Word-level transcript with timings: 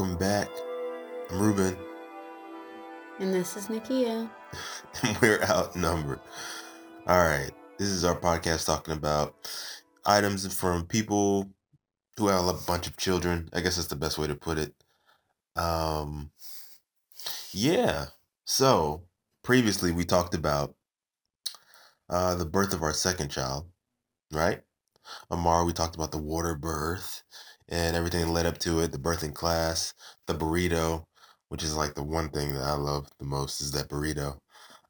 welcome 0.00 0.16
back. 0.16 0.48
I'm 1.30 1.38
Ruben, 1.38 1.76
And 3.18 3.34
this 3.34 3.54
is 3.54 3.66
Nikia. 3.66 4.30
and 5.02 5.18
we're 5.20 5.42
outnumbered. 5.42 6.20
All 7.06 7.18
right, 7.18 7.50
this 7.76 7.88
is 7.88 8.02
our 8.02 8.18
podcast 8.18 8.64
talking 8.64 8.94
about 8.94 9.34
items 10.06 10.54
from 10.54 10.86
people 10.86 11.50
who 12.16 12.28
have 12.28 12.46
a 12.46 12.54
bunch 12.66 12.86
of 12.86 12.96
children. 12.96 13.50
I 13.52 13.60
guess 13.60 13.76
that's 13.76 13.88
the 13.88 13.94
best 13.96 14.16
way 14.16 14.26
to 14.26 14.34
put 14.34 14.56
it. 14.56 14.72
Um, 15.54 16.30
yeah. 17.52 18.06
So 18.46 19.02
previously 19.44 19.92
we 19.92 20.06
talked 20.06 20.34
about 20.34 20.74
uh, 22.08 22.36
the 22.36 22.46
birth 22.46 22.72
of 22.72 22.82
our 22.82 22.94
second 22.94 23.28
child, 23.30 23.66
right? 24.32 24.62
Amar, 25.30 25.66
we 25.66 25.74
talked 25.74 25.94
about 25.94 26.10
the 26.10 26.16
water 26.16 26.54
birth 26.54 27.22
and 27.70 27.96
everything 27.96 28.28
led 28.28 28.46
up 28.46 28.58
to 28.58 28.80
it, 28.80 28.92
the 28.92 28.98
birthing 28.98 29.34
class, 29.34 29.94
the 30.26 30.34
burrito, 30.34 31.04
which 31.48 31.62
is 31.62 31.76
like 31.76 31.94
the 31.94 32.02
one 32.02 32.28
thing 32.30 32.54
that 32.54 32.62
I 32.62 32.74
love 32.74 33.08
the 33.18 33.24
most 33.24 33.60
is 33.60 33.72
that 33.72 33.88
burrito. 33.88 34.38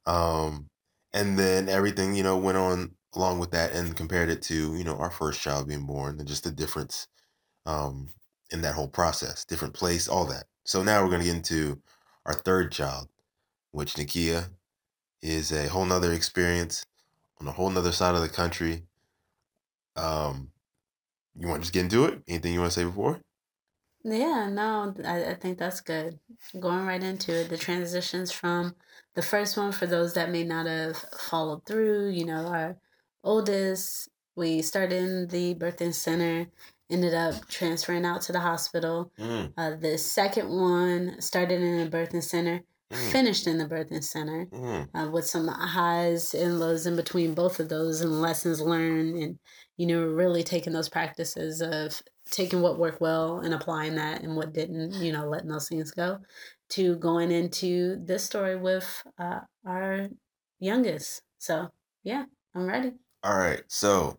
Um, 0.05 0.67
and 1.13 1.37
then 1.37 1.69
everything, 1.69 2.15
you 2.15 2.23
know, 2.23 2.37
went 2.37 2.57
on 2.57 2.91
along 3.15 3.39
with 3.39 3.51
that 3.51 3.73
and 3.73 3.95
compared 3.95 4.29
it 4.29 4.41
to, 4.43 4.75
you 4.75 4.83
know, 4.83 4.97
our 4.97 5.11
first 5.11 5.41
child 5.41 5.67
being 5.67 5.85
born 5.85 6.19
and 6.19 6.27
just 6.27 6.43
the 6.43 6.51
difference 6.51 7.07
um, 7.65 8.07
in 8.51 8.61
that 8.61 8.75
whole 8.75 8.87
process, 8.87 9.45
different 9.45 9.73
place, 9.73 10.07
all 10.07 10.25
that. 10.25 10.45
So 10.65 10.83
now 10.83 11.03
we're 11.03 11.09
going 11.09 11.21
to 11.21 11.27
get 11.27 11.35
into 11.35 11.81
our 12.25 12.33
third 12.33 12.71
child, 12.71 13.09
which 13.71 13.93
Nikia 13.93 14.49
is 15.21 15.51
a 15.51 15.69
whole 15.69 15.85
nother 15.85 16.13
experience 16.13 16.85
on 17.39 17.47
a 17.47 17.51
whole 17.51 17.69
nother 17.69 17.91
side 17.91 18.15
of 18.15 18.21
the 18.21 18.29
country. 18.29 18.83
Um, 19.95 20.50
you 21.37 21.47
want 21.47 21.61
to 21.61 21.63
just 21.63 21.73
get 21.73 21.83
into 21.83 22.05
it? 22.05 22.21
Anything 22.27 22.53
you 22.53 22.59
want 22.59 22.71
to 22.73 22.79
say 22.79 22.85
before? 22.85 23.21
Yeah, 24.03 24.49
no, 24.49 24.95
I, 25.05 25.25
I 25.31 25.33
think 25.35 25.59
that's 25.59 25.79
good. 25.81 26.19
Going 26.59 26.85
right 26.87 27.03
into 27.03 27.31
it, 27.41 27.49
the 27.49 27.57
transitions 27.57 28.31
from 28.31 28.75
the 29.13 29.21
first 29.21 29.57
one 29.57 29.71
for 29.71 29.85
those 29.85 30.13
that 30.15 30.31
may 30.31 30.43
not 30.43 30.65
have 30.65 30.97
followed 30.97 31.65
through, 31.67 32.09
you 32.09 32.25
know, 32.25 32.47
our 32.47 32.77
oldest, 33.23 34.09
we 34.35 34.61
started 34.63 34.97
in 35.03 35.27
the 35.27 35.53
birthing 35.53 35.93
center, 35.93 36.47
ended 36.89 37.13
up 37.13 37.47
transferring 37.47 38.05
out 38.05 38.21
to 38.23 38.31
the 38.31 38.39
hospital. 38.39 39.11
Mm, 39.19 39.53
Uh, 39.55 39.75
the 39.75 39.97
second 39.99 40.49
one 40.49 41.21
started 41.21 41.61
in 41.61 41.85
a 41.85 41.89
birthing 41.89 42.23
center, 42.23 42.63
mm, 42.91 43.11
finished 43.11 43.45
in 43.45 43.59
the 43.59 43.67
birthing 43.67 44.03
center. 44.03 44.47
mm. 44.47 44.89
uh, 44.95 45.11
with 45.11 45.27
some 45.27 45.47
highs 45.47 46.33
and 46.33 46.59
lows 46.59 46.87
in 46.87 46.95
between 46.95 47.35
both 47.35 47.59
of 47.59 47.69
those 47.69 48.01
and 48.01 48.19
lessons 48.19 48.61
learned 48.61 49.15
and 49.15 49.39
you 49.81 49.87
know 49.87 50.01
really 50.03 50.43
taking 50.43 50.73
those 50.73 50.89
practices 50.89 51.61
of 51.61 52.01
taking 52.29 52.61
what 52.61 52.77
worked 52.77 53.01
well 53.01 53.39
and 53.39 53.53
applying 53.53 53.95
that 53.95 54.21
and 54.21 54.35
what 54.35 54.53
didn't 54.53 54.93
you 55.05 55.11
know 55.11 55.25
letting 55.27 55.49
those 55.49 55.67
things 55.67 55.89
go 55.91 56.19
to 56.69 56.95
going 56.97 57.31
into 57.31 57.97
this 58.05 58.23
story 58.23 58.55
with 58.55 58.87
uh, 59.17 59.39
our 59.65 60.07
youngest 60.59 61.23
so 61.39 61.67
yeah 62.03 62.25
i'm 62.55 62.67
ready 62.67 62.91
All 63.23 63.37
right. 63.37 63.63
So, 63.67 64.17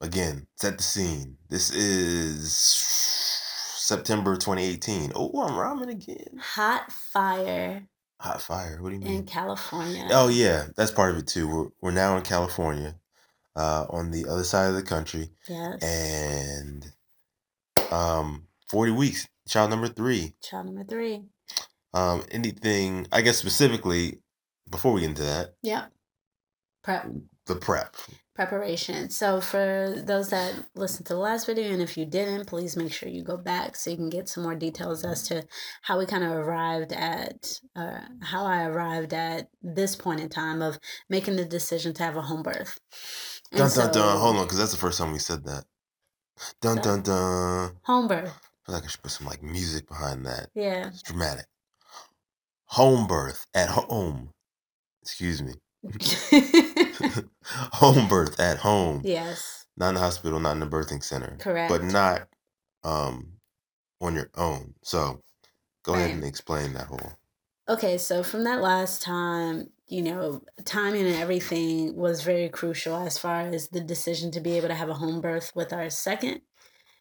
again, 0.00 0.46
set 0.56 0.76
the 0.78 0.82
scene. 0.82 1.36
This 1.48 1.70
is 1.70 2.56
September 2.56 4.36
2018. 4.36 5.12
Oh, 5.14 5.30
I'm 5.42 5.56
rhyming 5.58 5.90
again. 5.90 6.38
hot 6.40 6.90
fire 6.92 7.86
Hot 8.20 8.40
fire. 8.40 8.78
What 8.80 8.90
do 8.90 8.94
you 8.96 9.00
mean? 9.02 9.18
in 9.20 9.26
california 9.26 10.06
Oh, 10.10 10.28
yeah. 10.28 10.66
That's 10.76 10.90
part 10.90 11.12
of 11.12 11.18
it, 11.18 11.26
too. 11.26 11.46
We're, 11.48 11.68
we're 11.82 11.90
now 11.90 12.16
in 12.16 12.22
California, 12.22 12.96
uh, 13.56 13.86
on 13.90 14.10
the 14.10 14.26
other 14.28 14.44
side 14.44 14.68
of 14.68 14.74
the 14.74 14.82
country. 14.82 15.30
yes 15.48 15.82
And 15.82 16.86
um, 17.90 18.46
40 18.68 18.92
weeks, 18.92 19.26
child 19.48 19.70
number 19.70 19.88
three. 19.88 20.34
child 20.42 20.66
number 20.66 20.84
three 20.84 21.22
Um, 21.92 22.24
anything, 22.30 23.06
I 23.12 23.20
guess 23.22 23.38
specifically, 23.38 24.20
before 24.70 24.92
we 24.92 25.02
get 25.02 25.10
into 25.10 25.22
that, 25.22 25.54
yep 25.62 25.92
prep 26.82 27.06
the 27.46 27.56
prep. 27.56 27.94
preparation. 28.34 29.08
So 29.10 29.40
for 29.40 29.94
those 30.04 30.30
that 30.30 30.54
listened 30.74 31.06
to 31.06 31.12
the 31.14 31.18
last 31.20 31.46
video, 31.46 31.70
and 31.70 31.80
if 31.82 31.96
you 31.96 32.04
didn't, 32.06 32.46
please 32.46 32.76
make 32.76 32.92
sure 32.92 33.08
you 33.08 33.22
go 33.22 33.36
back 33.36 33.76
so 33.76 33.90
you 33.90 33.96
can 33.96 34.08
get 34.10 34.28
some 34.28 34.42
more 34.42 34.54
details 34.54 35.04
as 35.04 35.22
to 35.28 35.46
how 35.82 35.98
we 35.98 36.06
kind 36.06 36.24
of 36.24 36.32
arrived 36.32 36.92
at, 36.92 37.60
uh, 37.76 38.00
how 38.22 38.44
I 38.44 38.64
arrived 38.64 39.12
at 39.14 39.48
this 39.62 39.94
point 39.94 40.20
in 40.20 40.28
time 40.30 40.62
of 40.62 40.78
making 41.08 41.36
the 41.36 41.44
decision 41.44 41.92
to 41.94 42.02
have 42.02 42.16
a 42.16 42.22
home 42.22 42.42
birth. 42.42 42.78
Dun 43.56 43.70
dun 43.70 43.92
dun. 43.92 44.18
Hold 44.18 44.36
on, 44.36 44.44
because 44.44 44.58
that's 44.58 44.72
the 44.72 44.78
first 44.78 44.98
time 44.98 45.12
we 45.12 45.18
said 45.18 45.44
that. 45.44 45.64
Dun 46.60 46.76
So- 46.76 46.82
dun 46.82 47.02
dun. 47.02 47.76
Home 47.84 48.08
birth. 48.08 48.28
I 48.28 48.66
feel 48.66 48.74
like 48.76 48.84
I 48.84 48.86
should 48.88 49.02
put 49.02 49.12
some 49.12 49.26
like 49.26 49.42
music 49.42 49.86
behind 49.88 50.26
that. 50.26 50.48
Yeah. 50.54 50.88
It's 50.88 51.02
dramatic. 51.02 51.46
Home 52.66 53.06
birth 53.06 53.46
at 53.54 53.68
home. 53.68 54.30
Excuse 55.02 55.42
me. 55.42 55.52
home 57.72 58.08
birth 58.08 58.40
at 58.40 58.58
home. 58.58 59.02
yes. 59.04 59.66
Not 59.76 59.88
in 59.90 59.94
the 59.96 60.00
hospital, 60.00 60.38
not 60.40 60.52
in 60.52 60.60
the 60.60 60.66
birthing 60.66 61.02
center. 61.02 61.36
Correct. 61.38 61.68
But 61.70 61.82
not 61.84 62.28
um 62.84 63.32
on 64.00 64.14
your 64.14 64.30
own. 64.36 64.74
So 64.82 65.20
go 65.82 65.94
ahead 65.94 66.10
and 66.10 66.24
explain 66.24 66.72
that 66.74 66.86
whole 66.86 67.12
Okay, 67.66 67.96
so 67.96 68.22
from 68.22 68.44
that 68.44 68.60
last 68.60 69.00
time, 69.00 69.70
you 69.86 70.02
know, 70.02 70.42
timing 70.66 71.06
and 71.06 71.16
everything 71.16 71.96
was 71.96 72.22
very 72.22 72.50
crucial 72.50 72.96
as 72.96 73.16
far 73.16 73.40
as 73.40 73.68
the 73.68 73.80
decision 73.80 74.30
to 74.32 74.40
be 74.40 74.58
able 74.58 74.68
to 74.68 74.74
have 74.74 74.90
a 74.90 74.94
home 74.94 75.22
birth 75.22 75.50
with 75.54 75.72
our 75.72 75.88
second. 75.88 76.42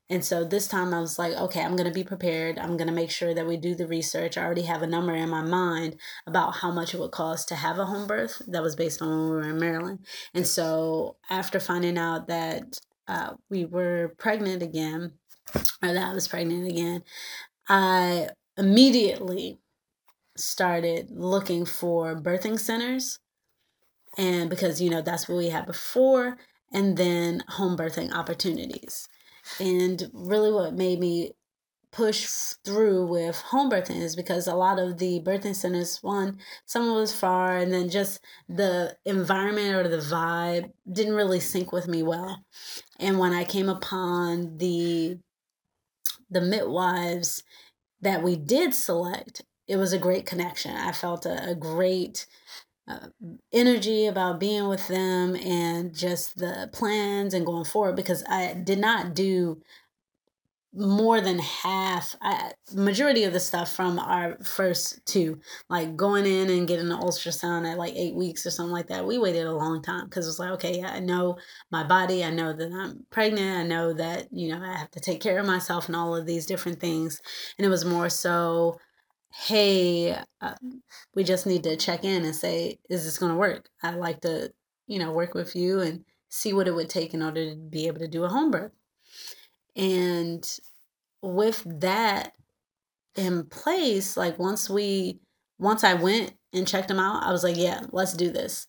And 0.09 0.23
so 0.23 0.45
this 0.45 0.69
time 0.69 0.93
I 0.93 1.01
was 1.01 1.19
like, 1.19 1.33
okay, 1.33 1.61
I'm 1.61 1.75
going 1.75 1.87
to 1.87 1.93
be 1.93 2.03
prepared. 2.03 2.59
I'm 2.59 2.77
going 2.77 2.87
to 2.87 2.93
make 2.93 3.11
sure 3.11 3.33
that 3.33 3.45
we 3.45 3.57
do 3.57 3.75
the 3.75 3.87
research. 3.87 4.37
I 4.37 4.43
already 4.43 4.61
have 4.61 4.81
a 4.83 4.87
number 4.87 5.13
in 5.13 5.29
my 5.29 5.41
mind 5.41 5.97
about 6.27 6.55
how 6.55 6.71
much 6.71 6.93
it 6.93 6.99
would 6.99 7.11
cost 7.11 7.49
to 7.49 7.55
have 7.55 7.77
a 7.77 7.85
home 7.85 8.07
birth. 8.07 8.41
That 8.47 8.63
was 8.63 8.75
based 8.75 9.01
on 9.01 9.09
when 9.09 9.19
we 9.19 9.31
were 9.31 9.49
in 9.49 9.59
Maryland. 9.59 9.99
And 10.33 10.47
so 10.47 11.17
after 11.29 11.59
finding 11.59 11.97
out 11.97 12.27
that 12.27 12.79
uh, 13.07 13.33
we 13.49 13.65
were 13.65 14.13
pregnant 14.17 14.61
again, 14.61 15.13
or 15.55 15.93
that 15.93 16.11
I 16.11 16.13
was 16.13 16.27
pregnant 16.27 16.69
again, 16.69 17.03
I 17.67 18.29
immediately 18.57 19.59
started 20.35 21.09
looking 21.11 21.65
for 21.65 22.15
birthing 22.15 22.59
centers. 22.59 23.19
And 24.17 24.49
because 24.49 24.81
you 24.81 24.89
know 24.89 25.01
that's 25.01 25.27
what 25.27 25.37
we 25.37 25.49
had 25.49 25.65
before 25.65 26.37
and 26.71 26.97
then 26.97 27.43
home 27.47 27.77
birthing 27.77 28.13
opportunities. 28.13 29.07
And 29.59 30.09
really 30.13 30.51
what 30.51 30.73
made 30.73 30.99
me 30.99 31.33
push 31.91 32.25
through 32.65 33.05
with 33.05 33.35
home 33.35 33.69
birthing 33.69 34.01
is 34.01 34.15
because 34.15 34.47
a 34.47 34.55
lot 34.55 34.79
of 34.79 34.97
the 34.97 35.21
birthing 35.21 35.55
centers 35.55 35.99
one 36.01 36.39
some 36.65 36.89
of 36.89 36.95
was 36.95 37.13
far 37.13 37.55
and 37.55 37.71
then 37.71 37.87
just 37.87 38.19
the 38.49 38.97
environment 39.05 39.75
or 39.75 39.87
the 39.87 39.97
vibe 39.97 40.71
didn't 40.91 41.13
really 41.13 41.39
sync 41.39 41.71
with 41.71 41.87
me 41.87 42.01
well. 42.01 42.43
And 42.99 43.19
when 43.19 43.31
i 43.31 43.43
came 43.43 43.69
upon 43.69 44.57
the 44.57 45.19
the 46.31 46.41
midwives 46.41 47.43
that 48.01 48.23
we 48.23 48.35
did 48.35 48.73
select, 48.73 49.43
it 49.67 49.77
was 49.77 49.93
a 49.93 49.97
great 49.97 50.25
connection. 50.25 50.75
I 50.75 50.91
felt 50.91 51.25
a, 51.25 51.51
a 51.51 51.55
great 51.55 52.25
uh, 52.87 53.07
energy 53.53 54.07
about 54.07 54.39
being 54.39 54.67
with 54.67 54.87
them 54.87 55.35
and 55.35 55.95
just 55.95 56.37
the 56.37 56.69
plans 56.73 57.33
and 57.33 57.45
going 57.45 57.65
forward 57.65 57.95
because 57.95 58.23
I 58.29 58.53
did 58.53 58.79
not 58.79 59.13
do 59.13 59.61
more 60.75 61.21
than 61.21 61.37
half 61.37 62.15
I, 62.19 62.51
majority 62.73 63.25
of 63.25 63.33
the 63.33 63.39
stuff 63.39 63.71
from 63.71 63.99
our 63.99 64.37
first 64.43 65.05
two 65.05 65.39
like 65.69 65.95
going 65.95 66.25
in 66.25 66.49
and 66.49 66.67
getting 66.67 66.91
an 66.91 66.99
ultrasound 66.99 67.71
at 67.71 67.77
like 67.77 67.93
eight 67.95 68.15
weeks 68.15 68.43
or 68.45 68.49
something 68.49 68.73
like 68.73 68.87
that. 68.87 69.05
We 69.05 69.19
waited 69.19 69.45
a 69.45 69.51
long 69.55 69.83
time 69.83 70.05
because 70.05 70.25
it 70.25 70.29
was 70.29 70.39
like 70.39 70.49
okay 70.53 70.79
yeah, 70.79 70.91
i 70.91 70.99
know 70.99 71.37
my 71.71 71.83
body. 71.83 72.23
I 72.23 72.31
know 72.31 72.53
that 72.53 72.71
i'm 72.73 73.05
pregnant. 73.11 73.59
I 73.59 73.63
know 73.67 73.93
that 73.93 74.27
you 74.31 74.49
know 74.49 74.63
i 74.63 74.75
have 74.75 74.89
to 74.91 74.99
take 74.99 75.21
care 75.21 75.37
of 75.39 75.45
myself 75.45 75.85
and 75.87 75.95
all 75.95 76.15
of 76.15 76.25
these 76.25 76.47
different 76.47 76.79
things. 76.79 77.21
And 77.57 77.65
it 77.65 77.69
was 77.69 77.85
more 77.85 78.09
so 78.09 78.79
hey 79.33 80.15
uh, 80.41 80.55
we 81.15 81.23
just 81.23 81.47
need 81.47 81.63
to 81.63 81.75
check 81.75 82.03
in 82.03 82.23
and 82.23 82.35
say 82.35 82.79
is 82.89 83.03
this 83.03 83.17
going 83.17 83.31
to 83.31 83.37
work? 83.37 83.69
I'd 83.81 83.95
like 83.95 84.21
to 84.21 84.51
you 84.87 84.99
know 84.99 85.11
work 85.11 85.33
with 85.33 85.55
you 85.55 85.79
and 85.79 86.05
see 86.29 86.53
what 86.53 86.67
it 86.67 86.75
would 86.75 86.89
take 86.89 87.13
in 87.13 87.23
order 87.23 87.49
to 87.51 87.55
be 87.55 87.87
able 87.87 87.99
to 87.99 88.07
do 88.07 88.23
a 88.23 88.29
home 88.29 88.51
birth. 88.51 88.71
And 89.75 90.47
with 91.21 91.63
that 91.81 92.33
in 93.15 93.45
place 93.45 94.17
like 94.17 94.37
once 94.39 94.69
we 94.69 95.19
once 95.59 95.83
i 95.83 95.93
went 95.93 96.33
and 96.51 96.67
checked 96.67 96.87
them 96.87 96.99
out 96.99 97.23
i 97.23 97.31
was 97.31 97.43
like 97.43 97.57
yeah 97.57 97.81
let's 97.91 98.13
do 98.13 98.31
this. 98.31 98.67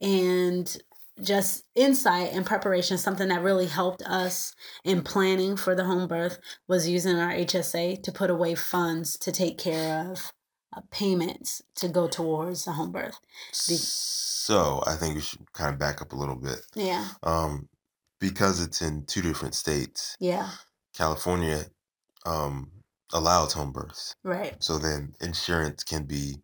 And 0.00 0.76
just 1.22 1.64
insight 1.74 2.32
and 2.32 2.46
preparation 2.46 2.96
something 2.98 3.28
that 3.28 3.42
really 3.42 3.66
helped 3.66 4.02
us 4.02 4.54
in 4.84 5.02
planning 5.02 5.56
for 5.56 5.74
the 5.74 5.84
home 5.84 6.08
birth 6.08 6.38
was 6.68 6.88
using 6.88 7.18
our 7.18 7.32
hsa 7.32 8.02
to 8.02 8.12
put 8.12 8.30
away 8.30 8.54
funds 8.54 9.18
to 9.18 9.30
take 9.30 9.58
care 9.58 10.10
of 10.10 10.32
uh, 10.74 10.80
payments 10.90 11.60
to 11.76 11.86
go 11.88 12.08
towards 12.08 12.64
the 12.64 12.72
home 12.72 12.90
birth 12.92 13.18
Be- 13.68 13.74
So 13.76 14.82
I 14.86 14.94
think 14.96 15.14
we 15.16 15.20
should 15.20 15.52
kind 15.52 15.72
of 15.74 15.78
back 15.78 16.00
up 16.00 16.12
a 16.12 16.16
little 16.16 16.36
bit. 16.36 16.60
yeah 16.74 17.08
Um, 17.22 17.68
because 18.18 18.60
it's 18.60 18.80
in 18.80 19.04
two 19.04 19.20
different 19.20 19.54
states. 19.54 20.16
yeah 20.18 20.50
California 20.96 21.64
um, 22.24 22.70
allows 23.12 23.52
home 23.52 23.72
births. 23.72 24.14
Right. 24.24 24.54
So 24.62 24.78
then 24.78 25.14
insurance 25.20 25.84
can 25.84 26.04
be 26.04 26.36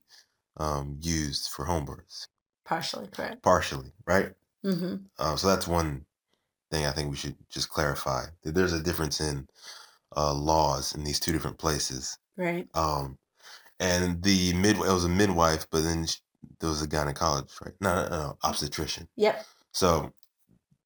um, 0.59 0.99
used 1.00 1.49
for 1.49 1.64
home 1.64 1.85
births 1.87 2.26
Partially 2.67 3.06
correct. 3.09 3.43
partially, 3.43 3.93
right? 4.06 4.32
Mm-hmm. 4.65 4.97
Uh, 5.19 5.37
so 5.37 5.49
that's 5.49 5.69
one 5.69 6.05
thing 6.71 6.87
I 6.87 6.91
think 6.91 7.11
we 7.11 7.17
should 7.17 7.37
just 7.51 7.71
clarify 7.71 8.25
that 8.43 8.55
there's 8.55 8.73
a 8.73 8.83
difference 8.83 9.21
in 9.21 9.47
uh, 10.17 10.35
laws 10.35 10.95
in 10.95 11.05
these 11.05 11.21
two 11.21 11.33
different 11.33 11.59
places. 11.59 12.19
Right. 12.37 12.69
Um, 12.75 13.19
and 13.81 14.23
the 14.23 14.53
mid 14.55 14.77
it 14.77 14.81
was 14.81 15.05
a 15.05 15.09
midwife, 15.09 15.67
but 15.71 15.83
then 15.83 16.07
sh 16.07 16.17
there 16.61 16.69
was 16.69 16.83
a 16.83 16.89
gynecologist, 16.89 17.61
right? 17.65 17.75
No, 17.81 17.95
no, 17.95 18.09
no, 18.09 18.39
obstetrician. 18.43 19.09
Yep. 19.17 19.45
So 19.73 20.13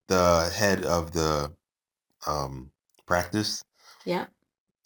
the 0.08 0.50
head 0.54 0.84
of 0.84 1.12
the 1.12 1.52
um, 2.26 2.70
practice 3.06 3.64
Yep. 4.04 4.30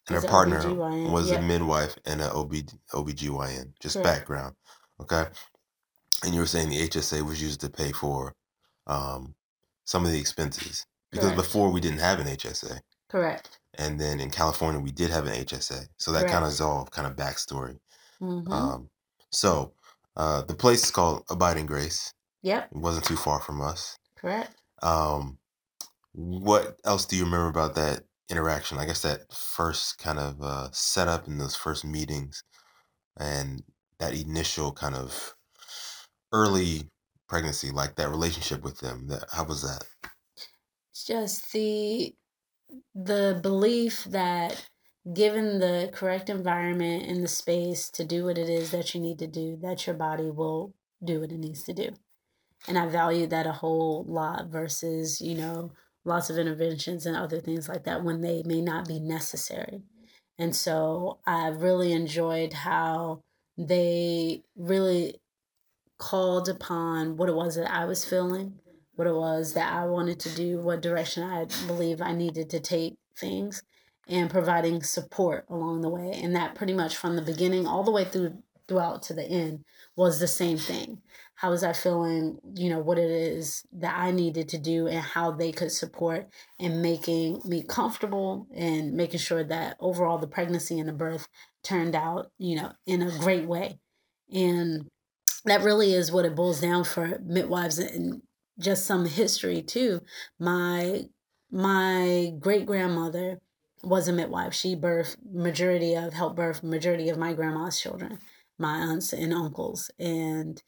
and 0.08 0.16
Is 0.16 0.22
her 0.22 0.28
partner 0.28 0.60
OBGYN, 0.60 1.10
was 1.10 1.30
yep. 1.30 1.40
a 1.40 1.42
midwife 1.42 1.96
and 2.04 2.20
a 2.20 2.32
OB, 2.32 2.52
OBGYN, 2.92 3.72
just 3.80 3.96
Correct. 3.96 4.04
background. 4.04 4.54
Okay. 5.00 5.24
And 6.24 6.34
you 6.34 6.40
were 6.40 6.46
saying 6.46 6.70
the 6.70 6.88
HSA 6.88 7.22
was 7.22 7.40
used 7.42 7.60
to 7.60 7.70
pay 7.70 7.92
for 7.92 8.34
um, 8.86 9.34
some 9.84 10.04
of 10.04 10.12
the 10.12 10.18
expenses 10.18 10.86
because 11.10 11.30
Correct. 11.30 11.42
before 11.42 11.70
we 11.70 11.80
didn't 11.80 11.98
have 11.98 12.18
an 12.20 12.26
HSA. 12.26 12.80
Correct. 13.08 13.58
And 13.78 14.00
then 14.00 14.20
in 14.20 14.30
California, 14.30 14.80
we 14.80 14.90
did 14.90 15.10
have 15.10 15.26
an 15.26 15.32
HSA. 15.32 15.88
So 15.98 16.12
that 16.12 16.28
kind 16.28 16.44
of 16.44 16.50
is 16.50 16.60
all 16.60 16.86
kind 16.90 17.06
of 17.06 17.16
backstory. 17.16 17.78
Mm-hmm. 18.20 18.50
Um, 18.50 18.88
so 19.30 19.72
uh, 20.16 20.42
the 20.42 20.54
place 20.54 20.84
is 20.84 20.90
called 20.90 21.24
Abiding 21.30 21.66
Grace. 21.66 22.12
yep. 22.42 22.68
It 22.70 22.78
wasn't 22.78 23.04
too 23.04 23.16
far 23.16 23.40
from 23.40 23.60
us. 23.60 23.98
Correct. 24.16 24.50
Um, 24.82 25.38
what 26.12 26.78
else 26.84 27.04
do 27.04 27.16
you 27.16 27.24
remember 27.24 27.48
about 27.48 27.74
that 27.74 28.04
interaction? 28.30 28.78
I 28.78 28.86
guess 28.86 29.02
that 29.02 29.32
first 29.32 29.98
kind 29.98 30.18
of 30.18 30.42
uh, 30.42 30.68
setup 30.72 31.28
in 31.28 31.38
those 31.38 31.54
first 31.54 31.84
meetings 31.84 32.42
and 33.18 33.62
that 33.98 34.14
initial 34.14 34.72
kind 34.72 34.94
of 34.94 35.34
early 36.32 36.90
pregnancy, 37.28 37.70
like 37.70 37.96
that 37.96 38.08
relationship 38.08 38.62
with 38.62 38.78
them. 38.80 39.08
That 39.08 39.24
how 39.32 39.44
was 39.44 39.62
that? 39.62 39.84
Just 41.06 41.52
the 41.52 42.14
the 42.94 43.38
belief 43.42 44.04
that 44.04 44.66
given 45.14 45.60
the 45.60 45.90
correct 45.92 46.28
environment 46.28 47.04
and 47.04 47.22
the 47.22 47.28
space 47.28 47.90
to 47.90 48.04
do 48.04 48.24
what 48.24 48.38
it 48.38 48.48
is 48.48 48.70
that 48.72 48.94
you 48.94 49.00
need 49.00 49.18
to 49.20 49.26
do, 49.26 49.56
that 49.62 49.86
your 49.86 49.94
body 49.94 50.30
will 50.30 50.74
do 51.04 51.20
what 51.20 51.30
it 51.30 51.38
needs 51.38 51.62
to 51.62 51.72
do. 51.72 51.90
And 52.66 52.76
I 52.78 52.86
value 52.86 53.26
that 53.28 53.46
a 53.46 53.52
whole 53.52 54.04
lot 54.08 54.48
versus, 54.48 55.20
you 55.20 55.36
know, 55.36 55.72
lots 56.04 56.30
of 56.30 56.38
interventions 56.38 57.06
and 57.06 57.16
other 57.16 57.40
things 57.40 57.68
like 57.68 57.84
that 57.84 58.02
when 58.02 58.20
they 58.20 58.42
may 58.44 58.60
not 58.60 58.88
be 58.88 58.98
necessary. 58.98 59.82
And 60.38 60.54
so 60.54 61.18
I 61.26 61.48
really 61.48 61.92
enjoyed 61.92 62.52
how 62.52 63.22
they 63.56 64.42
really 64.56 65.20
called 65.98 66.48
upon 66.48 67.16
what 67.16 67.28
it 67.28 67.34
was 67.34 67.56
that 67.56 67.72
I 67.72 67.84
was 67.84 68.04
feeling, 68.04 68.58
what 68.94 69.06
it 69.06 69.14
was 69.14 69.54
that 69.54 69.72
I 69.72 69.86
wanted 69.86 70.20
to 70.20 70.34
do, 70.34 70.58
what 70.60 70.82
direction 70.82 71.22
I 71.22 71.46
believe 71.66 72.00
I 72.00 72.12
needed 72.12 72.50
to 72.50 72.60
take 72.60 72.96
things, 73.18 73.62
and 74.08 74.30
providing 74.30 74.82
support 74.82 75.46
along 75.48 75.80
the 75.80 75.88
way. 75.88 76.12
And 76.22 76.34
that 76.36 76.54
pretty 76.54 76.72
much 76.72 76.96
from 76.96 77.16
the 77.16 77.22
beginning 77.22 77.66
all 77.66 77.82
the 77.82 77.90
way 77.90 78.04
through 78.04 78.42
throughout 78.68 79.02
to 79.02 79.14
the 79.14 79.24
end 79.24 79.64
was 79.94 80.18
the 80.18 80.28
same 80.28 80.58
thing. 80.58 81.00
How 81.36 81.50
was 81.50 81.62
I 81.62 81.72
feeling, 81.72 82.38
you 82.54 82.70
know, 82.70 82.78
what 82.78 82.98
it 82.98 83.10
is 83.10 83.62
that 83.74 83.96
I 83.96 84.10
needed 84.10 84.48
to 84.50 84.58
do 84.58 84.86
and 84.86 85.00
how 85.00 85.30
they 85.30 85.52
could 85.52 85.70
support 85.70 86.28
and 86.58 86.82
making 86.82 87.42
me 87.44 87.62
comfortable 87.62 88.46
and 88.54 88.94
making 88.94 89.20
sure 89.20 89.44
that 89.44 89.76
overall 89.78 90.18
the 90.18 90.26
pregnancy 90.26 90.78
and 90.78 90.88
the 90.88 90.94
birth 90.94 91.28
turned 91.62 91.94
out, 91.94 92.30
you 92.38 92.56
know, 92.56 92.72
in 92.86 93.02
a 93.02 93.18
great 93.18 93.46
way. 93.46 93.78
And 94.32 94.88
that 95.46 95.62
really 95.62 95.94
is 95.94 96.12
what 96.12 96.24
it 96.24 96.34
boils 96.34 96.60
down 96.60 96.84
for 96.84 97.18
midwives 97.24 97.78
and 97.78 98.22
just 98.58 98.86
some 98.86 99.06
history 99.06 99.62
too. 99.62 100.00
My 100.38 101.04
my 101.50 102.32
great 102.40 102.66
grandmother 102.66 103.40
was 103.82 104.08
a 104.08 104.12
midwife. 104.12 104.54
She 104.54 104.74
birthed 104.74 105.16
majority 105.32 105.94
of 105.94 106.12
helped 106.12 106.36
birth 106.36 106.62
majority 106.62 107.08
of 107.08 107.18
my 107.18 107.32
grandma's 107.34 107.80
children, 107.80 108.18
my 108.58 108.76
aunts 108.78 109.12
and 109.12 109.32
uncles. 109.32 109.90
And 109.98 110.62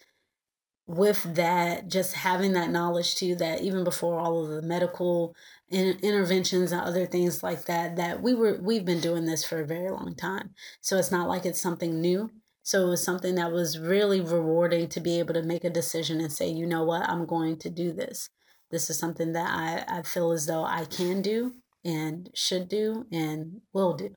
with 0.87 1.23
that, 1.35 1.89
just 1.89 2.15
having 2.15 2.53
that 2.55 2.71
knowledge 2.71 3.17
too, 3.17 3.35
that 3.37 3.61
even 3.61 3.85
before 3.85 4.19
all 4.19 4.45
of 4.45 4.51
the 4.51 4.63
medical 4.63 5.35
in- 5.69 5.99
interventions 6.03 6.73
and 6.73 6.81
other 6.81 7.07
things 7.07 7.43
like 7.43 7.67
that, 7.67 7.97
that 7.97 8.23
we 8.23 8.35
were 8.35 8.59
we've 8.63 8.85
been 8.85 9.01
doing 9.01 9.27
this 9.27 9.45
for 9.45 9.61
a 9.61 9.67
very 9.67 9.91
long 9.91 10.15
time. 10.15 10.51
So 10.81 10.97
it's 10.97 11.11
not 11.13 11.29
like 11.29 11.45
it's 11.45 11.61
something 11.61 12.01
new. 12.01 12.31
So 12.69 12.87
it 12.87 12.91
was 12.91 13.03
something 13.03 13.35
that 13.37 13.51
was 13.51 13.79
really 13.79 14.21
rewarding 14.21 14.91
to 14.91 15.01
be 15.01 15.19
able 15.19 15.33
to 15.33 15.43
make 15.43 15.65
a 15.65 15.71
decision 15.71 16.21
and 16.21 16.31
say, 16.31 16.51
you 16.51 16.67
know 16.67 16.85
what, 16.85 17.09
I'm 17.09 17.25
going 17.25 17.57
to 17.61 17.71
do 17.71 17.93
this. 17.93 18.29
This 18.71 18.91
is 18.91 18.99
something 18.99 19.33
that 19.33 19.49
I, 19.89 20.01
I 20.01 20.03
feel 20.03 20.33
as 20.33 20.45
though 20.45 20.65
I 20.65 20.85
can 20.85 21.23
do 21.23 21.63
and 21.83 22.31
should 22.35 22.69
do 22.69 23.07
and 23.11 23.63
will 23.73 23.95
do. 23.95 24.17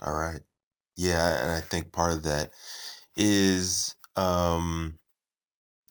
All 0.00 0.14
right. 0.14 0.40
Yeah, 0.96 1.42
and 1.42 1.50
I 1.52 1.60
think 1.60 1.92
part 1.92 2.12
of 2.12 2.22
that 2.24 2.52
is 3.16 3.96
um, 4.16 4.98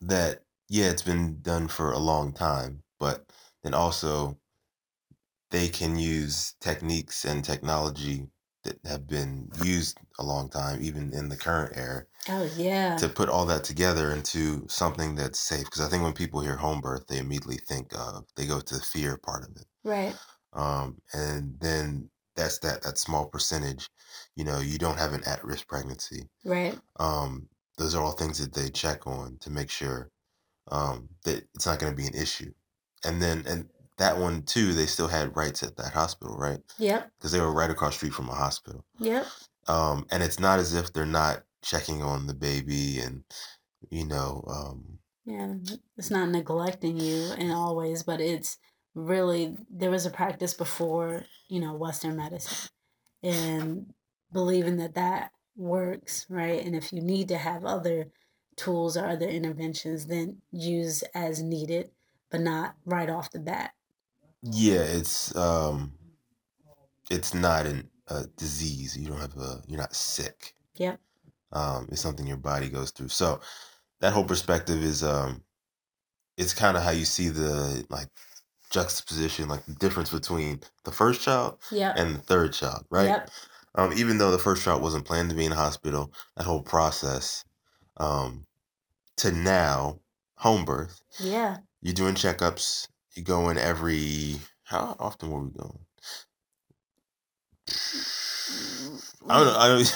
that 0.02 0.46
yeah, 0.70 0.90
it's 0.92 1.04
been 1.04 1.42
done 1.42 1.68
for 1.68 1.92
a 1.92 2.00
long 2.00 2.34
time, 2.34 2.84
but 3.00 3.32
then 3.64 3.74
also 3.74 4.40
they 5.52 5.68
can 5.68 5.98
use 5.98 6.56
techniques 6.62 7.26
and 7.26 7.44
technology 7.44 8.30
that 8.68 8.80
have 8.90 9.08
been 9.08 9.50
used 9.64 9.98
a 10.20 10.24
long 10.24 10.50
time, 10.50 10.80
even 10.82 11.14
in 11.14 11.30
the 11.30 11.38
current 11.38 11.76
era, 11.78 12.04
Oh 12.30 12.50
yeah. 12.58 12.96
to 12.98 13.10
put 13.10 13.30
all 13.30 13.46
that 13.48 13.64
together 13.64 14.12
into 14.12 14.68
something 14.70 15.16
that's 15.16 15.40
safe. 15.40 15.66
Because 15.66 15.82
I 15.82 15.90
think 15.90 16.04
when 16.04 16.14
people 16.14 16.42
hear 16.42 16.58
home 16.58 16.82
birth, 16.82 17.08
they 17.08 17.20
immediately 17.20 17.58
think 17.58 17.94
of 17.98 18.26
they 18.36 18.46
go 18.46 18.60
to 18.60 18.76
the 18.76 18.82
fear 18.82 19.18
part 19.18 19.44
of 19.44 19.56
it, 19.56 19.66
Right. 19.84 20.16
um, 20.54 21.02
and 21.14 21.60
then 21.60 22.10
that's 22.36 22.60
that 22.60 22.84
that 22.84 22.98
small 22.98 23.28
percentage. 23.28 23.90
You 24.36 24.44
know, 24.46 24.60
you 24.60 24.78
don't 24.78 25.00
have 25.00 25.14
an 25.14 25.24
at-risk 25.26 25.68
pregnancy. 25.68 26.30
Right. 26.46 26.80
Um, 27.00 27.50
those 27.78 27.96
are 27.96 28.04
all 28.04 28.14
things 28.14 28.40
that 28.40 28.54
they 28.54 28.70
check 28.70 29.08
on 29.08 29.38
to 29.42 29.50
make 29.52 29.70
sure 29.70 30.12
um, 30.72 31.10
that 31.26 31.46
it's 31.56 31.66
not 31.66 31.80
going 31.80 31.92
to 31.94 31.98
be 31.98 32.08
an 32.08 32.16
issue. 32.16 32.52
And 33.06 33.22
then 33.22 33.46
and 33.48 33.70
that 33.98 34.18
one 34.18 34.44
too, 34.44 34.74
they 34.74 34.86
still 34.86 35.08
had 35.08 35.36
rights 35.36 35.64
at 35.64 35.76
that 35.78 35.94
hospital, 35.94 36.38
right? 36.38 36.60
Yeah. 36.78 37.04
Because 37.18 37.32
they 37.32 37.42
were 37.42 37.54
right 37.54 37.70
across 37.70 37.94
the 37.94 37.98
street 37.98 38.14
from 38.14 38.30
a 38.30 38.36
hospital. 38.36 38.86
Yeah. 39.00 39.26
Um, 39.68 40.06
and 40.12 40.24
it's 40.24 40.40
not 40.40 40.60
as 40.60 40.74
if 40.74 40.94
they're 40.94 41.06
not 41.06 41.44
checking 41.64 42.02
on 42.02 42.28
the 42.28 42.34
baby 42.34 43.00
and 43.00 43.24
you 43.90 44.06
know 44.06 44.44
um, 44.48 45.00
Yeah. 45.26 45.56
It's 45.98 46.12
not 46.12 46.30
neglecting 46.30 46.98
you 47.00 47.34
in 47.38 47.52
all 47.52 47.76
ways, 47.76 48.04
but 48.04 48.22
it's 48.22 48.58
really 48.94 49.58
there 49.70 49.92
was 49.92 50.06
a 50.06 50.12
practice 50.12 50.54
before, 50.54 51.26
you 51.50 51.60
know, 51.60 51.74
Western 51.74 52.18
medicine 52.18 52.70
and 53.24 53.94
believing 54.32 54.78
that 54.78 54.96
that 54.96 55.32
works, 55.56 56.26
right? 56.30 56.64
And 56.64 56.76
if 56.76 56.94
you 56.94 57.02
need 57.02 57.28
to 57.30 57.38
have 57.38 57.66
other 57.66 58.08
tools 58.56 58.96
or 58.98 59.08
other 59.08 59.28
interventions, 59.28 60.08
then 60.08 60.38
use 60.52 61.04
as 61.14 61.42
needed, 61.42 61.90
but 62.30 62.42
not 62.42 62.76
right 62.86 63.10
off 63.10 63.32
the 63.32 63.40
bat. 63.40 63.72
Yeah, 64.44 64.82
it's 64.82 65.36
um, 65.36 65.94
it's 67.10 67.34
not 67.34 67.66
an, 67.66 67.90
a 68.08 68.26
disease. 68.38 68.98
You 68.98 69.08
don't 69.08 69.20
have 69.20 69.36
a 69.38 69.62
you're 69.68 69.80
not 69.80 69.96
sick. 69.96 70.56
Yeah. 70.76 70.96
Um, 71.54 71.88
it's 71.92 72.02
something 72.02 72.28
your 72.28 72.38
body 72.38 72.70
goes 72.70 72.92
through. 72.92 73.10
So 73.10 73.40
that 74.02 74.14
whole 74.14 74.26
perspective 74.26 74.84
is 74.84 75.04
um, 75.04 75.44
it's 76.38 76.54
kind 76.54 76.78
of 76.78 76.84
how 76.84 76.92
you 76.92 77.06
see 77.06 77.30
the 77.30 77.86
like 77.90 78.10
juxtaposition, 78.70 79.48
like 79.48 79.66
the 79.66 79.74
difference 79.76 80.12
between 80.12 80.60
the 80.84 80.92
first 80.92 81.22
child 81.22 81.58
Yep. 81.72 81.96
and 81.98 82.16
the 82.16 82.20
third 82.20 82.54
child, 82.54 82.86
right? 82.92 83.08
Yep. 83.08 83.30
Um, 83.76 83.94
even 83.96 84.18
though 84.18 84.32
the 84.32 84.38
first 84.40 84.64
child 84.64 84.82
wasn't 84.82 85.06
planned 85.06 85.30
to 85.30 85.36
be 85.36 85.46
in 85.46 85.52
hospital, 85.52 86.12
that 86.36 86.44
whole 86.46 86.62
process 86.62 87.46
um, 87.98 88.46
to 89.18 89.32
now 89.32 90.00
home 90.36 90.66
birth, 90.66 91.00
Yeah. 91.20 91.58
you're 91.82 91.94
doing 91.94 92.16
checkups. 92.16 92.88
You 93.18 93.24
go 93.24 93.50
in 93.50 93.58
every 93.58 94.36
how 94.64 94.96
often 95.00 95.32
were 95.32 95.42
we 95.42 95.50
going? 95.50 95.80
I 99.28 99.40
don't 99.40 99.48
know. 99.48 99.58
I 99.58 99.68
don't, 99.70 99.94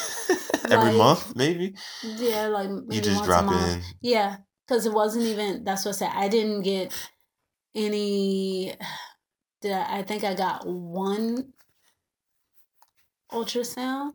every 0.72 0.90
Like, 0.90 0.98
month 0.98 1.36
maybe. 1.36 1.76
Yeah, 2.02 2.48
like 2.48 2.72
maybe 2.72 2.96
You 2.96 3.02
just 3.02 3.24
drop 3.24 3.52
in. 3.52 3.80
Yeah, 4.02 4.38
because 4.68 4.88
it 4.88 4.94
wasn't 4.94 5.28
even. 5.28 5.64
That's 5.64 5.86
what 5.86 5.92
I 5.92 5.98
said. 6.00 6.12
I 6.16 6.30
didn't 6.30 6.64
get 6.64 6.92
any. 7.76 8.74
Did 9.62 9.72
I? 9.74 10.00
I 10.00 10.02
think 10.02 10.24
I 10.24 10.34
got 10.34 10.66
one 10.66 11.54
ultrasound. 13.32 14.14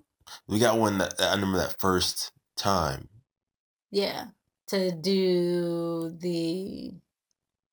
We 0.49 0.59
got 0.59 0.81
one 0.81 0.99
that 0.99 1.15
I 1.21 1.33
remember 1.35 1.59
that 1.59 1.79
first 1.79 2.33
time. 2.57 3.09
Yeah, 3.93 4.27
to 4.67 4.91
do 4.91 6.11
the. 6.19 6.93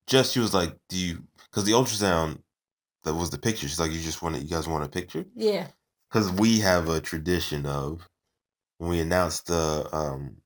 Just 0.07 0.33
she 0.33 0.39
was 0.39 0.53
like, 0.53 0.75
"Do 0.89 0.97
you?" 0.97 1.23
Because 1.49 1.65
the 1.65 1.71
ultrasound 1.73 2.39
that 3.03 3.13
was 3.13 3.29
the 3.29 3.37
picture. 3.37 3.67
She's 3.67 3.79
like, 3.79 3.91
"You 3.91 4.01
just 4.01 4.21
want 4.21 4.35
to, 4.35 4.41
you 4.41 4.49
guys 4.49 4.67
want 4.67 4.83
a 4.83 4.89
picture?" 4.89 5.25
Yeah, 5.35 5.67
because 6.09 6.31
we 6.31 6.59
have 6.59 6.89
a 6.89 7.01
tradition 7.01 7.65
of 7.65 8.07
when 8.77 8.89
we 8.89 8.99
announce 8.99 9.41
the 9.41 9.87
um 9.93 10.37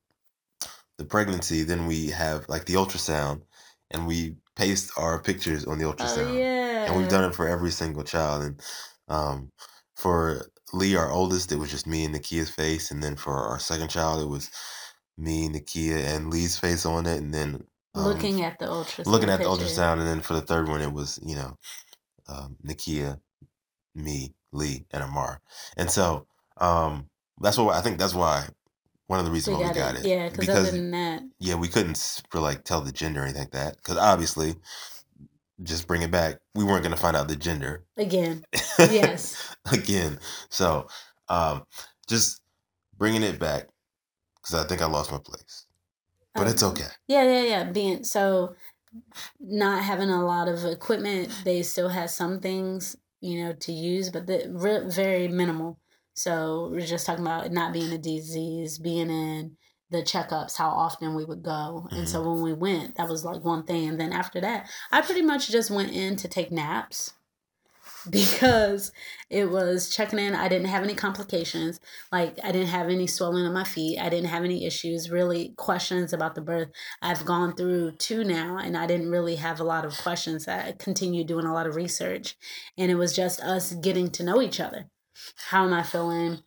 the 0.98 1.04
pregnancy, 1.04 1.62
then 1.62 1.86
we 1.86 2.08
have 2.08 2.48
like 2.48 2.66
the 2.66 2.74
ultrasound, 2.74 3.42
and 3.90 4.06
we 4.06 4.36
paste 4.56 4.90
our 4.96 5.20
pictures 5.22 5.64
on 5.64 5.78
the 5.78 5.84
Oh 5.84 5.92
ultrasound, 5.92 6.38
yeah. 6.38 6.86
and 6.86 6.96
we've 6.96 7.08
done 7.08 7.24
it 7.24 7.34
for 7.34 7.48
every 7.48 7.70
single 7.70 8.02
child. 8.02 8.42
And 8.42 8.62
um, 9.08 9.52
for 9.96 10.46
Lee, 10.72 10.96
our 10.96 11.10
oldest, 11.10 11.52
it 11.52 11.56
was 11.56 11.70
just 11.70 11.86
me 11.86 12.04
and 12.04 12.14
Nakia's 12.14 12.50
face, 12.50 12.90
and 12.90 13.02
then 13.02 13.16
for 13.16 13.34
our 13.34 13.58
second 13.58 13.88
child, 13.88 14.20
it 14.20 14.28
was 14.28 14.50
me, 15.16 15.48
Nakia, 15.48 15.98
and 16.14 16.30
Lee's 16.30 16.58
face 16.58 16.84
on 16.84 17.06
it, 17.06 17.18
and 17.18 17.32
then 17.32 17.64
looking 18.04 18.42
at 18.42 18.58
the 18.58 18.66
ultrasound. 18.66 19.06
looking 19.06 19.30
at 19.30 19.40
the 19.40 19.48
picture. 19.48 19.64
ultrasound, 19.64 19.98
and 19.98 20.06
then 20.08 20.20
for 20.20 20.34
the 20.34 20.40
third 20.42 20.68
one, 20.68 20.80
it 20.80 20.92
was 20.92 21.18
you 21.24 21.36
know, 21.36 21.56
um, 22.28 22.56
Nakia, 22.66 23.20
me, 23.94 24.34
Lee, 24.52 24.86
and 24.92 25.02
Amar, 25.02 25.40
and 25.76 25.90
so 25.90 26.26
um, 26.58 27.08
that's 27.40 27.58
what 27.58 27.74
I 27.74 27.80
think. 27.80 27.98
That's 27.98 28.14
why 28.14 28.46
one 29.08 29.18
of 29.18 29.24
the 29.24 29.30
We 29.30 29.36
reasons 29.36 29.56
why 29.56 29.62
we 29.68 29.74
got 29.74 29.74
got 29.76 29.94
it. 29.96 30.06
it. 30.06 30.08
Yeah, 30.08 30.28
because 30.28 30.48
other 30.50 30.70
than 30.70 30.90
that, 30.92 31.22
yeah, 31.40 31.54
we 31.54 31.68
couldn't 31.68 32.22
for 32.30 32.40
like 32.40 32.64
tell 32.64 32.80
the 32.80 32.92
gender 32.92 33.20
or 33.20 33.24
anything 33.24 33.42
like 33.42 33.52
that 33.52 33.76
because 33.76 33.96
obviously, 33.98 34.54
just 35.62 35.86
bring 35.86 36.02
it 36.02 36.10
back. 36.10 36.36
We 36.54 36.64
weren't 36.64 36.82
gonna 36.82 36.96
find 36.96 37.16
out 37.16 37.28
the 37.28 37.36
gender 37.36 37.84
again, 37.96 38.44
yes. 38.78 39.54
again. 39.72 40.18
So, 40.50 40.88
um, 41.28 41.64
just 42.08 42.40
bringing 42.98 43.22
it 43.22 43.38
back 43.38 43.68
because 44.36 44.64
I 44.64 44.68
think 44.68 44.82
I 44.82 44.86
lost 44.86 45.12
my 45.12 45.18
place, 45.18 45.66
but 46.38 46.48
it's 46.48 46.62
Um, 46.62 46.70
okay. 46.72 46.86
Yeah, 47.06 47.24
yeah, 47.24 47.42
yeah. 47.42 47.64
Being 47.64 48.04
so 48.04 48.54
not 49.40 49.84
having 49.84 50.10
a 50.10 50.24
lot 50.24 50.48
of 50.48 50.64
equipment, 50.64 51.30
they 51.44 51.62
still 51.62 51.88
had 51.88 52.10
some 52.10 52.40
things, 52.40 52.96
you 53.20 53.42
know, 53.42 53.52
to 53.52 53.72
use, 53.72 54.10
but 54.10 54.26
the 54.26 54.50
very 54.94 55.28
minimal. 55.28 55.78
So 56.14 56.68
we're 56.72 56.86
just 56.86 57.06
talking 57.06 57.24
about 57.24 57.52
not 57.52 57.72
being 57.72 57.92
a 57.92 57.98
disease, 57.98 58.78
being 58.78 59.10
in 59.10 59.56
the 59.90 60.02
checkups, 60.02 60.56
how 60.56 60.68
often 60.68 61.14
we 61.14 61.24
would 61.24 61.42
go. 61.42 61.88
And 61.92 62.08
so 62.08 62.20
when 62.22 62.42
we 62.42 62.52
went, 62.52 62.96
that 62.96 63.08
was 63.08 63.24
like 63.24 63.44
one 63.44 63.64
thing. 63.64 63.88
And 63.88 64.00
then 64.00 64.12
after 64.12 64.40
that, 64.40 64.68
I 64.90 65.00
pretty 65.00 65.22
much 65.22 65.48
just 65.48 65.70
went 65.70 65.92
in 65.92 66.16
to 66.16 66.28
take 66.28 66.50
naps 66.50 67.14
because 68.10 68.92
it 69.28 69.50
was 69.50 69.94
checking 69.94 70.18
in. 70.18 70.34
I 70.34 70.48
didn't 70.48 70.68
have 70.68 70.82
any 70.82 70.94
complications. 70.94 71.80
Like 72.10 72.38
I 72.42 72.52
didn't 72.52 72.68
have 72.68 72.88
any 72.88 73.06
swelling 73.06 73.44
on 73.44 73.52
my 73.52 73.64
feet. 73.64 73.98
I 73.98 74.08
didn't 74.08 74.30
have 74.30 74.44
any 74.44 74.64
issues, 74.64 75.10
really 75.10 75.54
questions 75.56 76.12
about 76.12 76.34
the 76.34 76.40
birth. 76.40 76.68
I've 77.02 77.24
gone 77.24 77.54
through 77.54 77.92
two 77.92 78.24
now 78.24 78.56
and 78.56 78.76
I 78.76 78.86
didn't 78.86 79.10
really 79.10 79.36
have 79.36 79.60
a 79.60 79.64
lot 79.64 79.84
of 79.84 79.96
questions. 79.98 80.48
I 80.48 80.72
continued 80.78 81.26
doing 81.26 81.46
a 81.46 81.52
lot 81.52 81.66
of 81.66 81.76
research 81.76 82.36
and 82.76 82.90
it 82.90 82.94
was 82.96 83.14
just 83.14 83.40
us 83.40 83.74
getting 83.74 84.10
to 84.12 84.24
know 84.24 84.40
each 84.40 84.60
other. 84.60 84.88
How 85.48 85.64
am 85.64 85.72
I 85.72 85.82
feeling? 85.82 86.38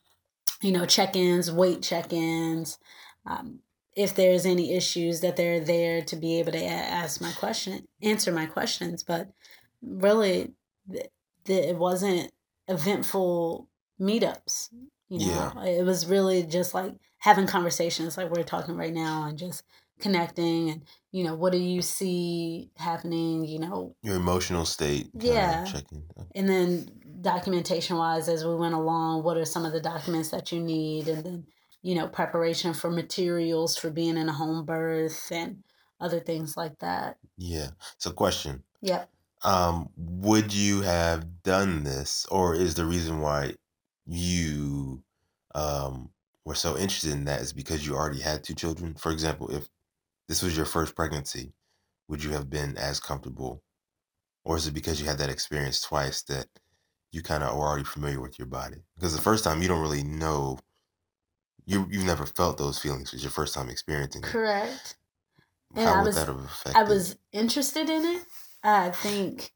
You 0.61 0.71
know, 0.71 0.85
check 0.85 1.15
ins, 1.15 1.51
weight 1.51 1.81
check 1.81 2.13
ins. 2.13 2.77
Um, 3.25 3.59
if 3.95 4.15
there's 4.15 4.45
any 4.45 4.75
issues 4.75 5.21
that 5.21 5.35
they're 5.35 5.59
there 5.59 6.01
to 6.03 6.15
be 6.15 6.39
able 6.39 6.53
to 6.53 6.63
ask 6.63 7.21
my 7.21 7.31
question, 7.33 7.87
answer 8.01 8.31
my 8.31 8.45
questions. 8.45 9.03
But 9.03 9.31
really, 9.81 10.53
th- 11.45 11.61
th- 11.61 11.69
it 11.69 11.77
wasn't 11.77 12.31
eventful 12.67 13.67
meetups. 13.99 14.69
You 15.09 15.27
know, 15.27 15.51
it 15.65 15.83
was 15.83 16.05
really 16.07 16.43
just 16.43 16.73
like 16.73 16.93
having 17.17 17.45
conversations 17.45 18.15
like 18.17 18.29
we're 18.31 18.43
talking 18.43 18.75
right 18.77 18.93
now 18.93 19.25
and 19.27 19.37
just 19.37 19.63
connecting 19.99 20.69
and 20.71 20.81
you 21.11 21.23
know 21.23 21.35
what 21.35 21.51
do 21.51 21.59
you 21.59 21.79
see 21.83 22.71
happening 22.75 23.45
you 23.45 23.59
know 23.59 23.95
Your 24.01 24.15
emotional 24.15 24.65
state. 24.65 25.09
Yeah. 25.13 25.63
Checking. 25.65 26.03
and 26.33 26.49
then 26.49 26.89
documentation 27.21 27.97
wise 27.97 28.27
as 28.27 28.43
we 28.43 28.55
went 28.55 28.73
along 28.73 29.23
what 29.23 29.37
are 29.37 29.45
some 29.45 29.63
of 29.63 29.73
the 29.73 29.79
documents 29.81 30.29
that 30.31 30.51
you 30.51 30.59
need 30.59 31.07
and 31.07 31.23
then 31.23 31.45
you 31.83 31.93
know 31.93 32.07
preparation 32.07 32.73
for 32.73 32.89
materials 32.89 33.77
for 33.77 33.91
being 33.91 34.17
in 34.17 34.27
a 34.27 34.33
home 34.33 34.65
birth 34.65 35.27
and 35.31 35.61
other 35.99 36.19
things 36.19 36.57
like 36.57 36.79
that 36.79 37.17
Yeah. 37.37 37.67
So, 37.99 38.11
question. 38.11 38.63
yep 38.81 39.07
Um, 39.43 39.89
would 39.97 40.53
you 40.53 40.81
have 40.81 41.41
done 41.43 41.83
this, 41.83 42.25
or 42.27 42.53
is 42.55 42.75
the 42.75 42.85
reason 42.85 43.21
why 43.21 43.55
you 44.05 45.03
um 45.55 46.11
were 46.45 46.55
so 46.55 46.77
interested 46.77 47.11
in 47.11 47.25
that 47.25 47.41
is 47.41 47.53
because 47.53 47.85
you 47.85 47.95
already 47.95 48.21
had 48.21 48.43
two 48.43 48.53
children? 48.55 48.95
For 48.95 49.11
example, 49.11 49.49
if 49.53 49.67
this 50.27 50.41
was 50.43 50.57
your 50.57 50.65
first 50.67 50.95
pregnancy, 50.95 51.53
would 52.09 52.23
you 52.23 52.31
have 52.31 52.49
been 52.49 52.77
as 52.77 52.99
comfortable, 52.99 53.63
or 54.45 54.57
is 54.57 54.67
it 54.67 54.73
because 54.73 55.01
you 55.01 55.07
had 55.07 55.19
that 55.19 55.29
experience 55.31 55.81
twice 55.81 56.23
that 56.23 56.47
you 57.11 57.23
kind 57.23 57.43
of 57.43 57.49
are 57.51 57.67
already 57.69 57.85
familiar 57.85 58.21
with 58.21 58.39
your 58.39 58.47
body? 58.47 58.83
Because 58.95 59.15
the 59.15 59.21
first 59.23 59.43
time 59.45 59.61
you 59.61 59.67
don't 59.69 59.81
really 59.81 60.03
know, 60.03 60.59
you 61.65 61.87
you've 61.89 62.05
never 62.05 62.25
felt 62.27 62.57
those 62.59 62.77
feelings. 62.79 63.13
It's 63.13 63.23
your 63.23 63.31
first 63.31 63.53
time 63.55 63.69
experiencing 63.69 64.25
it. 64.25 64.39
correct 64.39 64.97
and 65.75 65.89
How 65.89 65.95
I 65.95 66.01
would 66.01 66.07
was- 66.07 66.15
that 66.15 66.27
have 66.27 66.39
affected? 66.39 66.79
i 66.79 66.83
was 66.83 67.17
interested 67.33 67.89
in 67.89 68.05
it 68.05 68.25
i 68.63 68.89
think 68.91 69.53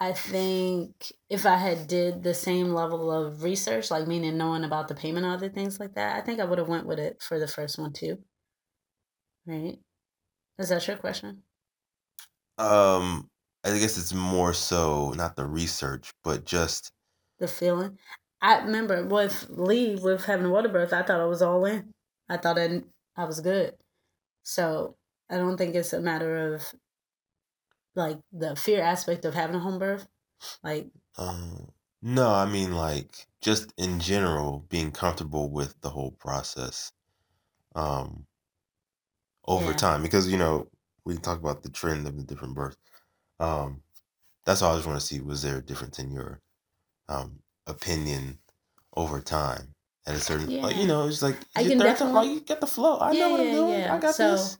i 0.00 0.12
think 0.12 1.12
if 1.28 1.46
i 1.46 1.56
had 1.56 1.86
did 1.86 2.22
the 2.22 2.34
same 2.34 2.68
level 2.74 3.10
of 3.10 3.42
research 3.42 3.90
like 3.90 4.06
meaning 4.06 4.36
knowing 4.36 4.64
about 4.64 4.88
the 4.88 4.94
payment 4.94 5.24
and 5.26 5.34
other 5.34 5.48
things 5.48 5.78
like 5.80 5.94
that 5.94 6.16
i 6.16 6.20
think 6.20 6.40
i 6.40 6.44
would 6.44 6.58
have 6.58 6.68
went 6.68 6.86
with 6.86 6.98
it 6.98 7.20
for 7.22 7.38
the 7.38 7.48
first 7.48 7.78
one 7.78 7.92
too 7.92 8.22
right 9.46 9.78
is 10.58 10.68
that 10.70 10.86
your 10.88 10.96
question 10.98 11.44
Um, 12.58 13.30
I 13.64 13.78
guess 13.78 13.98
it's 13.98 14.12
more 14.12 14.52
so 14.52 15.10
not 15.12 15.36
the 15.36 15.46
research, 15.46 16.12
but 16.24 16.44
just 16.44 16.92
the 17.38 17.48
feeling. 17.48 17.98
I 18.40 18.58
remember 18.58 19.04
with 19.04 19.46
Lee 19.50 19.96
with 19.96 20.24
having 20.24 20.46
a 20.46 20.50
water 20.50 20.68
birth, 20.68 20.92
I 20.92 21.02
thought 21.02 21.20
I 21.20 21.24
was 21.24 21.42
all 21.42 21.64
in. 21.64 21.92
I 22.28 22.36
thought 22.36 22.58
I, 22.58 22.82
I 23.16 23.24
was 23.24 23.40
good. 23.40 23.76
So 24.44 24.97
I 25.30 25.36
don't 25.36 25.56
think 25.56 25.74
it's 25.74 25.92
a 25.92 26.00
matter 26.00 26.54
of 26.54 26.74
like 27.94 28.18
the 28.32 28.56
fear 28.56 28.82
aspect 28.82 29.24
of 29.24 29.34
having 29.34 29.56
a 29.56 29.60
home 29.60 29.78
birth. 29.78 30.06
Like 30.62 30.90
um, 31.16 31.72
no, 32.02 32.30
I 32.32 32.46
mean 32.46 32.72
like 32.72 33.26
just 33.40 33.72
in 33.76 34.00
general 34.00 34.60
being 34.68 34.90
comfortable 34.92 35.50
with 35.50 35.80
the 35.80 35.90
whole 35.90 36.12
process, 36.12 36.92
um, 37.74 38.26
over 39.46 39.72
Yeah. 39.72 39.76
time 39.76 40.02
because 40.02 40.28
you 40.30 40.36
know 40.38 40.68
we 41.04 41.14
can 41.14 41.22
talk 41.22 41.38
about 41.38 41.62
the 41.62 41.70
trend 41.70 42.06
of 42.06 42.16
the 42.16 42.22
different 42.24 42.54
births. 42.54 42.76
Um, 43.40 43.82
that's 44.46 44.62
all 44.62 44.72
I 44.74 44.76
just 44.76 44.88
want 44.88 45.00
to 45.00 45.06
see 45.06 45.20
was 45.20 45.42
there 45.42 45.58
a 45.58 45.62
difference 45.64 45.98
in 45.98 46.12
your 46.12 46.40
um 47.08 47.40
opinion 47.66 48.38
over 48.96 49.20
time 49.20 49.74
at 50.06 50.16
a 50.16 50.20
certain 50.20 50.50
like 50.62 50.76
you 50.76 50.86
know 50.86 51.08
it's 51.08 51.22
like 51.22 51.36
I 51.56 51.64
can 51.64 51.78
time, 51.78 52.12
like 52.14 52.28
you 52.28 52.40
get 52.40 52.60
the 52.60 52.66
flow. 52.66 52.98
I 52.98 53.12
Yeah, 53.12 53.20
know 53.20 53.30
what 53.30 53.40
yeah, 53.40 53.46
I'm 53.48 53.54
doing. 53.54 53.80
yeah. 53.82 53.94
I 53.94 53.98
got 53.98 54.14
So- 54.14 54.32
this. 54.32 54.58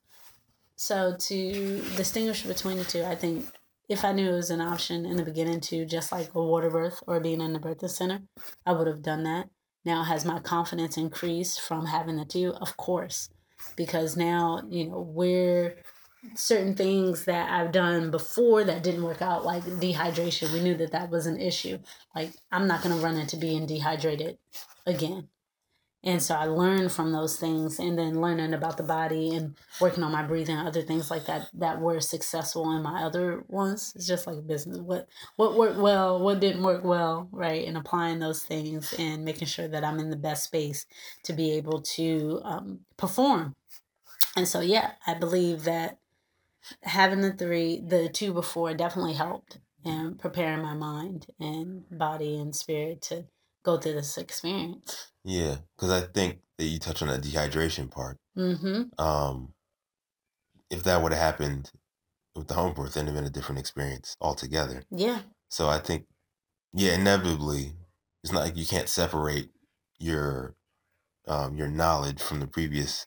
So 0.78 1.16
to 1.18 1.82
distinguish 1.96 2.44
between 2.44 2.78
the 2.78 2.84
two, 2.84 3.02
I 3.02 3.16
think 3.16 3.46
if 3.88 4.04
I 4.04 4.12
knew 4.12 4.30
it 4.30 4.36
was 4.36 4.50
an 4.50 4.60
option 4.60 5.04
in 5.04 5.16
the 5.16 5.24
beginning 5.24 5.60
to 5.62 5.84
just 5.84 6.12
like 6.12 6.32
a 6.36 6.40
water 6.40 6.70
birth 6.70 7.02
or 7.08 7.18
being 7.18 7.40
in 7.40 7.52
the 7.52 7.58
birthing 7.58 7.90
center, 7.90 8.20
I 8.64 8.72
would 8.72 8.86
have 8.86 9.02
done 9.02 9.24
that. 9.24 9.48
Now 9.84 10.04
has 10.04 10.24
my 10.24 10.38
confidence 10.38 10.96
increased 10.96 11.60
from 11.60 11.86
having 11.86 12.16
the 12.16 12.24
two? 12.24 12.54
Of 12.60 12.76
course. 12.76 13.28
Because 13.74 14.16
now, 14.16 14.62
you 14.68 14.88
know, 14.88 15.00
we're 15.00 15.82
certain 16.36 16.76
things 16.76 17.24
that 17.24 17.50
I've 17.50 17.72
done 17.72 18.12
before 18.12 18.62
that 18.62 18.84
didn't 18.84 19.02
work 19.02 19.20
out, 19.20 19.44
like 19.44 19.64
dehydration. 19.64 20.52
We 20.52 20.60
knew 20.60 20.76
that 20.76 20.92
that 20.92 21.10
was 21.10 21.26
an 21.26 21.40
issue. 21.40 21.80
Like, 22.14 22.30
I'm 22.52 22.68
not 22.68 22.84
going 22.84 22.94
to 22.96 23.04
run 23.04 23.16
into 23.16 23.36
being 23.36 23.66
dehydrated 23.66 24.38
again. 24.86 25.28
And 26.04 26.22
so 26.22 26.34
I 26.36 26.44
learned 26.44 26.92
from 26.92 27.12
those 27.12 27.36
things 27.36 27.80
and 27.80 27.98
then 27.98 28.20
learning 28.20 28.54
about 28.54 28.76
the 28.76 28.84
body 28.84 29.34
and 29.34 29.56
working 29.80 30.04
on 30.04 30.12
my 30.12 30.22
breathing 30.22 30.56
other 30.56 30.82
things 30.82 31.10
like 31.10 31.26
that 31.26 31.48
that 31.54 31.80
were 31.80 32.00
successful 32.00 32.70
in 32.76 32.82
my 32.82 33.02
other 33.02 33.44
ones. 33.48 33.92
It's 33.96 34.06
just 34.06 34.26
like 34.26 34.46
business. 34.46 34.78
What 34.78 35.08
what 35.36 35.56
worked 35.56 35.78
well, 35.78 36.20
what 36.20 36.38
didn't 36.40 36.62
work 36.62 36.84
well, 36.84 37.28
right? 37.32 37.66
And 37.66 37.76
applying 37.76 38.20
those 38.20 38.44
things 38.44 38.94
and 38.96 39.24
making 39.24 39.48
sure 39.48 39.66
that 39.66 39.84
I'm 39.84 39.98
in 39.98 40.10
the 40.10 40.16
best 40.16 40.44
space 40.44 40.86
to 41.24 41.32
be 41.32 41.52
able 41.52 41.82
to 41.82 42.40
um, 42.44 42.80
perform. 42.96 43.56
And 44.36 44.46
so 44.46 44.60
yeah, 44.60 44.92
I 45.04 45.14
believe 45.14 45.64
that 45.64 45.98
having 46.82 47.20
the 47.22 47.32
three, 47.32 47.80
the 47.80 48.08
two 48.08 48.32
before 48.32 48.72
definitely 48.74 49.14
helped 49.14 49.58
and 49.84 50.18
preparing 50.18 50.62
my 50.62 50.74
mind 50.74 51.26
and 51.40 51.84
body 51.90 52.36
and 52.38 52.54
spirit 52.54 53.02
to 53.02 53.24
go 53.62 53.76
through 53.76 53.94
this 53.94 54.16
experience. 54.18 55.08
Yeah, 55.28 55.56
because 55.76 55.90
I 55.90 56.00
think 56.06 56.38
that 56.56 56.64
you 56.64 56.78
touch 56.78 57.02
on 57.02 57.08
that 57.08 57.20
dehydration 57.20 57.90
part. 57.90 58.16
Mm-hmm. 58.36 58.98
Um, 58.98 59.52
if 60.70 60.82
that 60.84 61.02
would 61.02 61.12
have 61.12 61.20
happened 61.20 61.70
with 62.34 62.48
the 62.48 62.54
home 62.54 62.72
birth, 62.72 62.94
then 62.94 63.04
it'd 63.04 63.14
been 63.14 63.24
a 63.26 63.30
different 63.30 63.58
experience 63.58 64.16
altogether. 64.22 64.84
Yeah. 64.90 65.20
So 65.50 65.68
I 65.68 65.80
think, 65.80 66.06
yeah, 66.72 66.94
inevitably, 66.94 67.74
it's 68.24 68.32
not 68.32 68.42
like 68.42 68.56
you 68.56 68.64
can't 68.66 68.88
separate 68.88 69.50
your 69.98 70.54
um, 71.26 71.58
your 71.58 71.68
knowledge 71.68 72.22
from 72.22 72.40
the 72.40 72.46
previous 72.46 73.06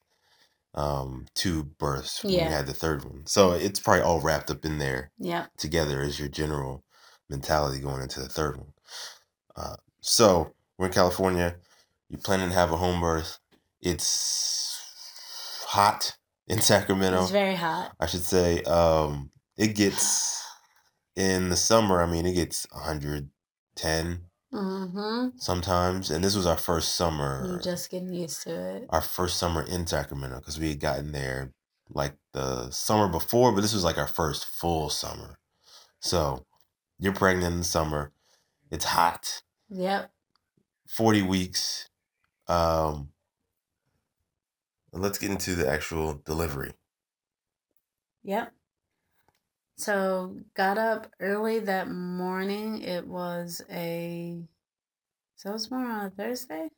um, 0.75 1.25
two 1.33 1.63
births 1.63 2.23
when 2.23 2.33
Yeah. 2.33 2.45
you 2.45 2.51
had 2.51 2.67
the 2.67 2.73
third 2.73 3.03
one. 3.03 3.25
So 3.25 3.53
it's 3.53 3.79
probably 3.79 4.03
all 4.03 4.21
wrapped 4.21 4.51
up 4.51 4.63
in 4.63 4.77
there 4.77 5.11
Yeah. 5.17 5.47
together 5.57 6.01
as 6.01 6.19
your 6.19 6.29
general 6.29 6.83
mentality 7.31 7.79
going 7.79 8.03
into 8.03 8.19
the 8.19 8.29
third 8.29 8.57
one. 8.57 8.73
Uh, 9.55 9.77
so 10.01 10.53
we're 10.77 10.85
in 10.85 10.93
California. 10.93 11.55
You're 12.11 12.19
planning 12.19 12.49
to 12.49 12.55
have 12.55 12.71
a 12.73 12.77
home 12.77 12.99
birth. 12.99 13.39
It's 13.81 14.77
hot 15.67 16.17
in 16.47 16.59
Sacramento. 16.59 17.21
It's 17.21 17.31
very 17.31 17.55
hot. 17.55 17.93
I 18.01 18.05
should 18.05 18.25
say. 18.25 18.61
Um, 18.63 19.31
it 19.57 19.75
gets 19.75 20.43
in 21.15 21.47
the 21.49 21.55
summer. 21.55 22.01
I 22.03 22.05
mean, 22.05 22.25
it 22.25 22.33
gets 22.33 22.67
110 22.71 24.21
Mm-hmm. 24.53 25.37
sometimes, 25.37 26.11
and 26.11 26.21
this 26.21 26.35
was 26.35 26.45
our 26.45 26.57
first 26.57 26.95
summer. 26.95 27.45
You're 27.47 27.61
just 27.61 27.89
getting 27.89 28.11
used 28.11 28.43
to 28.43 28.49
it. 28.75 28.85
our 28.89 28.99
first 28.99 29.37
summer 29.37 29.61
in 29.61 29.87
Sacramento 29.87 30.39
because 30.39 30.59
we 30.59 30.67
had 30.67 30.81
gotten 30.81 31.13
there 31.13 31.53
like 31.89 32.15
the 32.33 32.69
summer 32.69 33.07
before, 33.07 33.53
but 33.53 33.61
this 33.61 33.73
was 33.73 33.85
like 33.85 33.97
our 33.97 34.07
first 34.09 34.43
full 34.45 34.89
summer. 34.89 35.39
So 36.01 36.45
you're 36.99 37.13
pregnant 37.13 37.53
in 37.53 37.59
the 37.59 37.63
summer. 37.63 38.11
It's 38.69 38.83
hot. 38.83 39.41
Yep. 39.69 40.11
40 40.89 41.21
weeks. 41.21 41.87
Um 42.51 43.09
let's 44.91 45.17
get 45.17 45.31
into 45.31 45.55
the 45.55 45.67
actual 45.69 46.21
delivery. 46.25 46.73
Yep. 48.23 48.51
So 49.77 50.37
got 50.53 50.77
up 50.77 51.07
early 51.19 51.59
that 51.59 51.89
morning. 51.89 52.81
It 52.81 53.07
was 53.07 53.61
a 53.71 54.37
so 55.35 55.49
it 55.49 55.53
was 55.53 55.71
more 55.71 55.85
on 55.85 56.05
a 56.05 56.09
Thursday. 56.09 56.69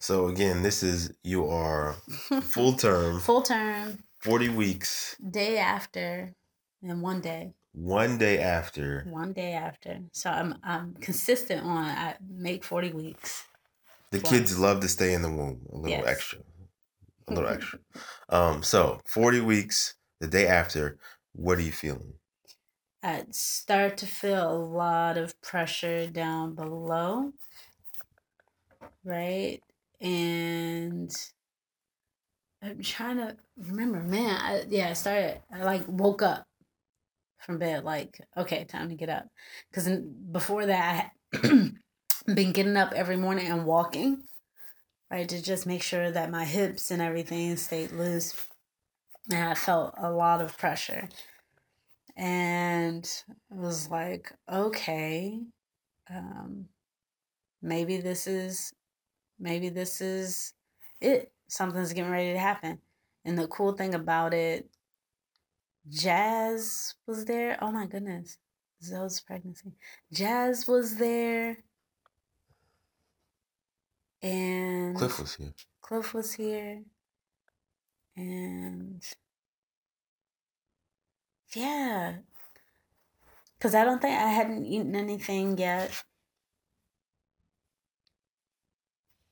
So 0.00 0.26
again, 0.28 0.62
this 0.62 0.82
is 0.82 1.12
you 1.22 1.46
are 1.48 1.94
full 2.42 2.72
term, 2.86 3.20
Full 3.20 3.42
term, 3.42 3.98
40 4.20 4.48
weeks, 4.48 5.16
day 5.30 5.58
after, 5.58 6.34
and 6.82 7.02
one 7.02 7.20
day. 7.20 7.52
one 7.72 8.18
day 8.18 8.38
after. 8.38 9.04
One 9.08 9.32
day 9.32 9.52
after. 9.52 10.00
So 10.12 10.30
I'm 10.30 10.56
I'm 10.64 10.94
consistent 10.94 11.64
on 11.64 11.84
I 11.84 12.16
make 12.28 12.64
forty 12.64 12.90
weeks. 12.92 13.44
The 14.12 14.20
kids 14.20 14.58
love 14.58 14.80
to 14.82 14.88
stay 14.88 15.12
in 15.12 15.22
the 15.22 15.30
womb. 15.30 15.66
A 15.72 15.76
little 15.76 15.90
Yes. 15.90 16.06
extra. 16.06 16.40
A 17.28 17.32
little 17.32 17.50
extra. 17.50 17.80
Um, 18.28 18.62
so 18.62 19.00
40 19.06 19.40
weeks, 19.40 19.96
the 20.20 20.28
day 20.28 20.46
after, 20.46 20.98
what 21.32 21.58
are 21.58 21.62
you 21.62 21.72
feeling? 21.72 22.14
I 23.02 23.26
start 23.30 23.96
to 23.98 24.06
feel 24.06 24.50
a 24.50 24.58
lot 24.58 25.16
of 25.16 25.40
pressure 25.40 26.08
down 26.08 26.54
below. 26.56 27.32
Right? 29.04 29.62
And 30.00 31.12
I'm 32.60 32.80
trying 32.82 33.16
to 33.16 33.36
remember, 33.56 34.00
man. 34.02 34.36
I, 34.40 34.62
yeah, 34.68 34.90
I 34.90 34.92
started, 34.92 35.42
I 35.50 35.64
like 35.64 35.84
woke 35.88 36.22
up 36.22 36.46
from 37.38 37.58
bed, 37.58 37.84
like, 37.84 38.20
okay, 38.36 38.64
time 38.66 38.90
to 38.90 38.96
get 38.96 39.10
up. 39.10 39.26
Because 39.70 39.88
before 40.32 40.66
that, 40.66 41.12
I 41.34 41.70
been 42.26 42.52
getting 42.52 42.76
up 42.76 42.92
every 42.92 43.16
morning 43.16 43.48
and 43.48 43.64
walking, 43.64 44.24
right, 45.10 45.28
to 45.28 45.42
just 45.42 45.66
make 45.66 45.82
sure 45.82 46.10
that 46.10 46.30
my 46.30 46.44
hips 46.44 46.90
and 46.90 47.02
everything 47.02 47.56
stayed 47.56 47.92
loose. 47.92 48.34
And 49.30 49.48
I 49.48 49.54
felt 49.54 49.94
a 49.98 50.10
lot 50.10 50.40
of 50.40 50.56
pressure. 50.58 51.08
And 52.16 53.08
I 53.50 53.54
was 53.54 53.88
like, 53.88 54.32
okay, 54.50 55.40
um, 56.10 56.66
maybe 57.62 57.98
this 57.98 58.26
is, 58.26 58.72
maybe 59.38 59.68
this 59.68 60.00
is 60.00 60.54
it. 61.00 61.32
Something's 61.48 61.92
getting 61.92 62.10
ready 62.10 62.32
to 62.32 62.38
happen. 62.38 62.78
And 63.24 63.38
the 63.38 63.46
cool 63.46 63.72
thing 63.72 63.94
about 63.94 64.34
it, 64.34 64.68
Jazz 65.88 66.94
was 67.06 67.24
there. 67.24 67.58
Oh 67.62 67.70
my 67.70 67.86
goodness. 67.86 68.38
Zoe's 68.82 69.20
pregnancy. 69.20 69.72
Jazz 70.12 70.66
was 70.66 70.96
there. 70.96 71.58
And 74.22 74.96
Cliff 74.96 75.18
was 75.18 75.34
here. 75.34 75.52
Cliff 75.80 76.14
was 76.14 76.32
here. 76.34 76.82
And 78.16 79.02
yeah. 81.54 82.14
Cause 83.60 83.74
I 83.74 83.84
don't 83.84 84.02
think 84.02 84.18
I 84.18 84.28
hadn't 84.28 84.66
eaten 84.66 84.94
anything 84.96 85.56
yet. 85.56 86.02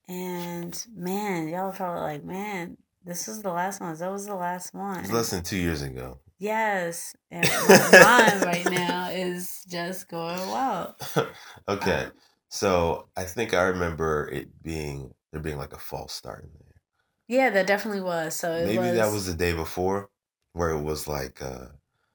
And 0.09 0.87
man, 0.95 1.49
y'all 1.49 1.73
probably 1.73 2.01
like, 2.01 2.25
man, 2.25 2.77
this 3.05 3.29
is 3.29 3.43
the 3.43 3.53
last 3.53 3.81
one. 3.81 3.97
That 3.97 4.11
was 4.11 4.27
the 4.27 4.35
last 4.35 4.75
one. 4.75 5.01
It's 5.01 5.13
less 5.13 5.31
than 5.31 5.43
two 5.43 5.57
years 5.57 5.83
ago. 5.83 6.19
Yes. 6.39 7.15
And 7.31 7.49
mine 7.69 8.41
right 8.41 8.67
now 8.71 9.11
is 9.11 9.65
just 9.69 10.09
going 10.09 10.39
wild. 10.49 10.95
okay. 11.69 12.05
Um, 12.05 12.13
So 12.51 13.09
I 13.17 13.25
think 13.25 13.55
I 13.55 13.63
remember 13.63 14.29
it 14.29 14.63
being 14.63 15.15
there 15.33 15.41
being 15.41 15.57
like 15.57 15.73
a 15.73 15.79
false 15.79 16.13
start 16.13 16.45
in 16.45 16.51
there. 16.53 16.83
yeah, 17.29 17.51
that 17.51 17.67
definitely 17.67 18.01
was. 18.01 18.37
So 18.37 18.53
it 18.55 18.67
Maybe 18.67 18.77
was, 18.77 18.93
that 18.93 19.13
was 19.13 19.27
the 19.27 19.35
day 19.35 19.53
before 19.53 20.11
where 20.53 20.71
it 20.71 20.83
was 20.83 21.07
like 21.09 21.41
uh 21.43 21.69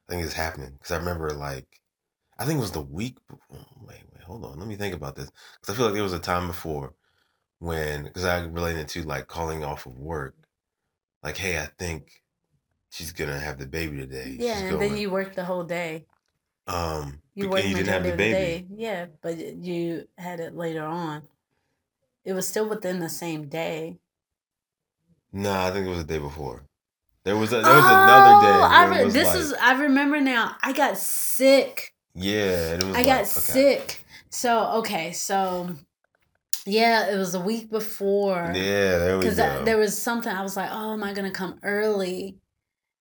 I 0.07 0.11
think 0.11 0.23
it's 0.23 0.33
happening 0.33 0.73
because 0.73 0.91
I 0.91 0.97
remember 0.97 1.31
like 1.31 1.81
I 2.39 2.45
think 2.45 2.57
it 2.59 2.61
was 2.61 2.71
the 2.73 2.81
week. 2.81 3.17
be- 3.29 3.35
oh, 3.53 3.65
Wait, 3.81 4.03
wait, 4.13 4.23
hold 4.23 4.45
on. 4.45 4.59
Let 4.59 4.67
me 4.67 4.77
think 4.77 4.95
about 4.95 5.15
this 5.15 5.31
because 5.61 5.75
I 5.75 5.77
feel 5.77 5.85
like 5.87 5.95
there 5.95 6.03
was 6.03 6.13
a 6.13 6.19
time 6.19 6.47
before 6.47 6.95
when 7.59 8.05
because 8.05 8.25
I 8.25 8.41
related 8.45 8.89
to 8.89 9.03
like 9.03 9.27
calling 9.27 9.63
off 9.65 9.85
of 9.87 9.97
work, 9.99 10.37
like, 11.23 11.37
hey, 11.37 11.59
I 11.59 11.67
think 11.79 12.23
she's 12.91 13.13
gonna 13.13 13.39
have 13.39 13.59
the 13.59 13.67
baby 13.67 13.97
today. 13.97 14.37
Yeah, 14.37 14.59
She's 14.59 14.63
and 14.69 14.81
then 14.81 14.95
you 14.95 15.09
worked 15.11 15.35
the 15.35 15.45
whole 15.45 15.63
day. 15.65 16.07
Um 16.67 17.21
You 17.35 17.53
and 17.53 17.69
you 17.69 17.75
didn't 17.75 17.89
have 17.89 18.03
the 18.03 18.15
baby. 18.15 18.33
day. 18.33 18.67
Yeah, 18.75 19.05
but 19.21 19.37
you 19.37 20.07
had 20.17 20.39
it 20.39 20.55
later 20.55 20.83
on. 20.83 21.23
It 22.23 22.33
was 22.33 22.47
still 22.47 22.67
within 22.67 22.99
the 22.99 23.09
same 23.09 23.47
day. 23.49 23.99
No, 25.31 25.51
I 25.51 25.71
think 25.71 25.85
it 25.85 25.89
was 25.89 26.05
the 26.05 26.13
day 26.13 26.19
before. 26.19 26.63
There 27.23 27.35
was 27.35 27.51
a, 27.51 27.61
there 27.61 27.75
was 27.75 27.85
another 27.85 28.39
day. 28.39 28.59
Oh, 28.59 28.67
I 28.69 28.85
re- 28.85 29.09
this 29.11 29.27
like, 29.27 29.37
is 29.37 29.53
I 29.53 29.73
remember 29.81 30.21
now. 30.21 30.55
I 30.61 30.73
got 30.73 30.97
sick. 30.97 31.93
yeah, 32.13 32.75
it 32.75 32.83
was 32.83 32.95
I 32.95 32.97
like, 32.99 33.05
got 33.05 33.21
okay. 33.21 33.29
sick. 33.29 34.05
So 34.29 34.71
okay, 34.79 35.11
so 35.11 35.75
yeah, 36.65 37.13
it 37.13 37.17
was 37.17 37.35
a 37.35 37.39
week 37.39 37.69
before. 37.69 38.51
Yeah, 38.55 38.97
there 38.99 39.17
we 39.17 39.23
go. 39.25 39.29
Because 39.29 39.65
there 39.65 39.77
was 39.77 39.99
something 39.99 40.31
I 40.31 40.41
was 40.41 40.55
like, 40.55 40.69
oh, 40.71 40.93
am 40.93 41.03
I 41.03 41.13
gonna 41.13 41.31
come 41.31 41.59
early? 41.63 42.37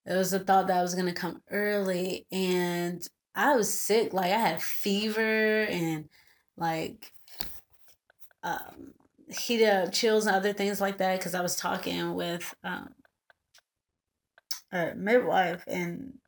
It 0.07 0.15
was 0.17 0.33
a 0.33 0.39
thought 0.39 0.67
that 0.67 0.79
I 0.79 0.83
was 0.83 0.95
gonna 0.95 1.15
come 1.15 1.43
early, 1.51 2.27
and 2.33 3.07
I 3.35 3.57
was 3.57 3.73
sick. 3.73 4.13
Like 4.13 4.33
I 4.33 4.39
had 4.39 4.63
fever 4.63 5.65
and 5.65 6.09
like 6.57 7.13
um, 8.43 8.95
heated 9.29 9.69
up 9.69 9.93
chills 9.93 10.27
and 10.27 10.37
other 10.37 10.53
things 10.53 10.81
like 10.81 10.99
that. 10.99 11.19
Because 11.19 11.35
I 11.35 11.41
was 11.41 11.57
talking 11.57 12.15
with 12.15 12.55
um, 12.63 12.91
a 14.73 14.95
midwife 14.95 15.65
and 15.67 16.19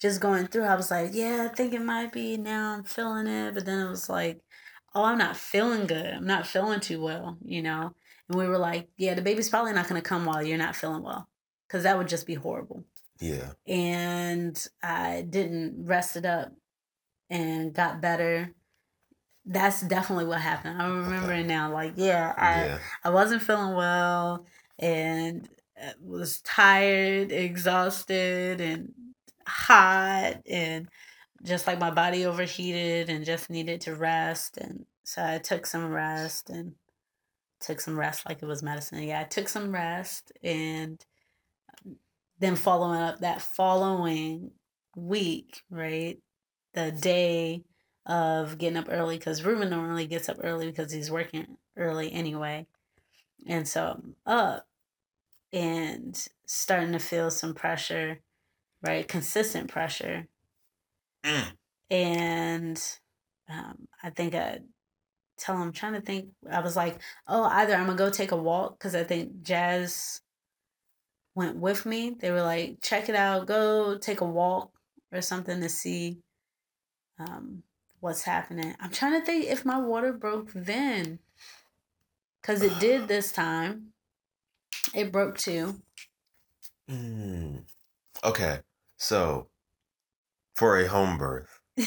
just 0.00 0.20
going 0.20 0.46
through. 0.46 0.64
I 0.64 0.76
was 0.76 0.90
like, 0.90 1.10
yeah, 1.12 1.48
I 1.50 1.54
think 1.54 1.72
it 1.72 1.82
might 1.82 2.12
be 2.12 2.36
now. 2.36 2.74
I'm 2.74 2.84
feeling 2.84 3.26
it, 3.26 3.54
but 3.54 3.64
then 3.64 3.84
it 3.84 3.88
was 3.88 4.08
like, 4.08 4.40
oh, 4.94 5.04
I'm 5.04 5.18
not 5.18 5.36
feeling 5.36 5.86
good. 5.86 6.06
I'm 6.06 6.26
not 6.26 6.46
feeling 6.46 6.80
too 6.80 7.02
well, 7.02 7.38
you 7.44 7.62
know. 7.62 7.94
And 8.28 8.38
we 8.38 8.46
were 8.46 8.58
like, 8.58 8.88
yeah, 8.96 9.14
the 9.14 9.22
baby's 9.22 9.48
probably 9.48 9.72
not 9.72 9.88
gonna 9.88 10.02
come 10.02 10.24
while 10.24 10.42
you're 10.42 10.58
not 10.58 10.76
feeling 10.76 11.02
well, 11.02 11.28
because 11.66 11.82
that 11.84 11.98
would 11.98 12.08
just 12.08 12.26
be 12.26 12.34
horrible 12.34 12.84
yeah, 13.20 13.52
and 13.66 14.66
I 14.82 15.22
didn't 15.28 15.86
rest 15.86 16.16
it 16.16 16.24
up 16.24 16.52
and 17.30 17.74
got 17.74 18.00
better. 18.00 18.54
That's 19.46 19.82
definitely 19.82 20.26
what 20.26 20.40
happened. 20.40 20.80
I 20.80 20.88
remember 20.88 21.32
Okay. 21.32 21.40
it 21.40 21.46
now. 21.46 21.72
Like, 21.72 21.94
yeah, 21.96 22.34
I 22.36 22.70
yeah, 22.70 22.78
I 23.04 23.10
wasn't 23.10 23.42
feeling 23.42 23.76
well 23.76 24.46
and 24.78 25.48
uh, 25.80 25.92
was 26.00 26.40
tired, 26.42 27.30
exhausted, 27.32 28.60
and 28.60 28.94
hot, 29.46 30.42
and 30.48 30.88
just 31.44 31.66
like 31.66 31.78
my 31.80 31.90
body 31.90 32.26
overheated 32.26 33.10
and 33.10 33.24
just 33.24 33.50
needed 33.50 33.82
to 33.82 33.94
rest. 33.96 34.58
And 34.58 34.86
so 35.04 35.24
I 35.24 35.38
took 35.38 35.66
some 35.66 35.88
rest 35.92 36.50
and 36.50 36.74
took 37.60 37.80
some 37.80 37.98
rest 37.98 38.26
like 38.28 38.42
it 38.42 38.46
was 38.46 38.62
medicine. 38.62 39.02
Yeah, 39.02 39.20
I 39.20 39.24
took 39.24 39.48
some 39.48 39.72
rest 39.72 40.32
and 40.42 41.04
then 42.38 42.56
following 42.56 43.00
up 43.00 43.20
that 43.20 43.42
following 43.42 44.50
week, 44.96 45.62
right? 45.70 46.18
The 46.74 46.92
day 46.92 47.64
of 48.06 48.58
getting 48.58 48.76
up 48.76 48.88
early 48.90 49.18
because 49.18 49.44
Ruben 49.44 49.70
normally 49.70 50.06
gets 50.06 50.28
up 50.28 50.38
early 50.42 50.66
because 50.66 50.92
he's 50.92 51.10
working 51.10 51.56
early 51.76 52.12
anyway. 52.12 52.66
And 53.46 53.66
so 53.66 53.86
I'm 53.86 54.16
up 54.26 54.66
and 55.52 56.26
starting 56.46 56.92
to 56.92 56.98
feel 56.98 57.30
some 57.30 57.54
pressure, 57.54 58.20
right? 58.82 59.06
Consistent 59.06 59.68
pressure. 59.68 60.26
Mm. 61.24 61.52
And 61.90 62.82
um, 63.48 63.88
I 64.02 64.10
think 64.10 64.34
I 64.34 64.58
tell 65.38 65.60
him, 65.60 65.72
trying 65.72 65.94
to 65.94 66.00
think, 66.00 66.28
I 66.50 66.60
was 66.60 66.76
like, 66.76 67.00
oh, 67.28 67.44
either 67.44 67.74
I'm 67.74 67.86
going 67.86 67.96
to 67.96 68.04
go 68.04 68.10
take 68.10 68.32
a 68.32 68.36
walk 68.36 68.78
because 68.78 68.94
I 68.94 69.04
think 69.04 69.42
Jazz 69.42 70.20
went 71.34 71.56
with 71.56 71.86
me. 71.86 72.16
They 72.18 72.30
were 72.30 72.42
like, 72.42 72.80
check 72.80 73.08
it 73.08 73.14
out, 73.14 73.46
go 73.46 73.98
take 73.98 74.20
a 74.20 74.26
walk 74.26 74.72
or 75.12 75.20
something 75.20 75.60
to 75.60 75.68
see 75.68 76.18
um, 77.18 77.62
what's 78.00 78.22
happening. 78.22 78.74
I'm 78.80 78.90
trying 78.90 79.18
to 79.20 79.24
think 79.24 79.46
if 79.46 79.64
my 79.64 79.78
water 79.78 80.12
broke 80.12 80.52
then. 80.54 81.18
Cause 82.42 82.60
it 82.60 82.78
did 82.78 83.08
this 83.08 83.32
time. 83.32 83.94
It 84.94 85.10
broke 85.10 85.38
too. 85.38 85.80
Mm. 86.90 87.62
Okay, 88.22 88.58
so 88.98 89.48
for 90.54 90.78
a 90.78 90.86
home 90.86 91.16
birth, 91.16 91.58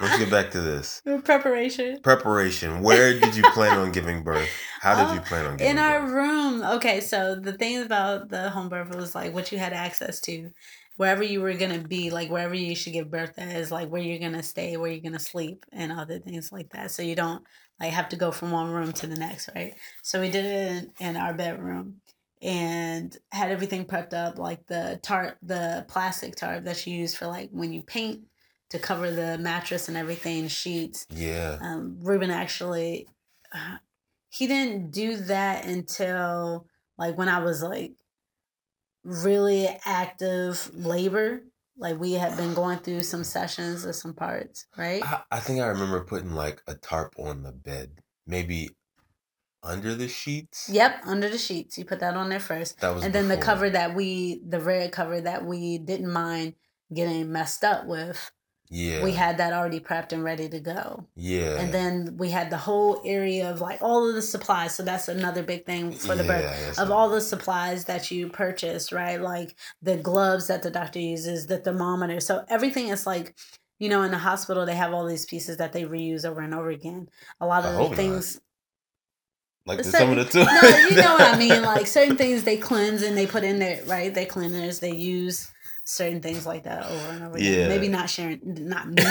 let's 0.00 0.16
get 0.16 0.30
back 0.30 0.50
to 0.52 0.60
this 0.60 1.02
Preparation. 1.24 2.02
preparation. 2.02 2.82
Where 2.82 3.18
did 3.18 3.34
you 3.36 3.44
plan 3.44 3.76
on 3.78 3.92
giving 3.92 4.22
birth? 4.22 4.66
How 4.80 4.94
did 4.94 5.10
Oh, 5.10 5.14
you 5.14 5.20
plan 5.20 5.46
on 5.46 5.56
giving 5.56 5.70
in 5.70 5.78
our 5.78 6.00
birth? 6.00 6.10
room. 6.10 6.62
Okay, 6.62 7.00
so 7.00 7.34
the 7.36 7.52
thing 7.52 7.82
about 7.82 8.28
the 8.28 8.50
home 8.50 8.68
birth 8.68 8.94
was 8.94 9.14
like 9.14 9.32
what 9.34 9.52
you 9.52 9.58
had 9.58 9.72
access 9.72 10.20
to, 10.22 10.50
wherever 10.96 11.22
you 11.22 11.40
were 11.40 11.54
gonna 11.54 11.78
be, 11.80 12.10
like 12.10 12.30
wherever 12.30 12.54
you 12.54 12.74
should 12.76 12.92
give 12.92 13.10
birth 13.10 13.38
at 13.38 13.56
is 13.56 13.70
like 13.70 13.88
where 13.88 14.02
you're 14.02 14.18
gonna 14.18 14.42
stay, 14.42 14.76
where 14.76 14.90
you're 14.90 15.00
gonna 15.02 15.18
sleep, 15.18 15.64
and 15.72 15.92
other 15.92 16.18
things 16.18 16.52
like 16.52 16.70
that. 16.70 16.90
So 16.90 17.02
you 17.02 17.14
don't 17.16 17.42
like 17.80 17.92
have 17.92 18.08
to 18.10 18.16
go 18.16 18.30
from 18.30 18.50
one 18.52 18.70
room 18.70 18.92
to 18.94 19.06
the 19.06 19.16
next, 19.16 19.48
right? 19.54 19.74
So 20.02 20.20
we 20.20 20.30
did 20.30 20.44
it 20.44 20.92
in, 21.00 21.08
in 21.08 21.16
our 21.16 21.34
bedroom 21.34 22.00
and 22.42 23.16
had 23.32 23.50
everything 23.50 23.84
prepped 23.86 24.12
up, 24.12 24.38
like 24.38 24.66
the 24.66 25.00
tarp, 25.02 25.38
the 25.42 25.84
plastic 25.88 26.36
tarp 26.36 26.64
that 26.64 26.86
you 26.86 26.96
use 26.96 27.14
for 27.14 27.26
like 27.26 27.48
when 27.52 27.72
you 27.72 27.82
paint 27.82 28.20
to 28.70 28.78
cover 28.78 29.10
the 29.10 29.38
mattress 29.38 29.88
and 29.88 29.96
everything, 29.96 30.48
sheets 30.48 31.06
Yeah. 31.10 31.58
um, 31.60 31.98
Ruben 32.00 32.30
actually 32.30 33.08
uh, 33.54 33.76
he 34.28 34.46
didn't 34.46 34.90
do 34.90 35.16
that 35.16 35.64
until 35.64 36.66
like 36.98 37.16
when 37.16 37.28
I 37.28 37.38
was 37.40 37.62
like 37.62 37.92
really 39.04 39.68
active 39.84 40.70
labor. 40.74 41.42
Like 41.76 41.98
we 41.98 42.12
had 42.12 42.36
been 42.36 42.54
going 42.54 42.78
through 42.78 43.02
some 43.02 43.24
sessions 43.24 43.84
of 43.84 43.94
some 43.96 44.14
parts, 44.14 44.66
right? 44.76 45.02
I, 45.04 45.22
I 45.32 45.40
think 45.40 45.60
I 45.60 45.66
remember 45.66 46.04
putting 46.04 46.32
like 46.32 46.62
a 46.68 46.74
tarp 46.74 47.14
on 47.18 47.42
the 47.42 47.50
bed, 47.52 47.98
maybe 48.26 48.70
under 49.62 49.94
the 49.94 50.06
sheets. 50.08 50.68
Yep, 50.72 51.00
under 51.04 51.28
the 51.28 51.38
sheets. 51.38 51.76
You 51.76 51.84
put 51.84 52.00
that 52.00 52.14
on 52.14 52.28
there 52.28 52.38
first. 52.38 52.80
That 52.80 52.94
was 52.94 53.04
And 53.04 53.12
then 53.12 53.28
the 53.28 53.36
cover 53.36 53.68
that 53.70 53.94
we 53.94 54.40
the 54.46 54.60
red 54.60 54.92
cover 54.92 55.20
that 55.20 55.44
we 55.44 55.78
didn't 55.78 56.12
mind 56.12 56.54
getting 56.92 57.32
messed 57.32 57.64
up 57.64 57.86
with, 57.86 58.30
Yeah. 58.70 59.04
we 59.04 59.12
had 59.12 59.38
that 59.38 59.52
already 59.52 59.78
prepped 59.78 60.12
and 60.12 60.24
ready 60.24 60.48
to 60.48 60.58
go. 60.58 61.06
Yeah. 61.16 61.60
And 61.60 61.72
then 61.72 62.16
we 62.16 62.30
had 62.30 62.50
the 62.50 62.56
whole 62.56 63.00
area 63.04 63.50
of 63.50 63.60
like 63.60 63.80
all 63.82 64.08
of 64.08 64.14
the 64.14 64.22
supplies. 64.22 64.74
So 64.74 64.82
that's 64.82 65.08
another 65.08 65.42
big 65.42 65.66
thing 65.66 65.92
for 65.92 66.14
the 66.16 66.24
birth. 66.24 66.42
Yeah, 66.42 66.60
that's 66.66 66.78
of 66.78 66.90
all 66.90 67.08
the 67.08 67.20
supplies 67.20 67.84
that 67.84 68.10
you 68.10 68.28
purchase, 68.28 68.90
right? 68.92 69.20
Like 69.20 69.54
the 69.82 69.96
gloves 69.96 70.46
that 70.48 70.62
the 70.62 70.70
doctor 70.70 70.98
uses, 70.98 71.46
the 71.46 71.58
thermometer. 71.58 72.20
So 72.20 72.44
everything 72.48 72.88
is 72.88 73.06
like, 73.06 73.36
you 73.78 73.88
know, 73.88 74.02
in 74.02 74.10
the 74.10 74.18
hospital 74.18 74.64
they 74.66 74.74
have 74.76 74.92
all 74.92 75.06
these 75.06 75.26
pieces 75.26 75.58
that 75.58 75.72
they 75.72 75.84
reuse 75.84 76.24
over 76.24 76.40
and 76.40 76.54
over 76.54 76.70
again. 76.70 77.08
A 77.40 77.46
lot 77.46 77.64
of 77.64 77.74
hope 77.74 77.82
the 77.84 77.88
not. 77.90 77.96
things 77.96 78.40
like 79.66 79.78
the, 79.78 79.84
certain- 79.84 80.00
some 80.00 80.18
of 80.18 80.24
the 80.24 80.30
two. 80.32 80.44
No, 80.44 80.78
you 80.88 80.96
know 80.96 81.14
what 81.14 81.34
I 81.34 81.38
mean. 81.38 81.62
Like 81.62 81.86
certain 81.86 82.16
things 82.16 82.44
they 82.44 82.56
cleanse 82.56 83.02
and 83.02 83.16
they 83.16 83.26
put 83.26 83.44
in 83.44 83.58
there, 83.58 83.82
right? 83.86 84.12
They 84.12 84.26
cleaners, 84.26 84.80
they 84.80 84.94
use 84.94 85.50
certain 85.84 86.20
things 86.20 86.46
like 86.46 86.64
that 86.64 86.86
over 86.86 87.12
and 87.12 87.24
over 87.24 87.36
again. 87.36 87.60
Yeah. 87.60 87.68
Maybe 87.68 87.88
not 87.88 88.08
sharing 88.10 88.40
not 88.44 88.88
me, 88.88 89.02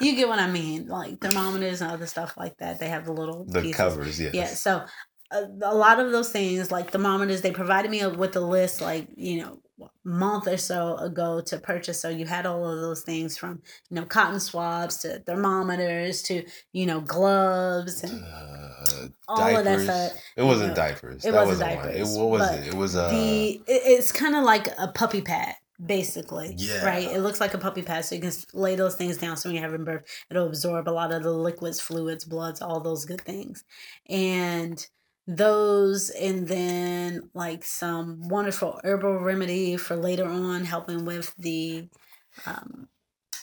you 0.00 0.16
get 0.16 0.28
what 0.28 0.38
I 0.38 0.48
mean. 0.50 0.88
Like 0.88 1.20
thermometers 1.20 1.80
and 1.80 1.90
other 1.90 2.06
stuff 2.06 2.36
like 2.36 2.56
that. 2.58 2.78
They 2.78 2.88
have 2.88 3.04
the 3.04 3.12
little 3.12 3.44
the 3.44 3.60
pieces. 3.60 3.76
covers, 3.76 4.20
yes. 4.20 4.34
Yeah, 4.34 4.46
so 4.46 4.84
a, 5.30 5.44
a 5.62 5.74
lot 5.74 6.00
of 6.00 6.12
those 6.12 6.30
things, 6.30 6.70
like 6.70 6.90
thermometers, 6.90 7.42
they 7.42 7.50
provided 7.50 7.90
me 7.90 8.06
with 8.06 8.36
a 8.36 8.40
list, 8.40 8.80
like 8.80 9.08
you 9.16 9.42
know, 9.42 9.60
month 10.04 10.46
or 10.48 10.56
so 10.56 10.96
ago 10.96 11.40
to 11.40 11.58
purchase. 11.58 12.00
So 12.00 12.08
you 12.08 12.26
had 12.26 12.46
all 12.46 12.68
of 12.68 12.80
those 12.80 13.02
things 13.02 13.36
from 13.38 13.62
you 13.90 13.94
know 13.96 14.04
cotton 14.04 14.40
swabs 14.40 14.98
to 14.98 15.20
thermometers 15.20 16.22
to 16.22 16.44
you 16.72 16.86
know 16.86 17.00
gloves 17.00 18.02
and 18.02 18.22
Uh, 18.22 19.08
all 19.28 19.56
of 19.56 19.64
that 19.64 19.76
diapers. 19.76 19.84
stuff. 19.84 20.12
It 20.36 20.42
wasn't 20.42 20.68
know, 20.70 20.74
diapers. 20.74 21.24
it 21.24 21.32
That 21.32 21.46
wasn't 21.46 21.60
wasn't 21.60 21.76
one. 21.76 21.88
It, 21.88 21.92
diapers, 21.94 22.16
what 22.18 22.28
was 22.30 22.50
it? 22.50 22.66
It 22.68 22.74
was 22.74 22.96
uh, 22.96 23.08
the 23.10 23.50
it, 23.52 23.62
it's 23.66 24.12
kind 24.12 24.34
of 24.34 24.44
like 24.44 24.68
a 24.78 24.88
puppy 24.88 25.20
pad 25.22 25.54
basically 25.86 26.54
Yeah. 26.56 26.84
right 26.84 27.04
it 27.08 27.20
looks 27.20 27.40
like 27.40 27.54
a 27.54 27.58
puppy 27.58 27.82
pad 27.82 28.04
so 28.04 28.16
you 28.16 28.20
can 28.20 28.32
lay 28.52 28.74
those 28.74 28.96
things 28.96 29.16
down 29.16 29.36
so 29.36 29.48
when 29.48 29.54
you're 29.54 29.62
having 29.64 29.84
birth 29.84 30.02
it'll 30.28 30.48
absorb 30.48 30.88
a 30.88 30.90
lot 30.90 31.12
of 31.12 31.22
the 31.22 31.30
liquids 31.32 31.80
fluids 31.80 32.24
bloods 32.24 32.60
all 32.60 32.80
those 32.80 33.04
good 33.04 33.20
things 33.20 33.62
and 34.08 34.88
those 35.28 36.08
and 36.08 36.48
then 36.48 37.28
like 37.34 37.62
some 37.62 38.26
wonderful 38.28 38.80
herbal 38.82 39.18
remedy 39.18 39.76
for 39.76 39.94
later 39.94 40.24
on 40.26 40.64
helping 40.64 41.04
with 41.04 41.36
the 41.36 41.86
um, 42.46 42.88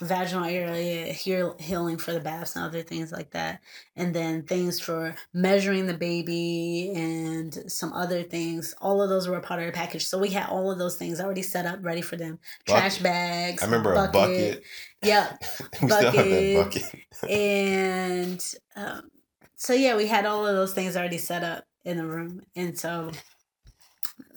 vaginal 0.02 0.46
area 0.46 1.14
heal, 1.14 1.56
healing 1.60 1.98
for 1.98 2.12
the 2.12 2.20
baths 2.20 2.56
and 2.56 2.66
other 2.66 2.82
things 2.82 3.12
like 3.12 3.30
that. 3.32 3.62
And 3.96 4.16
then 4.16 4.42
things 4.44 4.80
for 4.80 5.16
measuring 5.32 5.86
the 5.86 5.94
baby 5.94 6.92
and 6.96 7.72
some 7.72 7.94
other 7.94 8.24
things. 8.24 8.74
All 8.82 9.00
of 9.04 9.10
those 9.10 9.28
were 9.28 9.38
a 9.38 9.42
part 9.42 9.60
of 9.60 9.68
the 9.68 9.72
package. 9.72 10.08
So 10.08 10.18
we 10.18 10.30
had 10.30 10.50
all 10.50 10.72
of 10.72 10.80
those 10.80 10.98
things 10.98 11.22
already 11.22 11.44
set 11.44 11.68
up 11.68 11.80
ready 11.84 12.02
for 12.02 12.16
them. 12.18 12.40
Trash 12.68 12.98
bags 12.98 13.62
I 13.62 13.68
remember 13.68 13.94
a 13.94 14.08
bucket. 14.12 14.64
yeah 15.04 15.38
we 15.84 15.90
still 15.90 16.12
have 16.12 16.30
that 16.30 16.54
Bucket. 16.56 16.84
bucket. 17.22 17.30
and 17.30 18.54
um, 18.76 19.12
so 19.56 19.74
yeah 19.74 19.96
we 19.96 20.08
had 20.08 20.26
all 20.26 20.48
of 20.48 20.56
those 20.56 20.74
things 20.74 20.98
already 20.98 21.20
set 21.20 21.44
up 21.44 21.64
in 21.86 21.98
the 21.98 22.06
room 22.06 22.42
and 22.56 22.78
so 22.78 23.12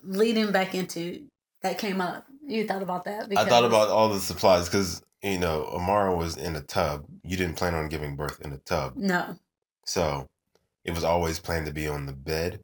leading 0.03 0.53
back 0.53 0.75
into 0.75 1.27
that 1.63 1.79
came 1.79 2.01
up 2.01 2.27
you 2.47 2.67
thought 2.67 2.83
about 2.83 3.05
that 3.05 3.29
I 3.37 3.45
thought 3.45 3.65
about 3.65 3.89
all 3.89 4.09
the 4.09 4.21
supplies 4.21 4.69
because 4.69 5.03
you 5.23 5.39
know 5.39 5.65
Amara 5.73 6.15
was 6.15 6.37
in 6.37 6.55
a 6.57 6.63
tub. 6.63 7.05
You 7.25 7.37
didn't 7.37 7.57
plan 7.57 7.75
on 7.75 7.89
giving 7.89 8.17
birth 8.17 8.41
in 8.41 8.53
a 8.53 8.59
tub, 8.59 8.95
no 8.97 9.37
so 9.89 10.27
it 10.85 10.93
was 10.93 11.03
always 11.03 11.41
planned 11.41 11.67
to 11.67 11.73
be 11.73 11.89
on 11.89 12.07
the 12.07 12.13
bed. 12.13 12.61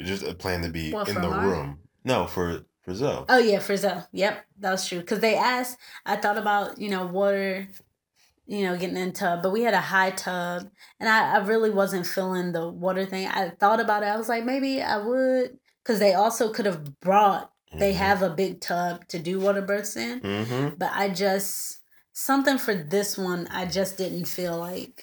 Just 0.00 0.24
uh, 0.24 0.30
a 0.30 0.34
plan 0.34 0.62
to 0.62 0.70
be 0.70 0.92
What, 0.92 1.08
in 1.08 1.16
the 1.16 1.26
Amara? 1.26 1.48
room. 1.48 1.78
No, 2.04 2.26
for 2.26 2.60
for 2.82 2.94
Zoe. 2.94 3.24
Oh 3.28 3.38
yeah, 3.38 3.58
for 3.58 3.76
Zell. 3.76 4.06
Yep, 4.12 4.44
that 4.60 4.70
was 4.70 4.86
true. 4.86 5.00
Because 5.00 5.20
they 5.20 5.36
asked, 5.36 5.78
I 6.06 6.16
thought 6.16 6.38
about 6.38 6.78
you 6.78 6.90
know 6.90 7.06
water, 7.06 7.68
you 8.46 8.64
know 8.64 8.76
getting 8.76 8.96
in 8.96 9.12
tub, 9.12 9.42
but 9.42 9.52
we 9.52 9.62
had 9.62 9.74
a 9.74 9.80
high 9.80 10.10
tub, 10.10 10.70
and 11.00 11.08
I, 11.08 11.34
I 11.34 11.38
really 11.38 11.70
wasn't 11.70 12.06
feeling 12.06 12.52
the 12.52 12.68
water 12.68 13.06
thing. 13.06 13.26
I 13.28 13.50
thought 13.50 13.80
about 13.80 14.02
it. 14.02 14.06
I 14.06 14.16
was 14.16 14.28
like, 14.28 14.44
maybe 14.44 14.82
I 14.82 14.98
would, 14.98 15.58
because 15.82 15.98
they 15.98 16.14
also 16.14 16.52
could 16.52 16.66
have 16.66 17.00
brought. 17.00 17.50
They 17.76 17.92
have 17.94 18.22
a 18.22 18.30
big 18.30 18.60
tub 18.60 19.08
to 19.08 19.18
do 19.18 19.40
water 19.40 19.60
births 19.60 19.96
in, 19.96 20.20
Mm-hmm. 20.20 20.76
but 20.76 20.92
I 20.94 21.08
just 21.08 21.80
something 22.12 22.56
for 22.56 22.72
this 22.72 23.18
one. 23.18 23.48
I 23.50 23.66
just 23.66 23.98
didn't 23.98 24.26
feel 24.26 24.56
like 24.56 25.02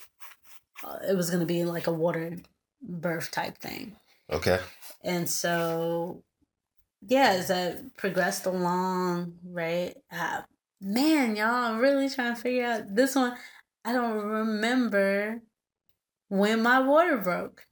uh, 0.84 1.00
it 1.10 1.18
was 1.18 1.30
gonna 1.30 1.46
be 1.46 1.66
like 1.66 1.88
a 1.88 1.92
water 1.92 2.38
birth 2.82 3.30
type 3.32 3.58
thing. 3.58 3.98
Okay. 4.32 4.60
And 5.04 5.30
so, 5.30 6.24
yeah, 7.06 7.32
as 7.32 7.52
I 7.52 7.76
progressed 7.98 8.46
along, 8.46 9.34
right? 9.44 9.96
Uh, 10.10 10.44
man, 10.82 11.36
y'all, 11.36 11.48
I'm 11.48 11.80
really 11.80 12.10
trying 12.10 12.36
to 12.36 12.42
figure 12.42 12.66
out 12.66 12.96
this 12.96 13.16
one. 13.16 13.38
I 13.86 13.94
don't 13.94 14.18
remember 14.18 15.42
when 16.30 16.62
my 16.62 16.80
water 16.80 17.18
broke. 17.18 17.66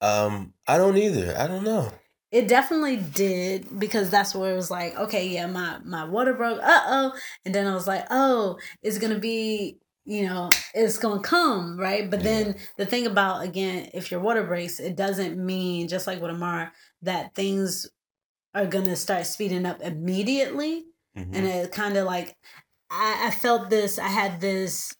Um, 0.00 0.54
I 0.66 0.78
don't 0.78 0.96
either. 0.96 1.36
I 1.38 1.46
don't 1.46 1.64
know. 1.64 1.92
It 2.30 2.48
definitely 2.48 2.96
did 2.96 3.78
because 3.78 4.08
that's 4.08 4.34
where 4.34 4.52
it 4.52 4.56
was 4.56 4.70
like, 4.70 4.96
okay, 4.96 5.28
yeah, 5.28 5.46
my 5.46 5.78
my 5.84 6.04
water 6.04 6.32
broke. 6.32 6.60
Uh 6.62 6.80
oh, 6.86 7.12
and 7.44 7.54
then 7.54 7.66
I 7.66 7.74
was 7.74 7.86
like, 7.86 8.06
oh, 8.10 8.58
it's 8.82 8.98
gonna 8.98 9.18
be, 9.18 9.78
you 10.04 10.26
know, 10.26 10.48
it's 10.74 10.96
gonna 10.98 11.20
come, 11.20 11.78
right? 11.78 12.10
But 12.10 12.22
then 12.22 12.56
the 12.78 12.86
thing 12.86 13.06
about 13.06 13.44
again, 13.44 13.90
if 13.92 14.10
your 14.10 14.20
water 14.20 14.44
breaks, 14.44 14.80
it 14.80 14.96
doesn't 14.96 15.44
mean 15.44 15.88
just 15.88 16.06
like 16.06 16.22
with 16.22 16.30
Amara 16.30 16.72
that 17.02 17.34
things 17.34 17.86
are 18.54 18.66
gonna 18.66 18.96
start 18.96 19.26
speeding 19.26 19.66
up 19.66 19.82
immediately. 19.82 20.86
Mhm. 21.16 21.34
And 21.34 21.46
it 21.46 21.72
kind 21.72 21.96
of 21.96 22.06
like 22.06 22.36
I, 22.90 23.28
I 23.28 23.30
felt 23.30 23.70
this. 23.70 23.98
I 23.98 24.08
had 24.08 24.40
this 24.40 24.94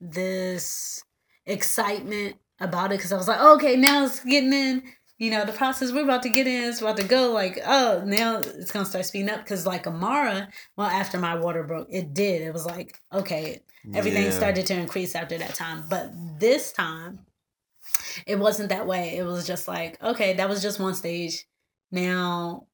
this 0.00 1.02
excitement 1.46 2.36
about 2.60 2.92
it 2.92 2.98
because 2.98 3.12
I 3.12 3.16
was 3.16 3.28
like, 3.28 3.40
okay, 3.40 3.76
now 3.76 4.04
it's 4.04 4.20
getting 4.24 4.52
in. 4.52 4.82
You 5.18 5.32
know, 5.32 5.44
the 5.44 5.52
process 5.52 5.90
we're 5.90 6.04
about 6.04 6.22
to 6.22 6.28
get 6.28 6.46
in 6.46 6.62
is 6.62 6.80
about 6.80 6.96
to 6.98 7.02
go. 7.04 7.32
Like, 7.32 7.58
oh, 7.66 8.02
now 8.06 8.38
it's 8.38 8.70
gonna 8.70 8.84
start 8.86 9.04
speeding 9.04 9.30
up 9.30 9.40
because 9.42 9.66
like 9.66 9.86
Amara, 9.86 10.48
well, 10.76 10.86
after 10.86 11.18
my 11.18 11.34
water 11.34 11.64
broke, 11.64 11.88
it 11.90 12.14
did. 12.14 12.42
It 12.42 12.52
was 12.52 12.64
like, 12.66 13.00
okay, 13.12 13.60
everything 13.94 14.24
Yeah. 14.24 14.30
started 14.30 14.66
to 14.66 14.74
increase 14.74 15.16
after 15.16 15.36
that 15.38 15.54
time. 15.56 15.84
But 15.90 16.12
this 16.38 16.70
time, 16.72 17.26
it 18.26 18.38
wasn't 18.38 18.68
that 18.68 18.86
way. 18.86 19.16
It 19.16 19.24
was 19.24 19.44
just 19.46 19.66
like, 19.66 20.00
okay, 20.02 20.34
that 20.34 20.48
was 20.48 20.62
just 20.62 20.78
one 20.78 20.94
stage. 20.94 21.46
Now 21.90 22.66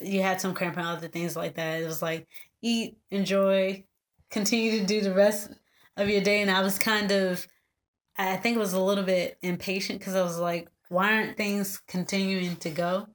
you 0.00 0.22
had 0.22 0.40
some 0.40 0.54
cramp 0.54 0.76
and 0.76 0.86
other 0.86 1.08
things 1.08 1.36
like 1.36 1.54
that. 1.54 1.82
It 1.82 1.86
was 1.86 2.02
like 2.02 2.26
eat, 2.62 2.96
enjoy, 3.10 3.84
continue 4.30 4.78
to 4.80 4.86
do 4.86 5.00
the 5.00 5.14
rest 5.14 5.50
of 5.96 6.08
your 6.08 6.20
day. 6.22 6.40
And 6.42 6.50
I 6.50 6.62
was 6.62 6.78
kind 6.78 7.10
of, 7.10 7.46
I 8.16 8.36
think, 8.36 8.56
it 8.56 8.60
was 8.60 8.72
a 8.72 8.80
little 8.80 9.04
bit 9.04 9.38
impatient 9.42 9.98
because 9.98 10.14
I 10.14 10.22
was 10.22 10.38
like, 10.38 10.68
why 10.88 11.14
aren't 11.14 11.36
things 11.36 11.80
continuing 11.86 12.56
to 12.56 12.70
go? 12.70 13.06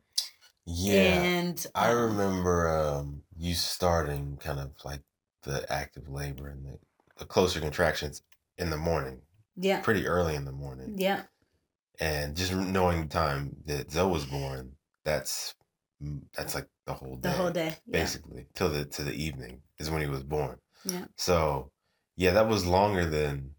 Yeah. 0.65 1.21
And 1.23 1.65
I 1.75 1.91
um, 1.91 2.11
remember 2.11 2.67
um, 2.69 3.21
you 3.37 3.53
starting 3.53 4.37
kind 4.37 4.59
of 4.59 4.71
like 4.83 5.01
the 5.43 5.71
active 5.71 6.09
labor 6.09 6.49
and 6.49 6.65
the 6.65 6.77
the 7.17 7.25
closer 7.25 7.59
contractions 7.59 8.21
in 8.59 8.69
the 8.69 8.77
morning, 8.77 9.21
Yeah. 9.55 9.81
pretty 9.81 10.05
early 10.07 10.35
in 10.35 10.45
the 10.45 10.51
morning. 10.51 10.95
Yeah. 10.97 11.23
And 11.99 12.35
just 12.35 12.53
knowing 12.53 13.01
the 13.03 13.07
time 13.07 13.55
that 13.65 13.91
Zoe 13.91 14.11
was 14.11 14.25
born, 14.25 14.73
that's 15.03 15.55
that's 16.33 16.55
like 16.55 16.67
the 16.85 16.93
whole 16.93 17.15
day. 17.15 17.29
The 17.29 17.35
whole 17.35 17.51
day. 17.51 17.75
Yeah. 17.87 17.99
basically 18.01 18.45
till 18.53 18.69
the 18.69 18.85
to 18.85 19.03
the 19.03 19.13
evening 19.13 19.61
is 19.79 19.89
when 19.89 20.01
he 20.01 20.07
was 20.07 20.23
born. 20.23 20.57
Yeah. 20.85 21.05
So 21.15 21.71
yeah, 22.15 22.31
that 22.31 22.47
was 22.47 22.65
longer 22.65 23.05
than. 23.05 23.51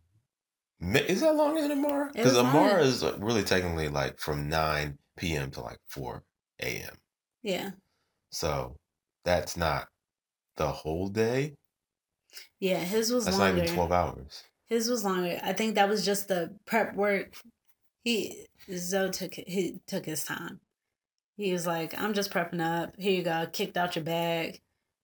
Is 0.80 1.22
that 1.22 1.34
longer 1.34 1.60
than 1.60 1.72
Amara? 1.72 2.10
Because 2.14 2.36
Amara 2.38 2.68
longer. 2.68 2.78
is 2.78 3.02
uh, 3.02 3.16
really 3.18 3.42
technically 3.42 3.88
like 3.88 4.18
from 4.18 4.48
nine 4.48 4.98
p.m. 5.16 5.50
to 5.52 5.60
like 5.60 5.80
four 5.88 6.22
a.m. 6.62 6.96
Yeah. 7.42 7.70
So 8.30 8.76
that's 9.24 9.56
not 9.56 9.88
the 10.56 10.68
whole 10.68 11.08
day. 11.08 11.54
Yeah. 12.60 12.78
His 12.78 13.12
was 13.12 13.24
That's 13.24 13.38
longer. 13.38 13.56
not 13.56 13.62
even 13.64 13.74
twelve 13.74 13.90
hours. 13.90 14.44
His 14.66 14.88
was 14.88 15.04
longer. 15.04 15.40
I 15.42 15.52
think 15.52 15.74
that 15.74 15.88
was 15.88 16.04
just 16.04 16.28
the 16.28 16.54
prep 16.66 16.94
work. 16.94 17.34
He 18.04 18.46
Zoe 18.72 19.10
took 19.10 19.34
he 19.34 19.80
took 19.86 20.06
his 20.06 20.24
time. 20.24 20.60
He 21.38 21.52
was 21.54 21.66
like, 21.66 21.98
"I'm 21.98 22.14
just 22.14 22.30
prepping 22.32 22.60
up. 22.62 22.96
Here 22.98 23.12
you 23.14 23.22
go. 23.24 23.46
Kicked 23.52 23.78
out 23.78 23.96
your 23.96 24.04
bag. 24.04 24.60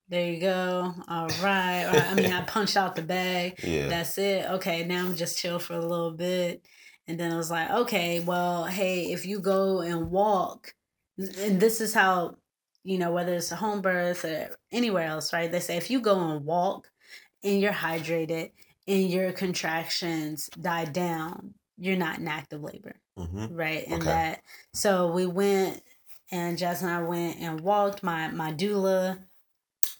There 0.08 0.30
you 0.32 0.40
go. 0.40 0.94
All 1.08 1.30
right. 1.32 1.84
Or, 1.84 2.02
I 2.10 2.14
mean, 2.14 2.32
I 2.32 2.42
punched 2.46 2.76
out 2.76 2.96
the 2.96 3.02
bag. 3.02 3.58
Yeah. 3.62 3.88
That's 3.88 4.18
it. 4.18 4.46
Okay. 4.50 4.84
Now 4.86 5.06
I'm 5.06 5.16
just 5.16 5.38
chill 5.38 5.58
for 5.60 5.74
a 5.74 5.80
little 5.86 6.12
bit." 6.12 6.66
And 7.08 7.20
then 7.20 7.32
I 7.32 7.36
was 7.38 7.50
like, 7.50 7.70
"Okay, 7.70 8.20
well, 8.20 8.66
hey, 8.66 9.12
if 9.12 9.26
you 9.26 9.40
go 9.40 9.80
and 9.80 10.10
walk, 10.10 10.74
and 11.18 11.60
this 11.60 11.80
is 11.80 11.94
how." 11.94 12.36
You 12.86 12.98
know, 12.98 13.12
whether 13.12 13.32
it's 13.34 13.50
a 13.50 13.56
home 13.56 13.80
birth 13.80 14.26
or 14.26 14.58
anywhere 14.70 15.06
else, 15.06 15.32
right? 15.32 15.50
They 15.50 15.60
say 15.60 15.78
if 15.78 15.90
you 15.90 16.02
go 16.02 16.20
and 16.32 16.44
walk 16.44 16.90
and 17.42 17.60
you're 17.60 17.72
hydrated 17.72 18.52
and 18.86 19.10
your 19.10 19.32
contractions 19.32 20.48
die 20.60 20.86
down, 20.86 21.54
you're 21.78 21.96
not 21.96 22.18
in 22.18 22.28
active 22.28 22.62
labor, 22.62 23.00
hmm 23.16 23.46
right? 23.48 23.84
And 23.86 24.02
Okay. 24.02 24.10
that 24.10 24.42
so 24.74 25.12
we 25.12 25.26
went 25.26 25.82
and 26.34 26.58
Jess 26.58 26.82
and 26.82 26.90
I 26.90 27.00
went 27.00 27.38
and 27.38 27.60
walked. 27.60 28.02
My 28.02 28.28
my 28.28 28.52
doula, 28.52 29.18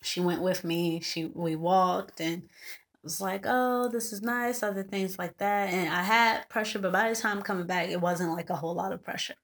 she 0.02 0.20
went 0.20 0.42
with 0.42 0.64
me. 0.64 1.00
She 1.00 1.26
we 1.26 1.54
walked 1.54 2.20
and 2.20 2.42
it 2.42 3.04
was 3.04 3.20
like, 3.20 3.44
oh, 3.46 3.88
this 3.88 4.12
is 4.12 4.20
nice, 4.20 4.62
other 4.62 4.82
things 4.82 5.18
like 5.18 5.38
that. 5.38 5.72
And 5.72 5.88
I 5.92 6.02
had 6.02 6.48
pressure, 6.48 6.78
but 6.80 6.92
by 6.92 7.08
the 7.08 7.16
time 7.16 7.40
coming 7.42 7.66
back, 7.66 7.88
it 7.88 8.00
wasn't 8.00 8.32
like 8.32 8.50
a 8.50 8.56
whole 8.56 8.74
lot 8.74 8.92
of 8.92 9.04
pressure. 9.04 9.34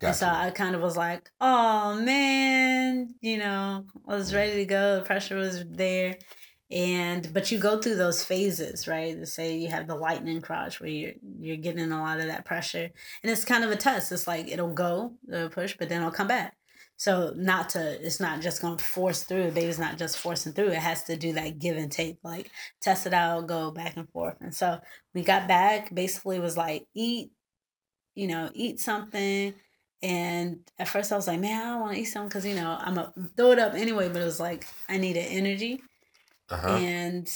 And 0.00 0.16
so 0.16 0.26
I 0.26 0.50
kind 0.50 0.74
of 0.74 0.80
was 0.80 0.96
like, 0.96 1.30
oh 1.40 2.00
man, 2.00 3.14
you 3.20 3.38
know, 3.38 3.84
I 4.08 4.16
was 4.16 4.34
ready 4.34 4.56
to 4.56 4.64
go. 4.64 4.96
The 4.96 5.02
pressure 5.02 5.36
was 5.36 5.64
there. 5.70 6.16
And 6.74 7.32
but 7.32 7.52
you 7.52 7.58
go 7.58 7.80
through 7.80 7.94
those 7.94 8.24
phases, 8.24 8.88
right? 8.88 9.16
To 9.16 9.26
say 9.26 9.56
you 9.56 9.68
have 9.68 9.86
the 9.86 9.94
lightning 9.94 10.40
crotch 10.40 10.80
where 10.80 10.90
you're 10.90 11.12
you're 11.38 11.56
getting 11.56 11.92
a 11.92 12.02
lot 12.02 12.18
of 12.18 12.26
that 12.26 12.44
pressure. 12.44 12.90
And 13.22 13.30
it's 13.30 13.44
kind 13.44 13.62
of 13.62 13.70
a 13.70 13.76
test. 13.76 14.10
It's 14.10 14.26
like 14.26 14.48
it'll 14.48 14.74
go, 14.74 15.12
it'll 15.32 15.48
push, 15.50 15.76
but 15.78 15.88
then 15.88 16.00
it'll 16.00 16.10
come 16.10 16.26
back. 16.26 16.56
So 16.96 17.32
not 17.36 17.68
to 17.70 18.04
it's 18.04 18.18
not 18.18 18.40
just 18.40 18.60
gonna 18.60 18.78
force 18.78 19.22
through. 19.22 19.44
The 19.44 19.52
baby's 19.52 19.78
not 19.78 19.98
just 19.98 20.18
forcing 20.18 20.52
through. 20.52 20.70
It 20.70 20.78
has 20.78 21.04
to 21.04 21.16
do 21.16 21.32
that 21.34 21.60
give 21.60 21.76
and 21.76 21.92
take, 21.92 22.18
like 22.24 22.50
test 22.80 23.06
it 23.06 23.14
out, 23.14 23.46
go 23.46 23.70
back 23.70 23.96
and 23.96 24.10
forth. 24.10 24.36
And 24.40 24.52
so 24.52 24.80
we 25.14 25.22
got 25.22 25.46
back, 25.46 25.94
basically 25.94 26.40
was 26.40 26.56
like 26.56 26.88
eat, 26.92 27.30
you 28.16 28.26
know, 28.26 28.50
eat 28.52 28.80
something. 28.80 29.54
And 30.02 30.58
at 30.78 30.88
first 30.88 31.12
I 31.12 31.16
was 31.16 31.28
like, 31.28 31.40
man, 31.40 31.66
I 31.66 31.80
want 31.80 31.94
to 31.94 32.00
eat 32.00 32.06
something 32.06 32.28
because, 32.28 32.44
you 32.44 32.54
know, 32.56 32.76
I'm 32.78 32.96
going 32.96 33.06
to 33.06 33.30
throw 33.38 33.52
it 33.52 33.58
up 33.58 33.72
anyway. 33.72 34.10
But 34.10 34.20
it 34.20 34.26
was 34.26 34.38
like, 34.38 34.66
I 34.86 34.98
need 34.98 35.14
needed 35.14 35.28
energy. 35.30 35.80
Uh 36.48 36.56
huh. 36.56 36.80
And 36.80 37.28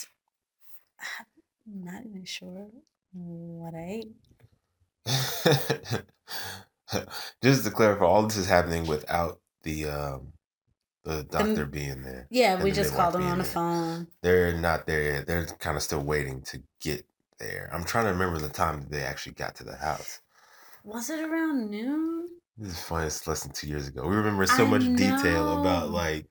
I'm 1.66 1.84
not 1.84 2.04
even 2.04 2.24
sure 2.24 2.68
what 3.12 3.74
I 3.74 4.02
ate. 4.02 4.16
Just 7.42 7.64
to 7.64 7.70
clarify, 7.70 8.04
all 8.04 8.22
this 8.24 8.36
is 8.36 8.48
happening 8.48 8.86
without 8.86 9.40
the 9.62 9.86
um 9.86 10.32
the 11.04 11.24
doctor 11.24 11.66
being 11.66 12.02
there. 12.02 12.28
Yeah, 12.30 12.62
we 12.62 12.70
the 12.70 12.74
just 12.74 12.94
called 12.94 13.14
them 13.14 13.26
on 13.26 13.38
the 13.38 13.44
there. 13.44 13.52
phone. 13.54 14.08
They're 14.22 14.58
not 14.58 14.86
there 14.86 15.02
yet. 15.02 15.26
They're 15.26 15.46
kind 15.46 15.76
of 15.76 15.82
still 15.82 16.02
waiting 16.02 16.42
to 16.44 16.62
get 16.80 17.06
there. 17.38 17.70
I'm 17.72 17.84
trying 17.84 18.06
to 18.06 18.12
remember 18.12 18.38
the 18.38 18.48
time 18.50 18.80
that 18.80 18.90
they 18.90 19.02
actually 19.02 19.34
got 19.34 19.54
to 19.56 19.64
the 19.64 19.76
house. 19.76 20.20
Was 20.82 21.08
it 21.08 21.20
around 21.20 21.70
noon? 21.70 22.40
This 22.58 22.72
is 22.72 22.82
funny. 22.82 23.06
It's 23.06 23.26
less 23.26 23.42
than 23.42 23.52
two 23.52 23.68
years 23.68 23.88
ago. 23.88 24.06
We 24.06 24.16
remember 24.16 24.44
so 24.46 24.64
I 24.64 24.66
much 24.66 24.94
detail 24.94 25.52
about 25.52 25.90
like 25.90 26.26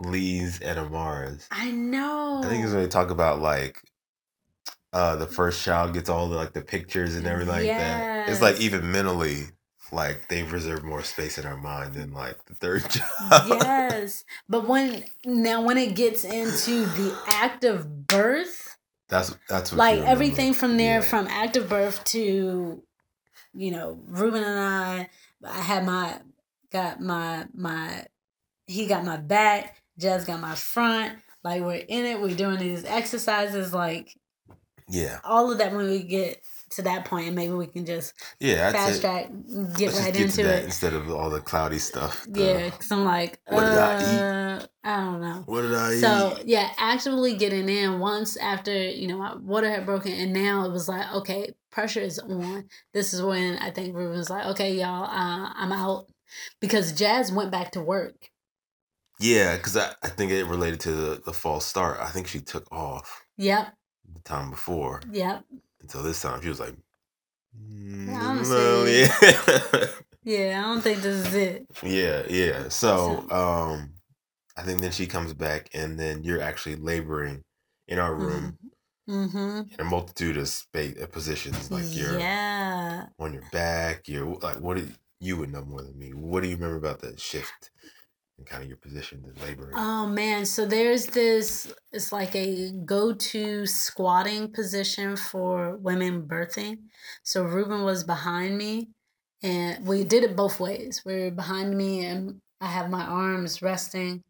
Lee's 0.00 0.60
and 0.60 0.78
Amara's. 0.78 1.46
I 1.50 1.70
know. 1.70 2.42
I 2.44 2.48
think 2.48 2.64
it's 2.64 2.72
when 2.72 2.82
they 2.82 2.88
talk 2.88 3.10
about 3.10 3.40
like 3.40 3.82
uh 4.92 5.16
the 5.16 5.26
first 5.26 5.62
child 5.62 5.94
gets 5.94 6.08
all 6.08 6.28
the 6.28 6.36
like 6.36 6.52
the 6.52 6.62
pictures 6.62 7.14
and 7.16 7.26
everything 7.26 7.54
like 7.54 7.66
that. 7.66 8.28
It's 8.28 8.40
like 8.42 8.60
even 8.60 8.90
mentally, 8.90 9.44
like 9.92 10.28
they've 10.28 10.50
reserved 10.52 10.84
more 10.84 11.02
space 11.02 11.38
in 11.38 11.46
our 11.46 11.56
mind 11.56 11.94
than 11.94 12.12
like 12.12 12.44
the 12.46 12.54
third 12.54 12.88
child. 12.90 13.48
yes. 13.48 14.24
But 14.48 14.66
when, 14.66 15.04
now 15.24 15.62
when 15.62 15.78
it 15.78 15.94
gets 15.94 16.24
into 16.24 16.86
the 16.86 17.16
act 17.28 17.64
of 17.64 18.06
birth, 18.06 18.76
That's 19.08 19.36
that's 19.48 19.70
what 19.72 19.78
like 19.78 20.00
everything 20.00 20.54
from 20.54 20.76
there 20.76 21.00
Yeah. 21.00 21.06
from 21.06 21.28
of 21.28 21.68
birth 21.68 22.02
to 22.06 22.82
you 23.52 23.70
know 23.72 23.98
ruben 24.06 24.44
and 24.44 24.60
i 24.60 25.08
i 25.44 25.60
had 25.60 25.84
my 25.84 26.20
got 26.70 27.00
my 27.00 27.46
my 27.52 28.04
he 28.68 28.86
got 28.86 29.04
my 29.04 29.16
back 29.16 29.82
jazz 30.00 30.24
got 30.24 30.40
my 30.40 30.54
front 30.54 31.18
like 31.44 31.62
we're 31.62 31.74
in 31.74 32.04
it 32.06 32.20
we're 32.20 32.34
doing 32.34 32.58
these 32.58 32.84
exercises 32.84 33.72
like 33.74 34.16
Yeah. 34.88 35.18
all 35.24 35.52
of 35.52 35.58
that 35.58 35.72
when 35.72 35.88
we 35.88 36.02
get 36.02 36.42
to 36.70 36.82
that 36.82 37.04
point 37.04 37.26
and 37.26 37.34
maybe 37.36 37.52
we 37.52 37.66
can 37.66 37.84
just 37.84 38.12
Yeah, 38.38 38.70
fast 38.72 39.00
track 39.00 39.28
get 39.76 39.92
right 39.94 40.12
get 40.14 40.24
into 40.24 40.36
to 40.38 40.42
that 40.44 40.62
it 40.62 40.64
instead 40.64 40.94
of 40.94 41.10
all 41.10 41.28
the 41.30 41.40
cloudy 41.40 41.78
stuff. 41.78 42.26
the- 42.28 42.40
yeah 42.40 42.64
because 42.70 42.90
i'm 42.92 43.04
like 43.04 43.40
What 43.48 43.64
did 43.64 43.74
I 43.76 44.02
eat? 44.02 44.20
uh, 44.20 44.66
I 44.84 44.96
don't 44.96 45.20
know 45.20 45.42
What 45.46 45.62
did 45.62 45.74
I 45.74 45.90
so 45.90 45.94
eat? 45.96 46.00
So 46.00 46.38
yeah, 46.46 46.70
actively 46.78 47.34
getting 47.36 47.68
in 47.68 47.98
once 47.98 48.36
after 48.36 48.72
you 48.72 49.08
know 49.08 49.18
my 49.18 49.34
water 49.36 49.68
had 49.70 49.84
broken, 49.84 50.12
and 50.12 50.32
now 50.32 50.64
it 50.64 50.72
was 50.72 50.88
like 50.88 51.12
okay, 51.16 51.52
pressure 51.70 52.00
is 52.00 52.18
on. 52.18 52.68
This 52.94 53.12
is 53.12 53.20
when 53.22 53.58
I 53.58 53.70
think 53.70 53.94
Ruben 53.96 54.16
was 54.16 54.30
like, 54.30 54.46
okay, 54.46 54.74
y'all, 54.74 55.04
uh, 55.04 55.52
I'm 55.54 55.72
out 55.72 56.06
because 56.60 56.92
Jazz 56.92 57.30
went 57.32 57.50
back 57.50 57.72
to 57.72 57.80
work. 57.82 58.29
Yeah, 59.20 59.56
because 59.56 59.76
I, 59.76 59.92
I 60.02 60.08
think 60.08 60.32
it 60.32 60.44
related 60.44 60.80
to 60.80 60.92
the, 60.92 61.22
the 61.24 61.32
false 61.32 61.66
start. 61.66 61.98
I 62.00 62.08
think 62.08 62.26
she 62.26 62.40
took 62.40 62.70
off 62.72 63.24
Yep, 63.36 63.68
the 64.14 64.20
time 64.22 64.50
before. 64.50 65.00
yep, 65.12 65.44
Until 65.80 66.02
this 66.02 66.20
time, 66.22 66.40
she 66.42 66.48
was 66.48 66.60
like, 66.60 66.74
mm, 67.58 68.48
no, 68.48 68.84
yeah. 68.84 69.86
yeah. 70.24 70.58
I 70.58 70.62
don't 70.68 70.80
think 70.80 71.00
this 71.02 71.26
is 71.26 71.34
it. 71.34 71.66
yeah, 71.82 72.22
yeah. 72.28 72.68
So, 72.68 73.28
um, 73.30 73.90
I 74.56 74.62
think 74.62 74.80
then 74.80 74.92
she 74.92 75.06
comes 75.06 75.32
back, 75.34 75.68
and 75.74 75.98
then 75.98 76.24
you're 76.24 76.40
actually 76.42 76.76
laboring 76.76 77.42
in 77.88 77.98
our 77.98 78.14
room 78.14 78.58
Mm-hmm. 79.08 79.62
in 79.72 79.80
a 79.80 79.84
multitude 79.84 80.36
of 80.36 80.46
space 80.48 80.96
of 81.00 81.10
positions. 81.10 81.68
Like 81.68 81.82
you're 81.96 82.16
yeah. 82.20 83.06
on 83.18 83.32
your 83.32 83.42
back. 83.50 84.06
You're 84.06 84.36
like, 84.36 84.60
what? 84.60 84.76
Do, 84.76 84.84
you, 84.84 84.92
you 85.18 85.36
would 85.36 85.50
know 85.52 85.64
more 85.64 85.82
than 85.82 85.98
me. 85.98 86.10
What 86.14 86.42
do 86.44 86.48
you 86.48 86.54
remember 86.54 86.76
about 86.76 87.00
that 87.00 87.18
shift 87.20 87.70
and 88.40 88.48
kind 88.48 88.62
of 88.62 88.68
your 88.68 88.78
position 88.78 89.22
in 89.24 89.46
laboring? 89.46 89.74
Oh 89.76 90.06
man, 90.06 90.46
so 90.46 90.64
there's 90.64 91.06
this 91.06 91.72
it's 91.92 92.10
like 92.10 92.34
a 92.34 92.72
go-to 92.84 93.66
squatting 93.66 94.50
position 94.50 95.16
for 95.16 95.76
women 95.76 96.22
birthing. 96.22 96.78
So 97.22 97.42
Ruben 97.42 97.82
was 97.84 98.02
behind 98.02 98.56
me 98.56 98.88
and 99.42 99.86
we 99.86 100.04
did 100.04 100.24
it 100.24 100.36
both 100.36 100.58
ways. 100.58 101.02
We 101.04 101.24
were 101.24 101.30
behind 101.30 101.76
me 101.76 102.06
and 102.06 102.40
I 102.60 102.66
have 102.66 102.90
my 102.90 103.04
arms 103.04 103.60
resting 103.60 104.24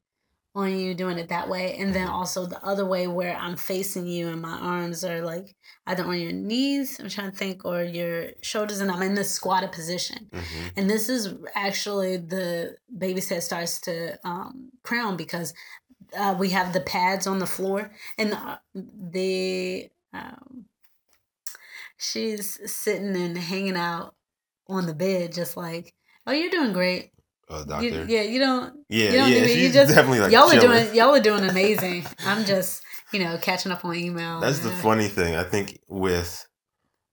on 0.54 0.76
you 0.76 0.94
doing 0.94 1.16
it 1.18 1.28
that 1.28 1.48
way 1.48 1.76
and 1.76 1.94
then 1.94 2.08
Mhm. 2.08 2.12
also 2.12 2.44
the 2.44 2.62
other 2.64 2.84
way 2.84 3.06
where 3.06 3.36
I'm 3.36 3.56
facing 3.56 4.06
you 4.06 4.28
and 4.28 4.42
my 4.42 4.58
arms 4.58 5.04
are 5.04 5.22
like 5.22 5.54
either 5.86 6.04
on 6.04 6.18
your 6.18 6.32
knees, 6.32 6.98
I'm 6.98 7.08
trying 7.08 7.30
to 7.30 7.36
think, 7.36 7.64
or 7.64 7.82
your 7.84 8.30
shoulders 8.42 8.80
and 8.80 8.90
I'm 8.90 9.02
in 9.02 9.14
this 9.14 9.30
squatted 9.32 9.70
position. 9.72 10.28
hmm 10.32 10.66
And 10.76 10.90
this 10.90 11.08
is 11.08 11.34
actually 11.54 12.16
the 12.16 12.76
baby's 12.96 13.28
head 13.28 13.42
starts 13.44 13.80
to 13.82 14.18
um, 14.26 14.70
crown 14.82 15.16
because 15.16 15.54
uh, 16.16 16.34
we 16.38 16.50
have 16.50 16.72
the 16.72 16.80
pads 16.80 17.26
on 17.28 17.38
the 17.38 17.46
floor 17.46 17.92
and 18.18 18.32
the, 18.32 18.58
the 18.74 19.90
um, 20.12 20.64
she's 21.96 22.58
sitting 22.70 23.14
and 23.14 23.36
hanging 23.38 23.76
out 23.76 24.16
on 24.68 24.86
the 24.86 24.94
bed 24.94 25.32
just 25.32 25.56
like, 25.56 25.94
oh, 26.26 26.32
you're 26.32 26.50
doing 26.50 26.72
great. 26.72 27.12
Uh, 27.50 27.80
You- 27.80 28.06
yeah, 28.08 28.22
you 28.22 28.38
don't. 28.38 28.74
Yeah, 28.88 29.10
you 29.10 29.16
don't 29.18 29.32
yeah. 29.32 29.40
me. 29.42 29.64
You 29.64 29.72
just 29.72 29.94
definitely 29.94 30.20
like 30.20 30.32
y'all 30.32 30.50
are 30.50 30.60
doing 30.60 30.94
y'all 30.94 31.14
are 31.14 31.20
doing 31.20 31.44
amazing. 31.50 32.06
I'm 32.24 32.44
just 32.44 32.82
you 33.12 33.18
know 33.18 33.38
catching 33.38 33.72
up 33.72 33.84
on 33.84 33.96
email. 33.96 34.40
That's 34.40 34.60
the 34.60 34.70
funny 34.70 35.08
thing. 35.08 35.34
I 35.34 35.42
think 35.42 35.80
with 35.88 36.46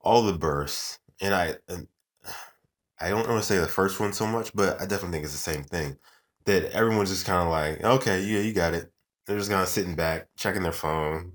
all 0.02 0.21
the 0.23 0.38
bursts, 0.38 1.00
and 1.19 1.34
I, 1.34 1.56
and 1.67 1.88
I 3.02 3.10
don't 3.10 3.28
want 3.28 3.41
to 3.41 3.47
say 3.47 3.58
the 3.58 3.67
first 3.67 4.00
one 4.00 4.13
so 4.13 4.28
much, 4.28 4.54
but 4.54 4.80
I 4.80 4.86
definitely 4.86 5.12
think 5.12 5.26
it's 5.26 5.34
the 5.34 5.52
same 5.52 5.63
thing. 5.63 5.97
That 6.45 6.71
everyone's 6.71 7.10
just 7.10 7.26
kind 7.26 7.43
of 7.43 7.50
like, 7.50 7.84
okay, 7.84 8.21
yeah, 8.21 8.39
you 8.39 8.54
got 8.54 8.73
it. 8.73 8.91
They're 9.26 9.38
just 9.38 9.50
kind 9.50 9.62
of 9.62 9.67
sitting 9.67 9.95
back, 9.95 10.28
checking 10.38 10.63
their 10.63 10.71
phone, 10.71 11.34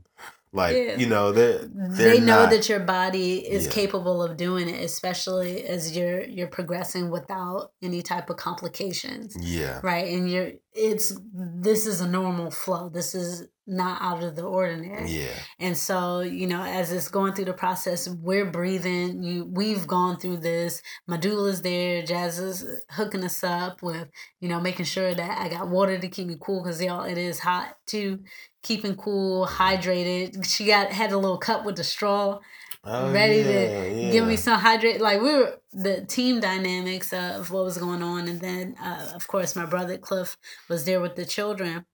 Like 0.54 0.76
Yeah. 0.76 0.96
you 0.98 1.06
know, 1.06 1.32
they're, 1.32 1.60
they're 1.64 2.10
they 2.14 2.20
know 2.20 2.42
not- 2.42 2.50
that 2.50 2.68
your 2.68 2.80
body 2.80 3.38
is 3.38 3.64
Yeah. 3.66 3.72
capable 3.72 4.22
of 4.22 4.36
doing 4.36 4.68
it, 4.68 4.84
especially 4.84 5.64
as 5.64 5.96
you're 5.96 6.22
you're 6.24 6.48
progressing 6.48 7.10
without 7.10 7.72
any 7.82 8.02
type 8.02 8.28
of 8.28 8.36
complications. 8.36 9.34
Yeah. 9.40 9.80
Right. 9.82 10.12
And 10.12 10.30
you're 10.30 10.52
it's 10.74 11.12
this 11.34 11.86
is 11.86 12.00
a 12.02 12.06
normal 12.08 12.50
flow. 12.50 12.90
This 12.90 13.14
is 13.14 13.48
not 13.66 14.02
out 14.02 14.22
of 14.22 14.36
the 14.36 14.42
ordinary. 14.42 15.10
Yeah. 15.10 15.38
And 15.58 15.76
so, 15.76 16.20
you 16.20 16.46
know, 16.46 16.62
as 16.62 16.92
it's 16.92 17.08
going 17.08 17.34
through 17.34 17.46
the 17.46 17.52
process, 17.52 18.08
we're 18.08 18.50
breathing. 18.50 19.22
You, 19.22 19.44
we've 19.44 19.86
gone 19.86 20.18
through 20.18 20.38
this. 20.38 20.82
Medulla's 21.06 21.62
there. 21.62 22.02
Jazz 22.02 22.38
is 22.38 22.84
hooking 22.90 23.24
us 23.24 23.42
up 23.44 23.82
with, 23.82 24.08
you 24.40 24.48
know, 24.48 24.60
making 24.60 24.86
sure 24.86 25.14
that 25.14 25.38
I 25.38 25.48
got 25.48 25.68
water 25.68 25.98
to 25.98 26.08
keep 26.08 26.26
me 26.26 26.36
cool 26.40 26.62
because 26.62 26.82
y'all, 26.82 27.04
it 27.04 27.18
is 27.18 27.40
hot 27.40 27.76
too. 27.86 28.20
Keeping 28.62 28.96
cool, 28.96 29.46
hydrated. 29.46 30.44
She 30.46 30.66
got 30.66 30.92
had 30.92 31.12
a 31.12 31.18
little 31.18 31.38
cup 31.38 31.64
with 31.64 31.76
the 31.76 31.84
straw, 31.84 32.38
Oh, 32.84 33.12
ready 33.12 33.36
yeah, 33.36 33.44
to 33.44 34.00
yeah. 34.00 34.10
give 34.10 34.26
me 34.26 34.36
some 34.36 34.58
hydrate. 34.58 35.00
Like 35.00 35.20
we 35.20 35.32
were 35.32 35.60
the 35.72 36.04
team 36.04 36.40
dynamics 36.40 37.12
of 37.12 37.50
what 37.50 37.64
was 37.64 37.78
going 37.78 38.02
on, 38.02 38.26
and 38.26 38.40
then 38.40 38.74
uh, 38.82 39.12
of 39.14 39.28
course 39.28 39.54
my 39.54 39.64
brother 39.66 39.98
Cliff 39.98 40.36
was 40.68 40.84
there 40.84 41.00
with 41.00 41.14
the 41.14 41.24
children, 41.24 41.86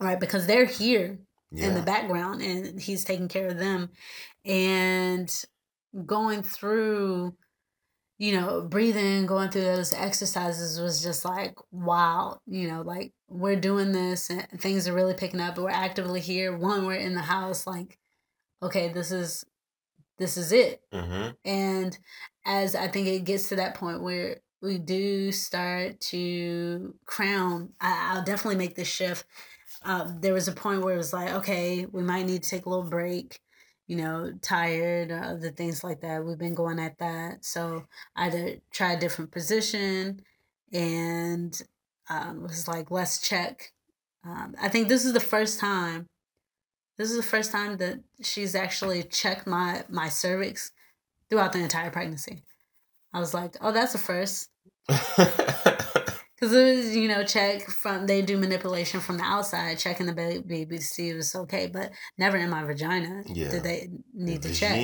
right? 0.00 0.18
Because 0.20 0.46
they're 0.46 0.64
here 0.66 1.18
in 1.52 1.74
the 1.74 1.82
background 1.82 2.42
and 2.42 2.80
he's 2.80 3.04
taking 3.04 3.26
care 3.26 3.48
of 3.48 3.58
them 3.58 3.90
and 4.44 5.44
going 6.06 6.42
through 6.44 7.34
you 8.18 8.38
know 8.38 8.62
breathing 8.62 9.26
going 9.26 9.50
through 9.50 9.62
those 9.62 9.92
exercises 9.92 10.80
was 10.80 11.02
just 11.02 11.24
like 11.24 11.54
wow 11.72 12.38
you 12.46 12.68
know 12.68 12.82
like 12.82 13.12
we're 13.28 13.56
doing 13.56 13.90
this 13.90 14.30
and 14.30 14.46
things 14.60 14.86
are 14.86 14.92
really 14.92 15.14
picking 15.14 15.40
up 15.40 15.58
we're 15.58 15.68
actively 15.70 16.20
here 16.20 16.56
one 16.56 16.86
we're 16.86 16.94
in 16.94 17.14
the 17.14 17.20
house 17.22 17.66
like 17.66 17.98
okay 18.62 18.92
this 18.92 19.10
is 19.10 19.44
this 20.18 20.36
is 20.36 20.52
it 20.52 20.80
Mm-hmm. 20.92 21.30
and 21.44 21.98
as 22.46 22.74
I 22.74 22.88
think 22.88 23.06
it 23.06 23.24
gets 23.24 23.48
to 23.48 23.56
that 23.56 23.74
point 23.74 24.02
where 24.02 24.38
we 24.62 24.78
do 24.78 25.32
start 25.32 26.00
to 26.00 26.94
crown, 27.06 27.70
I, 27.80 28.12
I'll 28.12 28.24
definitely 28.24 28.56
make 28.56 28.74
this 28.76 28.88
shift. 28.88 29.24
Uh, 29.84 30.08
there 30.20 30.34
was 30.34 30.48
a 30.48 30.52
point 30.52 30.82
where 30.82 30.94
it 30.94 30.98
was 30.98 31.12
like, 31.12 31.32
okay, 31.32 31.86
we 31.90 32.02
might 32.02 32.26
need 32.26 32.42
to 32.42 32.50
take 32.50 32.66
a 32.66 32.68
little 32.68 32.84
break, 32.84 33.40
you 33.86 33.96
know, 33.96 34.32
tired, 34.42 35.10
uh, 35.10 35.34
the 35.34 35.50
things 35.50 35.82
like 35.82 36.00
that. 36.02 36.24
We've 36.24 36.38
been 36.38 36.54
going 36.54 36.78
at 36.78 36.98
that. 36.98 37.44
So 37.44 37.86
either 38.16 38.56
try 38.72 38.92
a 38.92 39.00
different 39.00 39.30
position 39.30 40.20
and 40.72 41.60
um, 42.10 42.42
was 42.42 42.68
like, 42.68 42.90
let's 42.90 43.20
check. 43.26 43.72
Um, 44.24 44.54
I 44.60 44.68
think 44.68 44.88
this 44.88 45.04
is 45.04 45.12
the 45.14 45.20
first 45.20 45.58
time. 45.58 46.06
This 46.98 47.10
is 47.10 47.16
the 47.16 47.22
first 47.22 47.50
time 47.50 47.78
that 47.78 48.00
she's 48.22 48.54
actually 48.54 49.02
checked 49.04 49.46
my 49.46 49.84
my 49.88 50.10
cervix 50.10 50.72
throughout 51.30 51.52
the 51.52 51.60
entire 51.60 51.90
pregnancy. 51.90 52.42
I 53.14 53.20
was 53.20 53.32
like, 53.32 53.56
oh, 53.60 53.72
that's 53.72 53.94
a 53.94 53.98
first. 53.98 54.50
Because 56.40 56.54
it 56.54 56.76
was, 56.76 56.96
you 56.96 57.06
know, 57.06 57.22
check 57.22 57.62
from, 57.62 58.06
they 58.06 58.22
do 58.22 58.38
manipulation 58.38 59.00
from 59.00 59.18
the 59.18 59.24
outside, 59.24 59.78
checking 59.78 60.06
the 60.06 60.14
baby 60.46 60.78
to 60.78 60.82
see 60.82 61.10
if 61.10 61.16
it's 61.16 61.36
okay, 61.36 61.66
but 61.66 61.92
never 62.16 62.38
in 62.38 62.48
my 62.48 62.64
vagina 62.64 63.22
Yeah. 63.26 63.50
did 63.50 63.62
they 63.62 63.88
need 64.14 64.42
to 64.42 64.54
check. 64.54 64.80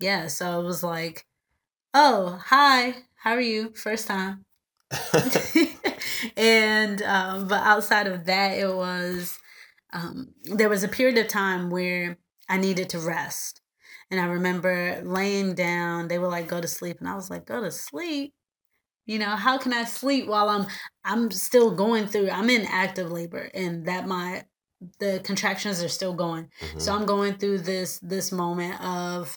Yeah, 0.00 0.26
so 0.26 0.60
it 0.60 0.64
was 0.64 0.82
like, 0.82 1.24
oh, 1.94 2.40
hi, 2.44 2.96
how 3.16 3.32
are 3.32 3.40
you? 3.40 3.72
First 3.74 4.06
time. 4.06 4.44
and, 6.36 7.02
um, 7.02 7.48
but 7.48 7.62
outside 7.62 8.06
of 8.06 8.26
that, 8.26 8.58
it 8.58 8.74
was, 8.74 9.38
um, 9.94 10.34
there 10.44 10.68
was 10.68 10.84
a 10.84 10.88
period 10.88 11.16
of 11.16 11.28
time 11.28 11.70
where 11.70 12.18
I 12.50 12.58
needed 12.58 12.90
to 12.90 12.98
rest. 12.98 13.62
And 14.10 14.20
I 14.20 14.24
remember 14.26 15.00
laying 15.04 15.54
down, 15.54 16.08
they 16.08 16.18
were 16.18 16.28
like, 16.28 16.48
go 16.48 16.60
to 16.60 16.68
sleep. 16.68 16.98
And 17.00 17.08
I 17.08 17.14
was 17.14 17.30
like, 17.30 17.46
go 17.46 17.62
to 17.62 17.70
sleep? 17.70 18.34
You 19.08 19.18
know, 19.18 19.36
how 19.36 19.56
can 19.58 19.72
I 19.72 19.84
sleep 19.84 20.28
while 20.28 20.50
I'm 20.50 20.66
I'm 21.04 21.30
still 21.30 21.74
going 21.74 22.06
through 22.06 22.30
I'm 22.30 22.50
in 22.50 22.66
active 22.66 23.10
labor 23.10 23.50
and 23.54 23.86
that 23.86 24.06
my 24.06 24.44
the 25.00 25.20
contractions 25.24 25.82
are 25.82 25.88
still 25.88 26.14
going. 26.14 26.50
Mhm. 26.60 26.80
So 26.80 26.94
I'm 26.94 27.06
going 27.06 27.38
through 27.38 27.60
this 27.60 27.98
this 28.00 28.30
moment 28.30 28.80
of 28.82 29.36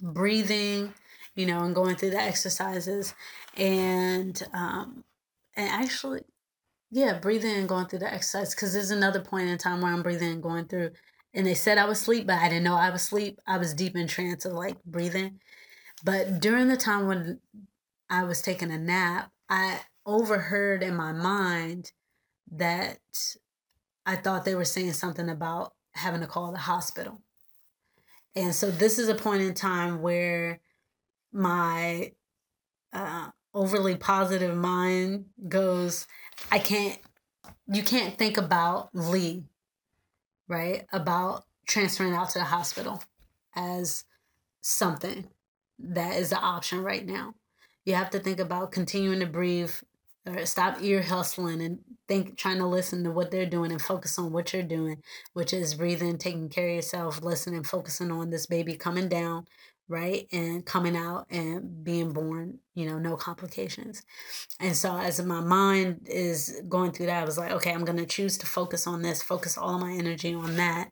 breathing, 0.00 0.94
you 1.34 1.46
know, 1.46 1.60
and 1.60 1.74
going 1.74 1.96
through 1.96 2.10
the 2.10 2.20
exercises 2.20 3.14
and 3.56 4.42
um 4.54 5.04
and 5.56 5.68
actually 5.68 6.22
yeah, 6.90 7.18
breathing 7.18 7.56
and 7.56 7.68
going 7.68 7.86
through 7.86 8.00
the 8.00 8.12
exercise 8.12 8.54
because 8.54 8.72
there's 8.72 8.90
another 8.90 9.20
point 9.20 9.48
in 9.48 9.58
time 9.58 9.80
where 9.82 9.92
I'm 9.92 10.02
breathing 10.02 10.32
and 10.32 10.42
going 10.42 10.66
through 10.66 10.92
and 11.34 11.46
they 11.46 11.54
said 11.54 11.78
I 11.78 11.84
was 11.86 12.00
asleep, 12.00 12.26
but 12.26 12.36
I 12.38 12.48
didn't 12.48 12.64
know 12.64 12.76
I 12.76 12.90
was 12.90 13.02
asleep. 13.02 13.40
I 13.46 13.58
was 13.58 13.74
deep 13.74 13.96
in 13.96 14.08
trance 14.08 14.44
of 14.44 14.52
like 14.54 14.82
breathing. 14.84 15.40
But 16.04 16.40
during 16.40 16.68
the 16.68 16.76
time 16.76 17.06
when 17.06 17.40
I 18.10 18.24
was 18.24 18.42
taking 18.42 18.72
a 18.72 18.78
nap, 18.78 19.30
I 19.48 19.80
overheard 20.04 20.82
in 20.82 20.96
my 20.96 21.12
mind 21.12 21.92
that 22.50 22.98
I 24.04 24.16
thought 24.16 24.44
they 24.44 24.56
were 24.56 24.64
saying 24.64 24.94
something 24.94 25.28
about 25.28 25.74
having 25.92 26.20
to 26.20 26.26
call 26.26 26.50
the 26.50 26.58
hospital. 26.58 27.22
And 28.34 28.54
so 28.54 28.70
this 28.70 28.98
is 28.98 29.08
a 29.08 29.14
point 29.14 29.42
in 29.42 29.54
time 29.54 30.02
where 30.02 30.60
my 31.32 32.12
uh, 32.92 33.30
overly 33.54 33.94
positive 33.96 34.56
mind 34.56 35.26
goes, 35.48 36.06
I 36.50 36.58
can't, 36.58 36.98
you 37.72 37.82
can't 37.82 38.18
think 38.18 38.36
about 38.36 38.90
Lee, 38.92 39.44
right? 40.48 40.86
About 40.92 41.44
transferring 41.68 42.14
out 42.14 42.30
to 42.30 42.40
the 42.40 42.44
hospital 42.44 43.02
as 43.54 44.04
something 44.60 45.28
that 45.78 46.16
is 46.16 46.30
the 46.30 46.38
option 46.38 46.82
right 46.82 47.06
now. 47.06 47.34
You 47.90 47.96
have 47.96 48.10
to 48.10 48.20
think 48.20 48.38
about 48.38 48.70
continuing 48.70 49.18
to 49.18 49.26
breathe 49.26 49.72
or 50.24 50.46
stop 50.46 50.80
ear 50.80 51.02
hustling 51.02 51.60
and 51.60 51.80
think 52.06 52.36
trying 52.36 52.58
to 52.58 52.66
listen 52.66 53.02
to 53.02 53.10
what 53.10 53.32
they're 53.32 53.50
doing 53.50 53.72
and 53.72 53.82
focus 53.82 54.16
on 54.16 54.30
what 54.30 54.52
you're 54.52 54.62
doing, 54.62 55.02
which 55.32 55.52
is 55.52 55.74
breathing, 55.74 56.16
taking 56.16 56.48
care 56.48 56.68
of 56.68 56.76
yourself, 56.76 57.20
listening, 57.20 57.64
focusing 57.64 58.12
on 58.12 58.30
this 58.30 58.46
baby 58.46 58.76
coming 58.76 59.08
down, 59.08 59.46
right? 59.88 60.28
And 60.30 60.64
coming 60.64 60.96
out 60.96 61.26
and 61.30 61.82
being 61.82 62.12
born, 62.12 62.60
you 62.76 62.88
know, 62.88 63.00
no 63.00 63.16
complications. 63.16 64.04
And 64.60 64.76
so 64.76 64.96
as 64.96 65.20
my 65.20 65.40
mind 65.40 66.06
is 66.08 66.62
going 66.68 66.92
through 66.92 67.06
that, 67.06 67.24
I 67.24 67.26
was 67.26 67.38
like, 67.38 67.50
okay, 67.50 67.72
I'm 67.72 67.84
gonna 67.84 68.06
choose 68.06 68.38
to 68.38 68.46
focus 68.46 68.86
on 68.86 69.02
this, 69.02 69.20
focus 69.20 69.58
all 69.58 69.74
of 69.74 69.80
my 69.80 69.94
energy 69.94 70.32
on 70.32 70.54
that, 70.54 70.90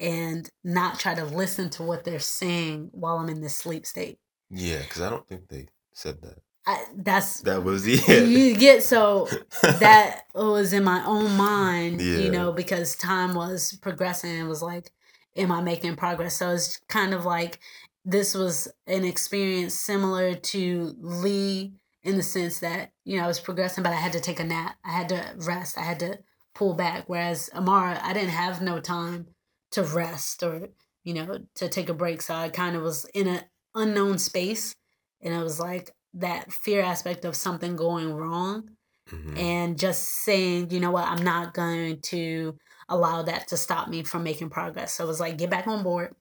and 0.00 0.50
not 0.64 0.98
try 0.98 1.14
to 1.14 1.24
listen 1.24 1.70
to 1.70 1.84
what 1.84 2.02
they're 2.02 2.18
saying 2.18 2.88
while 2.90 3.18
I'm 3.18 3.28
in 3.28 3.40
this 3.40 3.54
sleep 3.54 3.86
state. 3.86 4.18
Yeah, 4.50 4.80
because 4.80 5.00
I 5.00 5.10
don't 5.10 5.28
think 5.28 5.46
they 5.46 5.68
said 5.94 6.22
that. 6.22 6.38
I, 6.66 6.84
that's 6.96 7.40
That 7.42 7.64
was 7.64 7.86
yeah. 7.86 8.20
you 8.20 8.56
get 8.56 8.82
so 8.82 9.28
that 9.62 10.22
was 10.34 10.72
in 10.72 10.84
my 10.84 11.04
own 11.06 11.36
mind, 11.36 12.00
Yeah. 12.00 12.18
you 12.18 12.30
know, 12.30 12.52
because 12.52 12.96
time 12.96 13.34
was 13.34 13.78
progressing 13.80 14.38
and 14.38 14.48
was 14.48 14.62
like, 14.62 14.92
am 15.36 15.50
I 15.52 15.62
making 15.62 15.96
progress? 15.96 16.36
So 16.36 16.50
it's 16.50 16.78
kind 16.88 17.14
of 17.14 17.24
like 17.24 17.58
this 18.04 18.34
was 18.34 18.68
an 18.86 19.04
experience 19.04 19.78
similar 19.78 20.34
to 20.34 20.94
Lee 21.00 21.72
in 22.02 22.16
the 22.16 22.22
sense 22.22 22.60
that, 22.60 22.92
you 23.04 23.18
know, 23.18 23.24
I 23.24 23.26
was 23.26 23.40
progressing, 23.40 23.82
but 23.84 23.92
I 23.92 23.96
had 23.96 24.12
to 24.12 24.20
take 24.20 24.40
a 24.40 24.44
nap. 24.44 24.76
I 24.84 24.90
had 24.92 25.08
to 25.10 25.34
rest. 25.38 25.76
I 25.76 25.82
had 25.82 26.00
to 26.00 26.18
pull 26.54 26.74
back. 26.74 27.04
Whereas 27.08 27.50
Amara, 27.54 28.00
I 28.02 28.12
didn't 28.12 28.30
have 28.30 28.62
no 28.62 28.80
time 28.80 29.26
to 29.72 29.82
rest 29.82 30.42
or, 30.42 30.68
you 31.04 31.14
know, 31.14 31.40
to 31.56 31.68
take 31.68 31.88
a 31.88 31.94
break. 31.94 32.22
So 32.22 32.34
I 32.34 32.48
kind 32.48 32.74
of 32.74 32.82
was 32.82 33.04
in 33.14 33.26
an 33.28 33.42
unknown 33.74 34.18
space. 34.18 34.74
And 35.22 35.34
I 35.34 35.42
was 35.42 35.60
like 35.60 35.90
that 36.14 36.52
fear 36.52 36.82
aspect 36.82 37.24
of 37.24 37.36
something 37.36 37.76
going 37.76 38.12
wrong 38.14 38.70
Mhm. 39.10 39.38
and 39.38 39.78
just 39.78 40.04
saying, 40.24 40.70
you 40.70 40.80
know 40.80 40.90
what, 40.90 41.08
I'm 41.08 41.24
not 41.24 41.54
going 41.54 42.00
to 42.02 42.58
allow 42.88 43.22
that 43.22 43.48
to 43.48 43.56
stop 43.56 43.88
me 43.88 44.02
from 44.04 44.22
making 44.24 44.50
progress. 44.50 44.94
So 44.94 45.04
it 45.04 45.08
was 45.08 45.20
like, 45.20 45.38
get 45.38 45.50
back 45.50 45.66
on 45.66 45.82
board, 45.82 46.14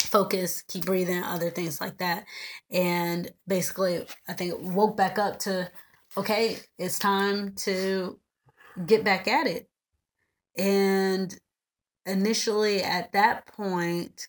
focus, 0.00 0.62
keep 0.62 0.86
breathing, 0.86 1.22
other 1.22 1.50
things 1.50 1.80
like 1.80 1.98
that. 1.98 2.24
And 2.70 3.30
basically, 3.46 4.06
I 4.28 4.32
think 4.34 4.52
it 4.52 4.60
woke 4.60 4.96
back 4.96 5.18
up 5.18 5.38
to, 5.40 5.70
okay, 6.16 6.58
it's 6.78 6.98
time 6.98 7.54
to 7.56 8.20
get 8.86 9.04
back 9.04 9.28
at 9.28 9.46
it. 9.46 9.68
And 10.56 11.38
initially, 12.06 12.82
at 12.82 13.12
that 13.12 13.46
point, 13.46 14.28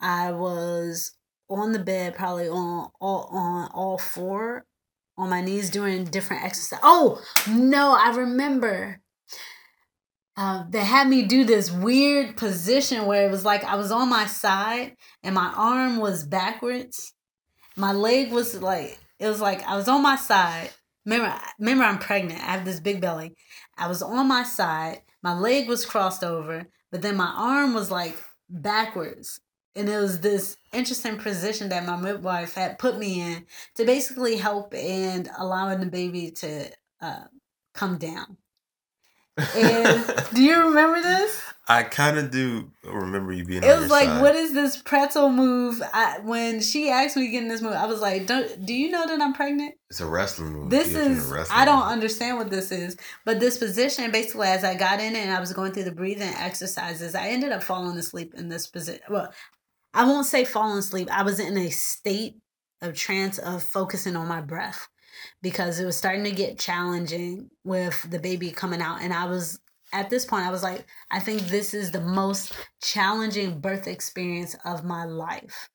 I 0.00 0.32
was 0.32 1.12
on 1.48 1.72
the 1.72 1.78
bed, 1.78 2.14
probably 2.14 2.48
on 2.48 2.90
all 3.00 3.28
on 3.30 3.70
all 3.72 3.98
four 3.98 4.66
on 5.16 5.30
my 5.30 5.40
knees 5.40 5.70
doing 5.70 6.04
different 6.04 6.44
exercise. 6.44 6.80
Oh 6.82 7.22
no, 7.48 7.96
I 7.98 8.14
remember. 8.14 9.00
Uh, 10.36 10.64
they 10.68 10.84
had 10.84 11.08
me 11.08 11.22
do 11.22 11.44
this 11.44 11.70
weird 11.70 12.36
position 12.36 13.06
where 13.06 13.24
it 13.24 13.30
was 13.30 13.44
like 13.44 13.62
I 13.62 13.76
was 13.76 13.92
on 13.92 14.10
my 14.10 14.26
side 14.26 14.96
and 15.22 15.34
my 15.34 15.52
arm 15.56 15.98
was 15.98 16.26
backwards. 16.26 17.12
My 17.76 17.92
leg 17.92 18.32
was 18.32 18.60
like 18.60 18.98
it 19.20 19.28
was 19.28 19.40
like 19.40 19.62
I 19.62 19.76
was 19.76 19.88
on 19.88 20.02
my 20.02 20.16
side. 20.16 20.70
Remember, 21.06 21.38
remember 21.58 21.84
I'm 21.84 21.98
pregnant. 21.98 22.40
I 22.40 22.52
have 22.52 22.64
this 22.64 22.80
big 22.80 23.00
belly. 23.00 23.36
I 23.78 23.86
was 23.88 24.02
on 24.02 24.26
my 24.26 24.42
side. 24.42 25.02
My 25.22 25.34
leg 25.34 25.68
was 25.68 25.86
crossed 25.86 26.24
over, 26.24 26.66
but 26.90 27.02
then 27.02 27.16
my 27.16 27.32
arm 27.36 27.74
was 27.74 27.90
like 27.90 28.16
backwards. 28.48 29.40
And 29.76 29.88
it 29.88 29.98
was 29.98 30.20
this 30.20 30.56
interesting 30.72 31.18
position 31.18 31.68
that 31.70 31.84
my 31.84 31.96
midwife 31.96 32.54
had 32.54 32.78
put 32.78 32.98
me 32.98 33.20
in 33.20 33.46
to 33.74 33.84
basically 33.84 34.36
help 34.36 34.72
and 34.74 35.28
allowing 35.38 35.80
the 35.80 35.86
baby 35.86 36.30
to 36.32 36.70
uh, 37.00 37.24
come 37.74 37.98
down. 37.98 38.36
And 39.36 40.14
do 40.34 40.42
you 40.42 40.68
remember 40.68 41.02
this? 41.02 41.42
I 41.66 41.82
kind 41.82 42.18
of 42.18 42.30
do 42.30 42.70
remember 42.84 43.32
you 43.32 43.44
being. 43.44 43.62
It 43.62 43.78
was 43.78 43.90
like, 43.90 44.06
side. 44.06 44.20
what 44.20 44.34
is 44.34 44.52
this 44.52 44.76
pretzel 44.76 45.30
move? 45.30 45.82
I, 45.94 46.18
when 46.22 46.60
she 46.60 46.90
asked 46.90 47.16
me 47.16 47.26
to 47.26 47.32
get 47.32 47.42
in 47.42 47.48
this 47.48 47.62
move, 47.62 47.72
I 47.72 47.86
was 47.86 48.02
like, 48.02 48.26
"Don't 48.26 48.66
do 48.66 48.74
you 48.74 48.90
know 48.90 49.06
that 49.06 49.20
I'm 49.20 49.32
pregnant?" 49.32 49.74
It's 49.88 50.00
a 50.00 50.06
wrestling 50.06 50.52
move. 50.52 50.70
This 50.70 50.94
is 50.94 51.32
I 51.50 51.64
don't 51.64 51.80
move. 51.80 51.88
understand 51.88 52.36
what 52.36 52.50
this 52.50 52.70
is, 52.70 52.98
but 53.24 53.40
this 53.40 53.56
position 53.56 54.10
basically, 54.10 54.48
as 54.48 54.62
I 54.62 54.74
got 54.74 55.00
in 55.00 55.16
it 55.16 55.20
and 55.20 55.32
I 55.32 55.40
was 55.40 55.54
going 55.54 55.72
through 55.72 55.84
the 55.84 55.92
breathing 55.92 56.34
exercises, 56.34 57.14
I 57.14 57.28
ended 57.28 57.50
up 57.50 57.62
falling 57.62 57.96
asleep 57.96 58.34
in 58.34 58.50
this 58.50 58.66
position. 58.66 59.02
Well, 59.08 59.32
I 59.94 60.04
won't 60.06 60.26
say 60.26 60.44
falling 60.44 60.78
asleep. 60.78 61.08
I 61.12 61.22
was 61.22 61.40
in 61.40 61.56
a 61.58 61.70
state 61.70 62.36
of 62.82 62.94
trance 62.94 63.38
of 63.38 63.62
focusing 63.62 64.16
on 64.16 64.28
my 64.28 64.42
breath 64.42 64.88
because 65.42 65.80
it 65.80 65.86
was 65.86 65.96
starting 65.96 66.24
to 66.24 66.32
get 66.32 66.58
challenging 66.58 67.50
with 67.64 68.10
the 68.10 68.18
baby 68.18 68.50
coming 68.50 68.82
out, 68.82 69.00
and 69.02 69.14
I 69.14 69.26
was 69.26 69.60
at 69.92 70.10
this 70.10 70.26
point, 70.26 70.44
I 70.44 70.50
was 70.50 70.64
like, 70.64 70.86
I 71.12 71.20
think 71.20 71.42
this 71.42 71.72
is 71.72 71.92
the 71.92 72.00
most 72.00 72.52
challenging 72.82 73.60
birth 73.60 73.86
experience 73.86 74.56
of 74.64 74.84
my 74.84 75.04
life 75.04 75.70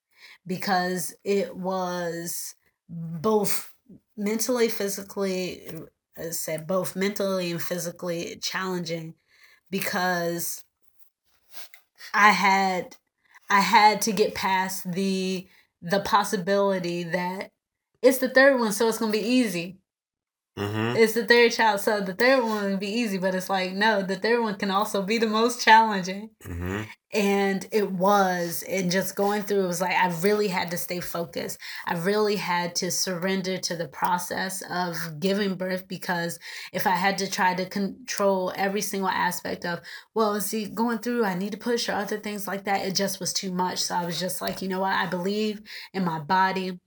because 0.45 1.15
it 1.23 1.55
was 1.55 2.55
both 2.89 3.73
mentally, 4.17 4.67
physically, 4.67 5.71
I 6.17 6.31
said 6.31 6.67
both 6.67 6.97
mentally 6.97 7.51
and 7.51 7.61
physically 7.61 8.39
challenging 8.41 9.15
because 9.71 10.65
I 12.13 12.31
had 12.31 12.95
I 13.49 13.61
had 13.61 14.01
to 14.03 14.11
get 14.11 14.35
past 14.35 14.91
the 14.91 15.47
the 15.81 16.01
possibility 16.01 17.03
that 17.03 17.51
it's 18.01 18.19
the 18.19 18.29
third 18.29 18.59
one, 18.59 18.71
so 18.71 18.87
it's 18.87 18.97
gonna 18.97 19.11
be 19.11 19.19
easy. 19.19 19.79
Mm-hmm. 20.59 20.97
It's 20.97 21.13
the 21.13 21.25
third 21.25 21.53
child, 21.53 21.79
so 21.79 22.01
the 22.01 22.13
third 22.13 22.43
one 22.43 22.65
would 22.65 22.79
be 22.81 22.91
easy, 22.91 23.17
but 23.17 23.33
it's 23.33 23.49
like 23.49 23.71
no, 23.71 24.01
the 24.01 24.17
third 24.17 24.41
one 24.41 24.55
can 24.55 24.71
also 24.71 25.01
be 25.01 25.17
the 25.17 25.27
most 25.27 25.63
challenging. 25.63 26.31
Mm-hmm. 26.43 26.81
And 27.13 27.65
it 27.71 27.91
was, 27.91 28.63
and 28.69 28.91
just 28.91 29.15
going 29.15 29.43
through 29.43 29.63
it 29.63 29.67
was 29.67 29.79
like 29.79 29.95
I 29.95 30.09
really 30.21 30.49
had 30.49 30.69
to 30.71 30.77
stay 30.77 30.99
focused. 30.99 31.59
I 31.87 31.93
really 31.95 32.35
had 32.35 32.75
to 32.75 32.91
surrender 32.91 33.57
to 33.57 33.75
the 33.77 33.87
process 33.87 34.61
of 34.69 35.19
giving 35.19 35.55
birth 35.55 35.87
because 35.87 36.39
if 36.73 36.85
I 36.85 36.95
had 36.95 37.17
to 37.19 37.31
try 37.31 37.55
to 37.55 37.65
control 37.65 38.51
every 38.55 38.81
single 38.81 39.09
aspect 39.09 39.65
of, 39.65 39.79
well, 40.13 40.39
see, 40.41 40.65
going 40.65 40.99
through, 40.99 41.23
I 41.23 41.35
need 41.35 41.53
to 41.53 41.57
push 41.57 41.87
or 41.87 41.93
other 41.93 42.17
things 42.17 42.47
like 42.47 42.65
that, 42.65 42.85
it 42.85 42.95
just 42.95 43.21
was 43.21 43.31
too 43.31 43.53
much. 43.53 43.79
So 43.79 43.95
I 43.95 44.05
was 44.05 44.19
just 44.19 44.41
like, 44.41 44.61
you 44.61 44.67
know 44.67 44.81
what, 44.81 44.93
I 44.93 45.05
believe 45.05 45.61
in 45.93 46.03
my 46.03 46.19
body 46.19 46.79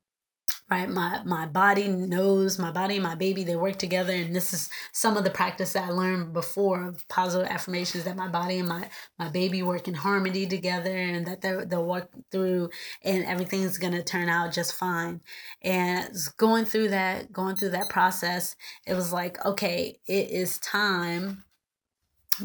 right? 0.73 0.89
My 0.89 1.23
my 1.25 1.45
body 1.45 1.89
knows 1.89 2.59
my 2.59 2.71
body 2.71 2.95
and 2.95 3.03
my 3.03 3.15
baby 3.15 3.45
they 3.45 3.57
work 3.57 3.77
together. 3.77 4.15
And 4.15 4.35
this 4.35 4.55
is 4.55 4.71
some 4.93 5.19
of 5.19 5.25
the 5.25 5.31
practice 5.31 5.75
that 5.75 5.89
i 5.89 5.91
learned 5.91 6.33
before 6.33 6.89
of 6.89 7.07
positive 7.09 7.47
affirmations 7.47 8.05
that 8.05 8.17
my 8.17 8.29
body 8.29 8.59
and 8.59 8.69
my 8.69 8.89
my 9.19 9.29
baby 9.29 9.63
work 9.63 9.87
in 9.87 9.93
harmony 9.93 10.47
together 10.47 10.97
and 10.97 11.27
that 11.27 11.43
they'll, 11.43 11.67
they'll 11.67 11.87
work 11.87 12.09
through 12.31 12.71
and 13.05 13.25
everything's 13.27 13.77
to 13.93 14.03
turn 14.03 14.31
out 14.31 14.53
just 14.53 14.73
fine. 14.73 15.21
And 15.61 16.09
going 16.39 16.65
through 16.65 16.89
that 16.89 17.33
going 17.33 17.57
through 17.57 17.71
that 17.71 17.91
process 17.91 18.57
it 18.87 18.95
was 18.95 19.13
like 19.13 19.45
okay 19.45 19.99
it 20.07 20.31
is 20.31 20.59
time 20.59 21.45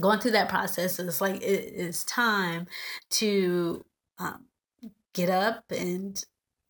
going 0.01 0.19
through 0.19 0.31
that 0.31 0.49
process 0.49 0.99
it's 0.99 1.21
like 1.21 1.37
it 1.41 1.63
is 1.87 2.03
time 2.03 2.67
to 3.09 3.85
um, 4.19 4.45
get 5.13 5.29
up 5.29 5.71
and 5.71 6.25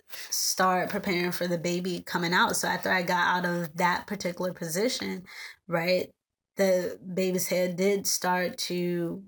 start 0.10 0.90
preparing 0.90 1.32
for 1.32 1.48
the 1.48 1.58
baby 1.58 2.02
coming 2.06 2.34
out. 2.34 2.56
So 2.56 2.68
after 2.68 2.92
I 2.92 3.02
got 3.02 3.46
out 3.46 3.46
of 3.46 3.76
that 3.78 4.08
particular 4.08 4.54
position, 4.54 5.24
right, 5.68 6.10
the 6.56 7.00
baby's 7.14 7.48
head 7.48 7.76
did 7.76 8.08
start 8.08 8.58
to 8.58 9.24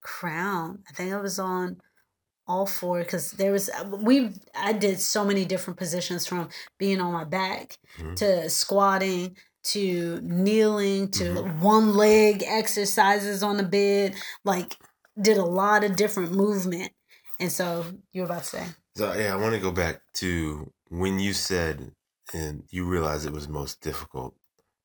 crown. 0.00 0.80
I 0.88 0.92
think 0.92 1.12
I 1.12 1.20
was 1.20 1.38
on 1.38 1.80
all 2.48 2.66
four 2.66 3.00
because 3.00 3.32
there 3.32 3.52
was 3.52 3.68
we 3.90 4.30
I 4.54 4.72
did 4.72 5.00
so 5.00 5.24
many 5.24 5.44
different 5.44 5.78
positions 5.78 6.26
from 6.26 6.48
being 6.78 7.00
on 7.00 7.12
my 7.12 7.24
back 7.24 7.78
mm-hmm. 7.98 8.14
to 8.14 8.48
squatting 8.48 9.36
to 9.64 10.20
kneeling 10.22 11.10
to 11.10 11.24
mm-hmm. 11.24 11.60
one 11.60 11.94
leg 11.94 12.44
exercises 12.46 13.42
on 13.42 13.56
the 13.56 13.64
bed 13.64 14.14
like 14.44 14.76
did 15.20 15.38
a 15.38 15.44
lot 15.44 15.82
of 15.82 15.96
different 15.96 16.30
movement 16.30 16.92
and 17.40 17.50
so 17.50 17.84
you 18.12 18.20
were 18.20 18.26
about 18.26 18.44
to 18.44 18.48
say 18.48 18.64
so 18.96 19.12
yeah, 19.12 19.32
I 19.32 19.36
want 19.36 19.54
to 19.54 19.60
go 19.60 19.70
back 19.70 20.00
to 20.14 20.72
when 20.88 21.18
you 21.18 21.32
said 21.32 21.92
and 22.32 22.64
you 22.70 22.86
realized 22.86 23.26
it 23.26 23.32
was 23.32 23.48
most 23.48 23.80
difficult 23.80 24.34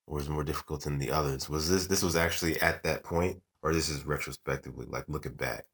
or 0.05 0.17
was 0.17 0.29
more 0.29 0.43
difficult 0.43 0.83
than 0.83 0.99
the 0.99 1.11
others. 1.11 1.49
Was 1.49 1.69
this 1.69 1.87
this 1.87 2.03
was 2.03 2.15
actually 2.15 2.59
at 2.61 2.83
that 2.83 3.03
point, 3.03 3.41
or 3.63 3.73
this 3.73 3.89
is 3.89 4.05
retrospectively, 4.05 4.85
like 4.89 5.05
looking 5.07 5.33
back? 5.33 5.65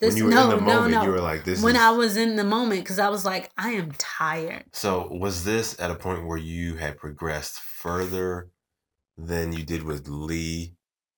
This, 0.00 0.14
when 0.14 0.16
you 0.16 0.24
were 0.24 0.30
no, 0.30 0.44
in 0.44 0.50
the 0.50 0.56
moment, 0.62 0.90
no, 0.92 0.98
no. 0.98 1.04
you 1.04 1.10
were 1.10 1.20
like, 1.20 1.44
"This." 1.44 1.62
When 1.62 1.76
is... 1.76 1.82
I 1.82 1.90
was 1.90 2.16
in 2.16 2.36
the 2.36 2.44
moment, 2.44 2.82
because 2.82 2.98
I 2.98 3.08
was 3.08 3.24
like, 3.24 3.50
"I 3.56 3.70
am 3.70 3.92
tired." 3.98 4.64
So 4.72 5.08
was 5.08 5.44
this 5.44 5.78
at 5.78 5.90
a 5.90 5.94
point 5.94 6.26
where 6.26 6.38
you 6.38 6.76
had 6.76 6.98
progressed 6.98 7.60
further 7.60 8.50
than 9.16 9.52
you 9.52 9.62
did 9.62 9.84
with 9.84 10.08
Lee 10.08 10.74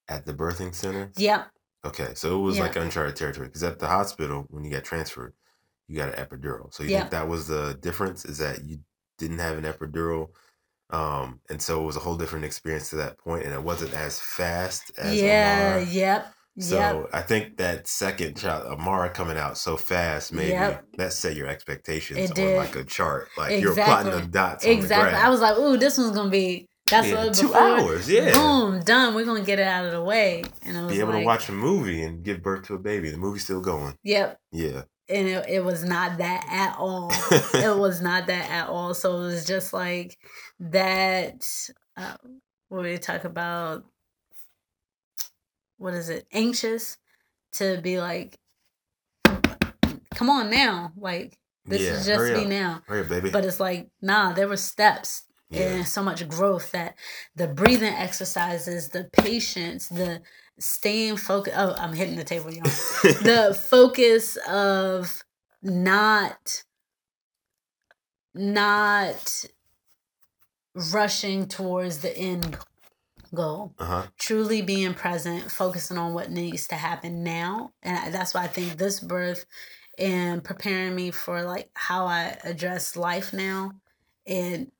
at 0.08 0.26
the 0.26 0.34
birthing 0.34 0.74
center? 0.74 1.12
Yeah. 1.16 1.44
Okay, 1.84 2.12
so 2.14 2.38
it 2.38 2.42
was 2.42 2.58
like 2.60 2.76
uncharted 2.76 3.16
territory 3.16 3.48
because 3.48 3.64
at 3.64 3.80
the 3.80 3.88
hospital 3.88 4.46
when 4.50 4.64
you 4.64 4.70
got 4.70 4.84
transferred, 4.84 5.34
you 5.88 5.96
got 5.96 6.16
an 6.16 6.24
epidural. 6.24 6.72
So 6.72 6.82
you 6.82 6.90
yeah. 6.90 7.00
think 7.00 7.10
that 7.10 7.28
was 7.28 7.48
the 7.48 7.78
difference? 7.80 8.24
Is 8.24 8.38
that 8.38 8.64
you 8.64 8.78
didn't 9.18 9.38
have 9.38 9.58
an 9.58 9.64
epidural, 9.64 10.28
um, 10.90 11.40
and 11.48 11.60
so 11.60 11.82
it 11.82 11.86
was 11.86 11.96
a 11.96 12.00
whole 12.00 12.16
different 12.16 12.44
experience 12.44 12.90
to 12.90 12.96
that 12.96 13.18
point, 13.18 13.44
and 13.44 13.54
it 13.54 13.62
wasn't 13.62 13.94
as 13.94 14.20
fast 14.20 14.92
as 14.98 15.20
yeah, 15.20 15.74
Amara. 15.76 15.86
yep. 15.86 16.34
So 16.58 16.76
yep. 16.76 17.08
I 17.14 17.22
think 17.22 17.56
that 17.56 17.88
second 17.88 18.36
child, 18.36 18.66
Amara 18.66 19.08
coming 19.08 19.38
out 19.38 19.56
so 19.56 19.78
fast, 19.78 20.34
maybe 20.34 20.50
yep. 20.50 20.84
that 20.98 21.14
set 21.14 21.34
your 21.34 21.46
expectations 21.46 22.18
it 22.18 22.30
on 22.30 22.36
did. 22.36 22.56
like 22.58 22.76
a 22.76 22.84
chart. 22.84 23.28
Like 23.38 23.52
exactly. 23.52 23.62
you're 23.62 23.84
plotting 23.86 24.12
the 24.12 24.26
dots. 24.26 24.64
exactly. 24.66 25.18
I 25.18 25.30
was 25.30 25.40
like, 25.40 25.56
ooh, 25.56 25.78
this 25.78 25.96
one's 25.96 26.14
gonna 26.14 26.28
be 26.28 26.68
that's 26.88 27.08
yeah, 27.08 27.24
what 27.24 27.34
two 27.34 27.46
before, 27.46 27.58
hours. 27.58 28.10
Yeah, 28.10 28.34
boom, 28.34 28.80
done. 28.80 29.14
We're 29.14 29.24
gonna 29.24 29.44
get 29.44 29.60
it 29.60 29.66
out 29.66 29.86
of 29.86 29.92
the 29.92 30.02
way, 30.02 30.44
and 30.62 30.76
it 30.76 30.82
was 30.82 30.92
be 30.92 31.00
able 31.00 31.12
like, 31.12 31.22
to 31.22 31.26
watch 31.26 31.48
a 31.48 31.52
movie 31.52 32.02
and 32.02 32.22
give 32.22 32.42
birth 32.42 32.66
to 32.66 32.74
a 32.74 32.78
baby. 32.78 33.10
The 33.10 33.16
movie's 33.16 33.44
still 33.44 33.62
going. 33.62 33.96
Yep. 34.02 34.38
Yeah 34.52 34.82
and 35.12 35.28
it, 35.28 35.44
it 35.48 35.64
was 35.64 35.84
not 35.84 36.18
that 36.18 36.44
at 36.50 36.76
all 36.78 37.10
it 37.54 37.76
was 37.76 38.00
not 38.00 38.26
that 38.26 38.50
at 38.50 38.68
all 38.68 38.94
so 38.94 39.16
it 39.18 39.26
was 39.26 39.46
just 39.46 39.72
like 39.72 40.18
that 40.58 41.46
uh, 41.96 42.16
when 42.68 42.84
we 42.84 42.98
talk 42.98 43.24
about 43.24 43.84
what 45.78 45.94
is 45.94 46.08
it 46.08 46.26
anxious 46.32 46.96
to 47.52 47.80
be 47.82 48.00
like 48.00 48.38
come 50.14 50.30
on 50.30 50.50
now 50.50 50.92
like 50.96 51.36
this 51.64 51.82
yeah, 51.82 51.92
is 51.92 52.06
just 52.06 52.32
me 52.32 52.42
up. 52.42 52.48
now 52.48 52.82
hurry 52.86 53.00
up, 53.00 53.08
baby. 53.08 53.30
but 53.30 53.44
it's 53.44 53.60
like 53.60 53.88
nah 54.00 54.32
there 54.32 54.48
were 54.48 54.56
steps 54.56 55.24
yeah. 55.50 55.62
and 55.62 55.88
so 55.88 56.02
much 56.02 56.26
growth 56.28 56.72
that 56.72 56.96
the 57.36 57.46
breathing 57.46 57.92
exercises 57.92 58.88
the 58.88 59.08
patience 59.12 59.88
the 59.88 60.22
staying 60.62 61.16
focused. 61.16 61.56
Oh, 61.58 61.74
I'm 61.76 61.92
hitting 61.92 62.16
the 62.16 62.24
table, 62.24 62.52
y'all. 62.52 62.62
the 63.02 63.58
focus 63.68 64.36
of 64.48 65.22
not 65.62 66.64
not 68.34 69.44
rushing 70.74 71.46
towards 71.46 71.98
the 71.98 72.16
end 72.16 72.56
goal. 73.34 73.74
Uh-huh. 73.78 74.06
Truly 74.18 74.62
being 74.62 74.94
present, 74.94 75.50
focusing 75.50 75.98
on 75.98 76.14
what 76.14 76.30
needs 76.30 76.66
to 76.68 76.74
happen 76.74 77.22
now, 77.22 77.72
and 77.82 78.14
that's 78.14 78.34
why 78.34 78.44
I 78.44 78.48
think 78.48 78.78
this 78.78 79.00
birth 79.00 79.44
and 79.98 80.42
preparing 80.42 80.94
me 80.94 81.10
for 81.10 81.42
like 81.42 81.70
how 81.74 82.06
I 82.06 82.38
address 82.44 82.96
life 82.96 83.32
now, 83.32 83.72
and 84.26 84.70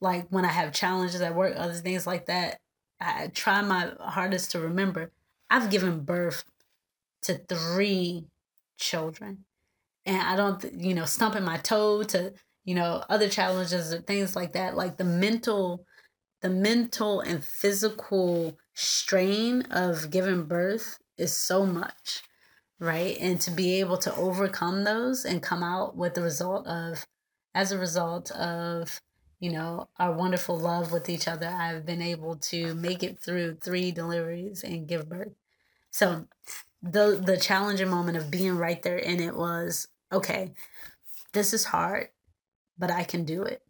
like 0.00 0.26
when 0.30 0.44
I 0.44 0.48
have 0.48 0.72
challenges 0.72 1.20
at 1.20 1.34
work, 1.34 1.54
other 1.56 1.74
things 1.74 2.06
like 2.06 2.26
that. 2.26 2.58
I 3.04 3.26
try 3.34 3.62
my 3.62 3.90
hardest 3.98 4.52
to 4.52 4.60
remember 4.60 5.10
I've 5.52 5.68
given 5.68 6.00
birth 6.00 6.44
to 7.24 7.34
three 7.34 8.24
children. 8.78 9.44
And 10.06 10.22
I 10.22 10.34
don't, 10.34 10.64
you 10.80 10.94
know, 10.94 11.04
stumping 11.04 11.44
my 11.44 11.58
toe 11.58 12.04
to, 12.04 12.32
you 12.64 12.74
know, 12.74 13.04
other 13.10 13.28
challenges 13.28 13.92
or 13.92 14.00
things 14.00 14.34
like 14.34 14.54
that. 14.54 14.76
Like 14.76 14.96
the 14.96 15.04
mental, 15.04 15.84
the 16.40 16.48
mental 16.48 17.20
and 17.20 17.44
physical 17.44 18.56
strain 18.72 19.62
of 19.70 20.10
giving 20.10 20.44
birth 20.44 20.98
is 21.18 21.36
so 21.36 21.66
much, 21.66 22.22
right? 22.80 23.18
And 23.20 23.38
to 23.42 23.50
be 23.50 23.78
able 23.78 23.98
to 23.98 24.16
overcome 24.16 24.84
those 24.84 25.26
and 25.26 25.42
come 25.42 25.62
out 25.62 25.98
with 25.98 26.14
the 26.14 26.22
result 26.22 26.66
of, 26.66 27.06
as 27.54 27.72
a 27.72 27.78
result 27.78 28.30
of, 28.30 29.02
you 29.38 29.52
know, 29.52 29.90
our 29.98 30.12
wonderful 30.12 30.58
love 30.58 30.92
with 30.92 31.10
each 31.10 31.28
other, 31.28 31.48
I've 31.48 31.84
been 31.84 32.00
able 32.00 32.36
to 32.36 32.74
make 32.74 33.02
it 33.02 33.20
through 33.20 33.56
three 33.56 33.92
deliveries 33.92 34.64
and 34.64 34.88
give 34.88 35.10
birth. 35.10 35.34
So 35.92 36.26
the 36.82 37.22
the 37.24 37.38
challenging 37.38 37.90
moment 37.90 38.18
of 38.18 38.30
being 38.32 38.56
right 38.58 38.82
there 38.82 38.98
in 38.98 39.20
it 39.20 39.36
was 39.36 39.88
okay. 40.12 40.54
This 41.32 41.54
is 41.54 41.66
hard, 41.66 42.08
but 42.78 42.90
I 42.90 43.04
can 43.04 43.24
do 43.24 43.42
it. 43.44 43.62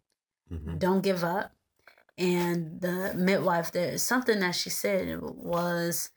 Mhm. 0.51 0.79
Don't 0.79 1.01
give 1.01 1.23
up. 1.23 1.53
And 2.17 2.81
the 2.81 3.13
midwife, 3.15 3.71
there 3.71 3.97
something 3.99 4.39
that 4.41 4.55
she 4.55 4.69
said 4.71 5.21
was 5.21 6.11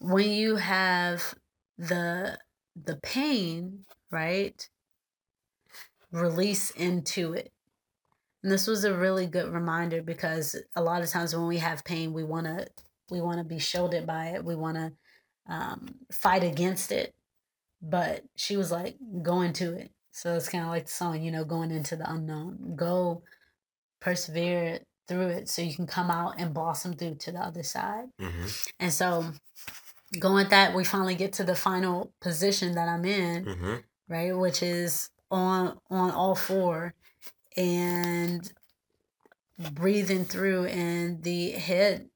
when 0.00 0.30
you 0.30 0.56
have 0.56 1.34
the 1.78 2.38
the 2.76 2.96
pain, 2.98 3.86
right? 4.10 4.68
Release 6.10 6.70
into 6.70 7.32
it. 7.32 7.52
And 8.42 8.52
this 8.52 8.66
was 8.66 8.84
a 8.84 8.96
really 8.96 9.26
good 9.26 9.52
reminder 9.52 10.02
because 10.02 10.56
a 10.76 10.82
lot 10.82 11.02
of 11.02 11.10
times 11.10 11.34
when 11.36 11.46
we 11.48 11.58
have 11.58 11.84
pain, 11.84 12.12
we 12.12 12.24
want 12.24 12.46
to 12.46 12.68
we 13.10 13.20
want 13.20 13.38
to 13.38 13.44
be 13.44 13.58
shielded 13.58 14.06
by 14.06 14.28
it. 14.28 14.44
We 14.44 14.56
want 14.56 14.76
to 14.76 14.92
um, 15.52 15.94
fight 16.10 16.42
against 16.42 16.90
it. 16.90 17.14
But 17.82 18.24
she 18.36 18.56
was 18.56 18.70
like, 18.70 18.96
go 19.22 19.42
into 19.42 19.74
it. 19.74 19.90
So 20.12 20.34
it's 20.34 20.48
kind 20.48 20.64
of 20.64 20.70
like 20.70 20.86
the 20.86 20.92
song, 20.92 21.22
you 21.22 21.30
know, 21.30 21.44
going 21.44 21.70
into 21.70 21.96
the 21.96 22.10
unknown. 22.10 22.74
Go 22.76 23.22
persevere 24.00 24.80
through 25.08 25.28
it 25.28 25.48
so 25.48 25.62
you 25.62 25.74
can 25.74 25.86
come 25.86 26.10
out 26.10 26.34
and 26.38 26.54
blossom 26.54 26.94
through 26.94 27.16
to 27.16 27.32
the 27.32 27.40
other 27.40 27.62
side. 27.62 28.08
Mhm. 28.20 28.70
And 28.78 28.92
so 28.92 29.32
going 30.18 30.34
with 30.34 30.50
that, 30.50 30.74
we 30.74 30.84
finally 30.84 31.14
get 31.16 31.32
to 31.34 31.44
the 31.44 31.56
final 31.56 32.12
position 32.20 32.74
that 32.74 32.88
I'm 32.88 33.04
in, 33.04 33.44
Mhm. 33.44 33.84
right? 34.08 34.32
Which 34.36 34.62
is 34.62 35.10
on 35.30 35.80
on 35.90 36.10
all 36.10 36.34
four 36.34 36.94
and 37.56 38.52
breathing 39.72 40.24
through 40.24 40.66
and 40.66 41.22
the 41.22 41.52
head 41.52 42.10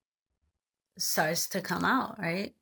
starts 0.99 1.49
to 1.49 1.61
come 1.61 1.85
out, 1.85 2.19
right? 2.19 2.55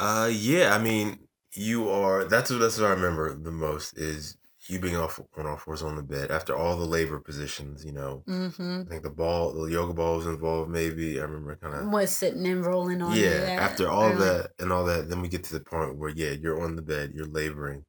Uh, 0.00 0.30
yeah. 0.32 0.74
I 0.74 0.78
mean, 0.78 1.18
you 1.54 1.88
are. 1.90 2.24
That's 2.24 2.50
what 2.50 2.58
that's 2.60 2.78
what 2.78 2.86
I 2.88 2.94
remember 2.94 3.34
the 3.36 3.50
most 3.52 3.96
is 3.98 4.36
you 4.66 4.78
being 4.78 4.96
off 4.96 5.18
on 5.36 5.46
all 5.46 5.56
fours 5.56 5.82
on 5.82 5.96
the 5.96 6.02
bed 6.02 6.30
after 6.30 6.54
all 6.56 6.76
the 6.76 6.84
labor 6.84 7.18
positions. 7.20 7.84
You 7.84 7.92
know, 7.92 8.22
Mm-hmm. 8.28 8.82
I 8.86 8.90
think 8.90 9.02
the 9.02 9.10
ball, 9.10 9.52
the 9.52 9.70
yoga 9.70 9.92
ball 9.94 10.16
was 10.16 10.26
involved. 10.26 10.70
Maybe 10.70 11.18
I 11.20 11.24
remember 11.24 11.56
kind 11.56 11.74
of. 11.74 11.88
Was 11.92 12.16
sitting 12.16 12.46
and 12.46 12.64
rolling 12.64 13.02
on 13.02 13.16
Yeah. 13.16 13.58
After 13.60 13.88
all 13.88 14.10
early. 14.12 14.18
that 14.24 14.50
and 14.58 14.72
all 14.72 14.84
that, 14.86 15.08
then 15.08 15.20
we 15.22 15.28
get 15.28 15.44
to 15.44 15.52
the 15.54 15.60
point 15.60 15.96
where 15.96 16.10
yeah, 16.10 16.30
you're 16.30 16.62
on 16.62 16.76
the 16.76 16.82
bed, 16.82 17.12
you're 17.14 17.26
laboring, 17.26 17.84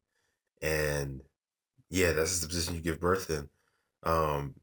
and 0.62 1.22
yeah, 1.90 2.14
that's 2.14 2.40
the 2.40 2.48
position 2.48 2.76
you 2.76 2.82
give 2.82 3.00
birth 3.00 3.30
in. 3.30 3.50
Um, 4.04 4.56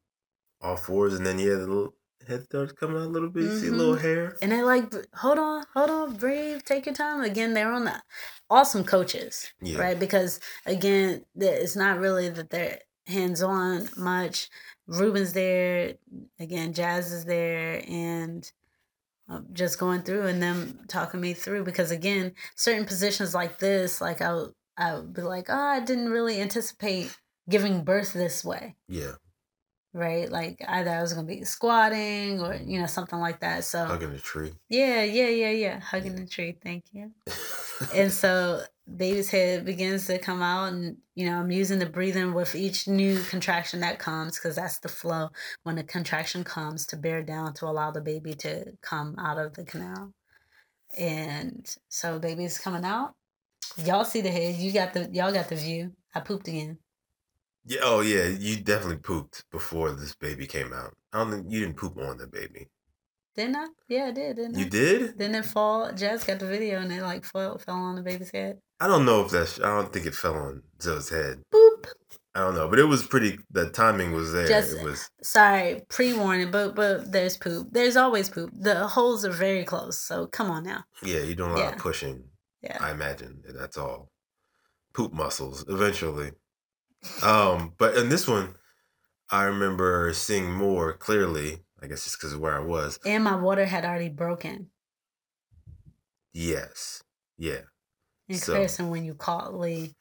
all 0.61 0.77
fours, 0.77 1.15
and 1.15 1.25
then 1.25 1.39
yeah, 1.39 1.55
the 1.55 1.67
little 1.67 1.95
head 2.27 2.45
starts 2.45 2.73
coming 2.73 2.97
out 2.97 3.05
a 3.07 3.09
little 3.09 3.31
bit. 3.31 3.45
You 3.45 3.59
see 3.59 3.69
a 3.69 3.73
little 3.73 3.97
Mhm. 3.97 4.01
hair. 4.01 4.37
And 4.43 4.53
they're 4.53 4.65
like, 4.65 4.93
hold 5.15 5.39
on, 5.39 5.65
hold 5.75 5.91
on, 5.91 6.17
breathe, 6.17 6.63
take 6.65 6.87
your 6.87 6.95
time. 6.95 7.23
Again, 7.23 7.55
they're 7.55 7.73
on 7.73 7.85
the 7.85 8.03
awesome 8.51 8.85
coaches, 8.85 9.53
Yeah. 9.61 9.79
right? 9.79 9.99
Because 9.99 10.41
again, 10.67 11.25
it's 11.37 11.77
not 11.77 11.99
really 11.99 12.29
that 12.29 12.51
they're 12.51 12.81
hands 13.07 13.43
on 13.43 13.89
much. 13.97 14.51
Ruben's 14.87 15.33
there, 15.33 15.95
again, 16.39 16.73
Jazz 16.73 17.13
is 17.13 17.25
there, 17.25 17.83
and 17.89 18.51
uh, 19.31 19.41
just 19.53 19.79
going 19.79 20.03
through 20.03 20.27
and 20.27 20.43
them 20.43 20.81
talking 20.89 21.21
me 21.21 21.35
through. 21.35 21.63
Because 21.65 21.91
again, 21.91 22.35
certain 22.57 22.87
positions 22.87 23.35
like 23.35 23.59
this, 23.59 24.01
like 24.01 24.23
I, 24.23 24.45
I 24.77 24.95
would 24.95 25.13
be 25.13 25.23
like, 25.23 25.47
oh, 25.51 25.55
I 25.55 25.81
didn't 25.81 26.09
really 26.11 26.41
anticipate 26.41 27.15
giving 27.49 27.83
birth 27.83 28.13
this 28.13 28.45
way 28.45 28.77
Yeah. 28.89 29.13
Right? 29.99 30.31
Like 30.31 30.63
either 30.67 30.91
I 30.91 31.03
was 31.03 31.13
gonna 31.13 31.27
be 31.27 31.45
squatting 31.45 32.41
or 32.41 32.55
you 32.55 32.81
know 32.81 32.87
something 32.87 33.19
like 33.19 33.41
that. 33.41 33.65
So 33.65 33.85
Hugging 33.85 34.13
a 34.13 34.19
tree. 34.19 34.53
yeah, 34.69 35.03
yeah, 35.03 35.29
yeah, 35.29 35.51
yeah, 35.51 35.81
hugging 35.81 36.17
the 36.17 36.27
tree. 36.27 36.57
Thank 36.63 36.85
you. 36.93 37.13
And 37.95 38.13
so 38.13 38.63
baby's 38.97 39.31
head 39.31 39.65
begins 39.65 40.09
to 40.09 40.19
come 40.19 40.43
out, 40.43 40.73
and 40.73 40.97
you 41.15 41.27
know 41.27 41.39
I'm 41.39 41.53
using 41.53 41.79
the 41.79 41.87
breathing 41.87 42.35
with 42.35 42.57
each 42.57 42.89
new 42.89 43.23
contraction 43.23 43.79
that 43.81 44.01
comes 44.01 44.37
because 44.37 44.57
that's 44.57 44.81
the 44.81 44.89
flow. 44.89 45.29
When 45.63 45.77
the 45.77 45.85
contraction 45.85 46.43
comes, 46.43 46.87
to 46.89 46.97
bear 46.97 47.23
down 47.23 47.55
to 47.55 47.67
allow 47.67 47.93
the 47.93 48.01
baby 48.01 48.35
to 48.35 48.73
come 48.83 49.15
out 49.17 49.39
of 49.39 49.55
the 49.55 49.63
canal. 49.63 50.13
And 50.99 51.73
so 51.89 52.19
baby's 52.19 52.59
coming 52.59 52.85
out. 52.85 53.15
Y'all 53.85 54.05
see 54.05 54.23
the 54.23 54.31
head. 54.31 54.57
You 54.57 54.73
got 54.73 54.93
the 54.93 55.09
y'all 55.13 55.33
got 55.33 55.49
the 55.49 55.55
view. 55.57 55.93
I 56.17 56.21
pooped 56.21 56.49
again. 56.49 56.79
Yeah, 57.69 57.81
oh 57.85 58.01
yeah, 58.01 58.27
you 58.27 58.57
definitely 58.57 58.97
pooped 58.97 59.45
before 59.53 59.93
this 59.93 60.15
baby 60.15 60.47
came 60.47 60.73
out. 60.73 60.95
I 61.13 61.19
don't 61.19 61.31
think 61.31 61.47
you 61.51 61.61
didn't 61.61 61.77
poop 61.77 61.99
on 61.99 62.17
the 62.17 62.27
baby. 62.27 62.69
Didn't 63.37 63.57
I? 63.57 63.67
Yeah, 63.89 64.07
I 64.07 64.11
did. 64.11 64.37
Didn't 64.37 64.57
I? 64.57 64.59
You 64.59 64.65
did? 64.71 65.19
Didn't 65.19 65.35
it 65.37 65.45
fall? 65.47 65.93
Jazz 65.93 66.25
got 66.25 66.39
the 66.39 66.47
video 66.47 66.81
and 66.81 66.91
it 66.93 67.03
like 67.03 67.25
fell, 67.25 67.59
fell 67.59 67.77
on 67.77 67.97
the 67.97 68.03
baby's 68.03 68.31
head. 68.33 68.59
I 68.81 68.87
don't 68.87 69.05
know 69.05 69.25
if 69.25 69.31
that's. 69.31 69.61
I 69.61 69.65
don't 69.67 69.93
think 69.93 70.07
it 70.07 70.15
fell 70.15 70.35
on 70.35 70.63
Zoe's 70.81 71.11
head. 71.11 71.43
Boop. 71.55 71.87
I 72.35 72.41
don't 72.41 72.55
know, 72.55 72.69
but 72.69 72.79
it 72.79 72.85
was 72.85 73.07
pretty. 73.07 73.39
The 73.51 73.69
timing 73.71 74.13
was 74.13 74.33
there. 74.33 74.49
Just- 74.49 74.77
it 74.77 74.83
was. 74.85 75.11
Sorry, 75.23 75.83
pre 75.89 76.15
warning, 76.15 76.51
but 76.51 76.75
but 76.75 77.13
there's 77.13 77.37
poop. 77.37 77.69
There's 77.71 77.97
always 77.97 78.29
poop. 78.31 78.51
The 78.55 78.87
holes 78.89 79.25
are 79.25 79.31
very 79.33 79.65
close, 79.65 80.01
so 80.01 80.27
come 80.27 80.51
on 80.51 80.65
now. 80.65 80.85
Yeah, 81.03 81.21
you're 81.21 81.35
doing 81.35 81.51
a 81.51 81.55
lot 81.55 81.61
Yeah. 81.61 81.73
of 81.73 81.79
pushing. 81.79 82.25
Yeah. 82.63 82.79
I 82.81 82.91
imagine 82.93 83.43
that's 83.47 83.77
all. 83.77 84.11
Poop 84.95 85.13
muscles 85.13 85.65
eventually. 85.69 86.31
Um, 87.23 87.75
but 87.79 87.97
in 87.97 88.09
this 88.09 88.27
one, 88.27 88.55
I 89.31 89.45
remember 89.45 90.13
seeing 90.15 90.53
more 90.53 90.93
clearly. 90.93 91.59
I 91.81 91.87
guess 91.87 92.03
just 92.05 92.19
because 92.19 92.33
of 92.33 92.41
where 92.41 92.57
I 92.57 92.65
was. 92.65 92.99
And 93.07 93.23
my 93.23 93.37
water 93.37 93.65
had 93.65 93.85
already 93.85 94.09
broken 94.09 94.71
Yes. 96.33 97.03
Yeah. 97.37 97.63
in 98.29 98.37
So- 98.37 98.53
comparison 98.53 98.91
when 98.91 99.05
you 99.05 99.15
caught 99.15 99.55
Lee. 99.55 99.95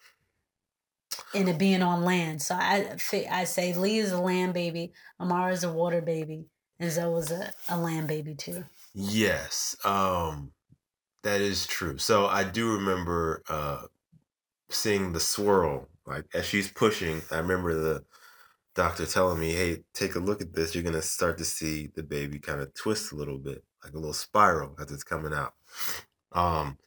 And 1.33 1.47
it 1.49 1.57
being 1.57 1.81
on 1.81 2.03
land, 2.03 2.41
so 2.41 2.53
I 2.55 2.95
I 3.31 3.43
say 3.45 3.73
Lee 3.73 3.97
is 3.97 4.11
a 4.11 4.19
land 4.19 4.53
baby, 4.53 4.93
Amara 5.19 5.51
is 5.51 5.63
a 5.63 5.71
water 5.71 6.01
baby, 6.01 6.45
and 6.79 6.91
Zoe 6.91 7.11
was 7.13 7.31
a, 7.31 7.51
a 7.69 7.77
land 7.77 8.07
baby 8.07 8.35
too. 8.35 8.65
Yes, 8.93 9.75
um, 9.83 10.51
that 11.23 11.41
is 11.41 11.65
true. 11.65 11.97
So 11.97 12.27
I 12.27 12.43
do 12.43 12.73
remember 12.73 13.41
uh, 13.49 13.83
seeing 14.69 15.11
the 15.13 15.19
swirl, 15.19 15.87
like 16.07 16.25
as 16.33 16.45
she's 16.45 16.71
pushing. 16.71 17.21
I 17.31 17.37
remember 17.37 17.73
the 17.75 18.05
doctor 18.75 19.05
telling 19.05 19.39
me, 19.39 19.53
"Hey, 19.53 19.83
take 19.93 20.15
a 20.15 20.19
look 20.19 20.41
at 20.41 20.53
this. 20.53 20.73
You're 20.75 20.83
gonna 20.83 21.01
start 21.01 21.37
to 21.39 21.45
see 21.45 21.91
the 21.95 22.03
baby 22.03 22.39
kind 22.39 22.61
of 22.61 22.73
twist 22.73 23.11
a 23.11 23.15
little 23.15 23.39
bit, 23.39 23.63
like 23.83 23.93
a 23.93 23.97
little 23.97 24.13
spiral 24.13 24.75
as 24.79 24.91
it's 24.91 25.03
coming 25.03 25.33
out." 25.33 25.53
Um, 26.31 26.77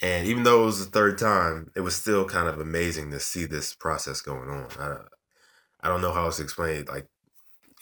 and 0.00 0.26
even 0.26 0.42
though 0.44 0.62
it 0.62 0.66
was 0.66 0.84
the 0.84 0.90
third 0.90 1.18
time, 1.18 1.70
it 1.76 1.80
was 1.80 1.94
still 1.96 2.26
kind 2.26 2.48
of 2.48 2.60
amazing 2.60 3.10
to 3.12 3.20
see 3.20 3.46
this 3.46 3.74
process 3.74 4.20
going 4.20 4.50
on. 4.50 4.68
I, 4.78 4.96
I 5.82 5.88
don't 5.88 6.02
know 6.02 6.12
how 6.12 6.24
else 6.24 6.38
to 6.38 6.42
explain 6.42 6.76
it. 6.76 6.88
Like, 6.88 7.06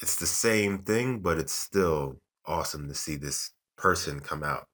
it's 0.03 0.17
the 0.17 0.27
same 0.27 0.79
thing, 0.79 1.21
but 1.21 1.39
it's 1.39 1.55
still 1.55 2.21
awesome 2.47 2.89
to 2.89 2.95
see 2.95 3.17
this 3.17 3.53
person 3.77 4.21
come 4.21 4.43
out. 4.43 4.69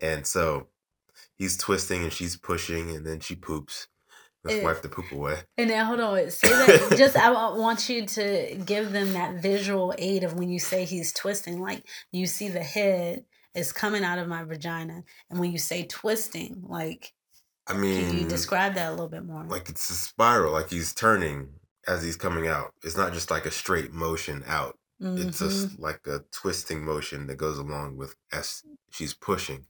And 0.00 0.26
so 0.26 0.68
he's 1.36 1.56
twisting 1.56 2.02
and 2.02 2.12
she's 2.12 2.36
pushing, 2.36 2.90
and 2.90 3.06
then 3.06 3.20
she 3.20 3.34
poops. 3.36 3.88
Let's 4.46 4.62
wipe 4.64 4.82
the 4.82 4.88
poop 4.88 5.10
away. 5.12 5.38
And 5.58 5.70
now 5.70 5.86
hold 5.86 6.00
on, 6.00 6.30
say 6.30 6.48
that. 6.48 6.96
just 6.98 7.16
I 7.16 7.30
want 7.30 7.88
you 7.88 8.04
to 8.06 8.56
give 8.66 8.92
them 8.92 9.14
that 9.14 9.36
visual 9.40 9.94
aid 9.96 10.22
of 10.22 10.34
when 10.34 10.50
you 10.50 10.58
say 10.58 10.84
he's 10.84 11.12
twisting, 11.14 11.60
like 11.60 11.82
you 12.12 12.26
see 12.26 12.48
the 12.48 12.62
head 12.62 13.24
is 13.54 13.72
coming 13.72 14.04
out 14.04 14.18
of 14.18 14.28
my 14.28 14.44
vagina, 14.44 15.02
and 15.30 15.40
when 15.40 15.50
you 15.50 15.58
say 15.58 15.84
twisting, 15.84 16.62
like 16.68 17.14
I 17.66 17.72
can 17.72 17.80
mean, 17.80 18.18
you 18.18 18.28
describe 18.28 18.74
that 18.74 18.88
a 18.88 18.90
little 18.90 19.08
bit 19.08 19.24
more? 19.24 19.44
like 19.48 19.70
it's 19.70 19.88
a 19.88 19.94
spiral, 19.94 20.52
like 20.52 20.68
he's 20.68 20.92
turning 20.92 21.48
as 21.88 22.02
he's 22.02 22.16
coming 22.16 22.46
out. 22.48 22.74
It's 22.84 22.96
not 22.98 23.14
just 23.14 23.30
like 23.30 23.46
a 23.46 23.50
straight 23.50 23.92
motion 23.92 24.44
out. 24.46 24.78
It's 25.00 25.40
Mhm, 25.40 25.48
just 25.66 25.78
like 25.80 26.00
a 26.06 26.20
twisting 26.32 26.84
motion 26.84 27.26
that 27.28 27.36
goes 27.36 27.56
along 27.58 27.96
with 27.96 28.14
as 28.32 28.62
she's 28.90 29.14
pushing. 29.14 29.64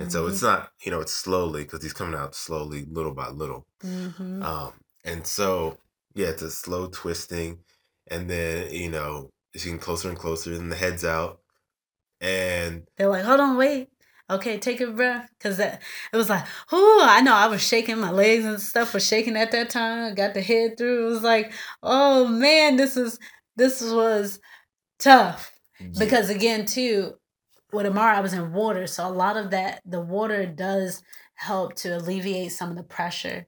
And 0.00 0.10
so 0.12 0.26
mhm, 0.26 0.30
it's 0.30 0.42
not, 0.42 0.72
you 0.84 0.90
know, 0.90 1.00
it's 1.00 1.14
slowly 1.14 1.62
because 1.64 1.82
he's 1.84 1.92
coming 1.92 2.18
out 2.18 2.34
slowly, 2.34 2.86
little 2.90 3.14
by 3.14 3.28
little. 3.30 3.66
mhm. 3.84 4.42
Um, 4.42 4.72
and 5.04 5.26
so 5.26 5.78
yeah, 6.14 6.28
it's 6.28 6.42
a 6.42 6.50
slow 6.50 6.88
twisting, 6.88 7.60
and 8.08 8.28
then 8.30 8.70
you 8.72 8.90
know 8.90 9.30
it's 9.54 9.64
getting 9.64 9.78
closer 9.80 10.08
and 10.10 10.18
closer, 10.18 10.52
and 10.54 10.72
the 10.72 10.76
head's 10.76 11.04
out, 11.04 11.40
and 12.20 12.86
They're 12.96 13.08
like, 13.08 13.24
hold 13.24 13.40
on, 13.40 13.56
wait. 13.56 13.88
Okay, 14.30 14.58
take 14.58 14.80
a 14.80 14.86
breath, 14.92 15.28
cause 15.40 15.56
that 15.56 15.82
it 16.12 16.16
was 16.16 16.30
like, 16.30 16.44
oh, 16.70 17.04
I 17.08 17.20
know 17.20 17.34
I 17.34 17.48
was 17.48 17.62
shaking 17.66 17.98
my 17.98 18.12
legs 18.12 18.44
and 18.44 18.60
stuff 18.60 18.94
was 18.94 19.04
shaking 19.06 19.36
at 19.36 19.50
that 19.52 19.70
time. 19.70 20.14
Got 20.14 20.34
the 20.34 20.42
head 20.42 20.78
through. 20.78 21.06
It 21.08 21.10
was 21.10 21.22
like, 21.22 21.52
oh 21.82 22.28
man, 22.28 22.76
this 22.76 22.96
is 22.96 23.18
this 23.56 23.82
was 23.82 24.38
tough. 24.98 25.52
yeah, 25.80 25.88
because 25.98 26.30
again 26.30 26.66
too 26.66 27.14
with 27.72 27.86
amara 27.86 28.16
i 28.16 28.20
was 28.20 28.32
in 28.32 28.52
water 28.52 28.86
so 28.86 29.06
a 29.06 29.08
lot 29.08 29.36
of 29.36 29.50
that 29.50 29.80
the 29.84 30.00
water 30.00 30.46
does 30.46 31.02
help 31.34 31.74
to 31.74 31.96
alleviate 31.96 32.52
some 32.52 32.70
of 32.70 32.76
the 32.76 32.82
pressure 32.82 33.46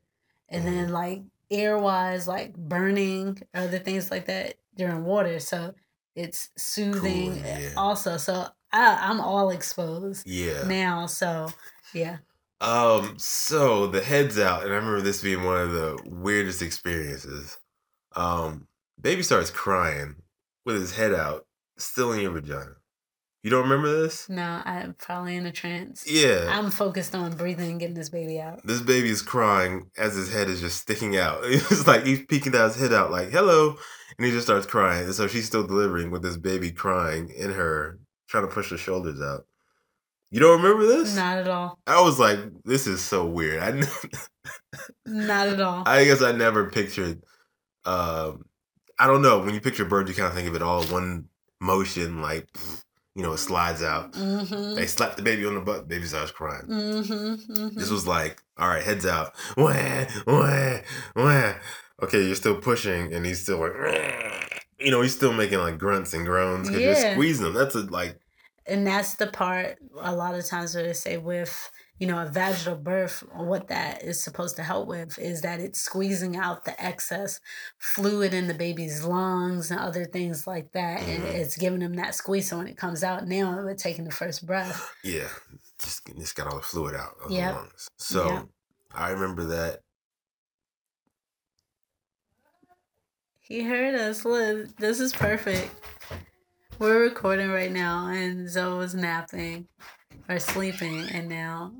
and 0.48 0.66
then 0.66 0.90
like 0.90 1.22
air 1.50 1.78
wise 1.78 2.26
like 2.26 2.54
burning 2.54 3.40
other 3.54 3.78
things 3.78 4.10
like 4.10 4.26
that 4.26 4.54
during 4.76 5.04
water 5.04 5.38
so 5.38 5.74
it's 6.14 6.50
soothing 6.56 7.34
Cooling, 7.34 7.44
yeah. 7.44 7.72
also 7.76 8.16
so 8.16 8.46
I, 8.72 8.98
i'm 9.10 9.20
all 9.20 9.50
exposed 9.50 10.26
yeah. 10.26 10.62
now 10.66 11.06
so 11.06 11.48
yeah 11.92 12.18
Um, 12.62 13.18
so 13.18 13.88
the 13.88 14.00
head's 14.00 14.38
out, 14.38 14.62
and 14.62 14.72
I 14.72 14.76
remember 14.76 15.00
this 15.00 15.20
being 15.20 15.42
one 15.42 15.60
of 15.60 15.72
the 15.72 15.98
weirdest 16.04 16.62
experiences. 16.62 17.58
Um, 18.14 18.68
baby 19.00 19.24
starts 19.24 19.50
crying 19.50 20.22
with 20.64 20.76
his 20.76 20.94
head 20.94 21.12
out, 21.12 21.46
still 21.76 22.12
in 22.12 22.20
your 22.20 22.30
vagina. 22.30 22.76
You 23.42 23.50
don't 23.50 23.64
remember 23.64 24.02
this? 24.02 24.28
No, 24.28 24.62
I'm 24.64 24.94
probably 24.94 25.34
in 25.34 25.46
a 25.46 25.52
trance. 25.52 26.04
Yeah. 26.08 26.46
I'm 26.48 26.70
focused 26.70 27.14
on 27.14 27.36
breathing 27.36 27.72
and 27.72 27.80
getting 27.80 27.96
this 27.96 28.08
baby 28.08 28.40
out. 28.40 28.64
This 28.64 28.80
baby 28.80 29.08
is 29.10 29.20
crying 29.20 29.90
as 29.98 30.14
his 30.14 30.32
head 30.32 30.48
is 30.48 30.60
just 30.60 30.80
sticking 30.80 31.16
out. 31.16 31.40
It's 31.44 31.86
like 31.86 32.06
he's 32.06 32.24
peeking 32.26 32.54
out 32.54 32.72
his 32.72 32.80
head 32.80 32.92
out, 32.92 33.10
like, 33.10 33.30
hello. 33.30 33.76
And 34.16 34.26
he 34.26 34.30
just 34.30 34.46
starts 34.46 34.66
crying. 34.66 35.06
And 35.06 35.14
so 35.14 35.26
she's 35.26 35.46
still 35.46 35.66
delivering 35.66 36.12
with 36.12 36.22
this 36.22 36.36
baby 36.36 36.70
crying 36.70 37.30
in 37.30 37.50
her, 37.50 37.98
trying 38.28 38.46
to 38.46 38.52
push 38.52 38.70
the 38.70 38.78
shoulders 38.78 39.20
out. 39.20 39.46
You 40.30 40.38
don't 40.38 40.62
remember 40.62 40.86
this? 40.86 41.14
Not 41.16 41.38
at 41.38 41.48
all. 41.48 41.78
I 41.86 42.00
was 42.00 42.20
like, 42.20 42.38
this 42.64 42.86
is 42.86 43.02
so 43.02 43.26
weird. 43.26 43.60
I 43.60 43.70
Not 45.06 45.48
at 45.48 45.60
all. 45.60 45.82
I 45.84 46.04
guess 46.04 46.22
I 46.22 46.32
never 46.32 46.70
pictured 46.70 47.22
um 47.84 48.44
I 48.98 49.08
don't 49.08 49.22
know, 49.22 49.40
when 49.40 49.52
you 49.52 49.60
picture 49.60 49.84
birds 49.84 50.08
you 50.08 50.14
kind 50.14 50.28
of 50.28 50.34
think 50.34 50.48
of 50.48 50.54
it 50.54 50.62
all 50.62 50.84
one 50.84 51.26
motion, 51.60 52.22
like 52.22 52.46
you 53.14 53.22
know, 53.22 53.32
it 53.32 53.38
slides 53.38 53.82
out. 53.82 54.12
Mm-hmm. 54.12 54.74
They 54.74 54.86
slap 54.86 55.16
the 55.16 55.22
baby 55.22 55.44
on 55.44 55.54
the 55.54 55.60
butt, 55.60 55.88
baby 55.88 56.06
starts 56.06 56.30
crying. 56.30 56.66
Mm-hmm. 56.66 57.52
mm-hmm. 57.52 57.78
This 57.78 57.90
was 57.90 58.06
like, 58.06 58.42
all 58.56 58.68
right, 58.68 58.82
heads 58.82 59.04
out. 59.04 59.34
Wah, 59.56 60.06
wah, 60.26 60.78
wah. 61.16 61.52
Okay, 62.02 62.22
you're 62.22 62.34
still 62.34 62.56
pushing, 62.56 63.12
and 63.12 63.24
he's 63.24 63.42
still 63.42 63.58
like, 63.58 64.66
you 64.80 64.90
know, 64.90 65.02
he's 65.02 65.14
still 65.14 65.32
making 65.32 65.58
like 65.58 65.78
grunts 65.78 66.14
and 66.14 66.26
groans 66.26 66.68
because 66.68 66.82
you're 66.82 67.12
squeezing 67.12 67.46
him. 67.46 67.54
That's 67.54 67.74
a 67.74 67.82
like, 67.82 68.18
and 68.66 68.86
that's 68.86 69.14
the 69.16 69.26
part 69.26 69.78
a 70.00 70.14
lot 70.14 70.34
of 70.34 70.46
times 70.46 70.74
where 70.74 70.84
they 70.84 70.92
say 70.94 71.18
with 71.18 71.70
you 72.02 72.08
know 72.08 72.18
a 72.20 72.26
vaginal 72.26 72.74
birth 72.76 73.22
what 73.32 73.68
that 73.68 74.02
is 74.02 74.20
supposed 74.20 74.56
to 74.56 74.62
help 74.64 74.88
with 74.88 75.16
is 75.20 75.40
that 75.42 75.60
it's 75.60 75.80
squeezing 75.80 76.34
out 76.36 76.64
the 76.64 76.74
excess 76.84 77.38
fluid 77.78 78.34
in 78.34 78.48
the 78.48 78.54
baby's 78.54 79.04
lungs 79.04 79.70
and 79.70 79.78
other 79.78 80.04
things 80.04 80.44
like 80.44 80.72
that 80.72 80.98
and 81.02 81.22
Mhm. 81.22 81.34
it's 81.40 81.56
giving 81.56 81.78
them 81.78 81.94
that 81.94 82.16
squeeze 82.16 82.48
so 82.48 82.58
when 82.58 82.66
it 82.66 82.76
comes 82.76 83.04
out 83.04 83.28
now 83.28 83.54
we're 83.56 83.74
taking 83.76 84.04
the 84.04 84.10
first 84.10 84.44
breath 84.44 84.90
yeah, 85.04 85.28
just 85.78 86.02
just 86.18 86.34
got 86.34 86.48
all 86.48 86.56
the 86.56 86.62
fluid 86.62 86.96
out 86.96 87.14
of 87.24 87.30
Yep. 87.30 87.52
the 87.54 87.58
lungs. 87.60 87.88
So 87.98 88.26
Yep. 88.26 88.46
I 88.94 89.10
remember 89.10 89.44
that. 89.44 89.78
he 93.40 93.62
heard 93.62 93.94
us 93.94 94.24
look 94.24 94.76
this 94.76 94.98
is 94.98 95.12
perfect 95.12 95.70
we're 96.80 97.00
recording 97.02 97.50
right 97.50 97.70
now 97.72 98.08
and 98.08 98.48
zoe 98.48 98.76
was 98.78 98.94
napping 98.94 99.68
or 100.28 100.38
sleeping 100.38 101.00
and 101.10 101.28
now 101.28 101.72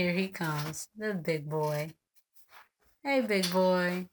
here 0.00 0.12
he 0.12 0.28
comes 0.28 0.88
the 0.96 1.12
big 1.12 1.46
boy 1.46 1.92
hey 3.04 3.20
big 3.20 3.50
boy 3.52 4.06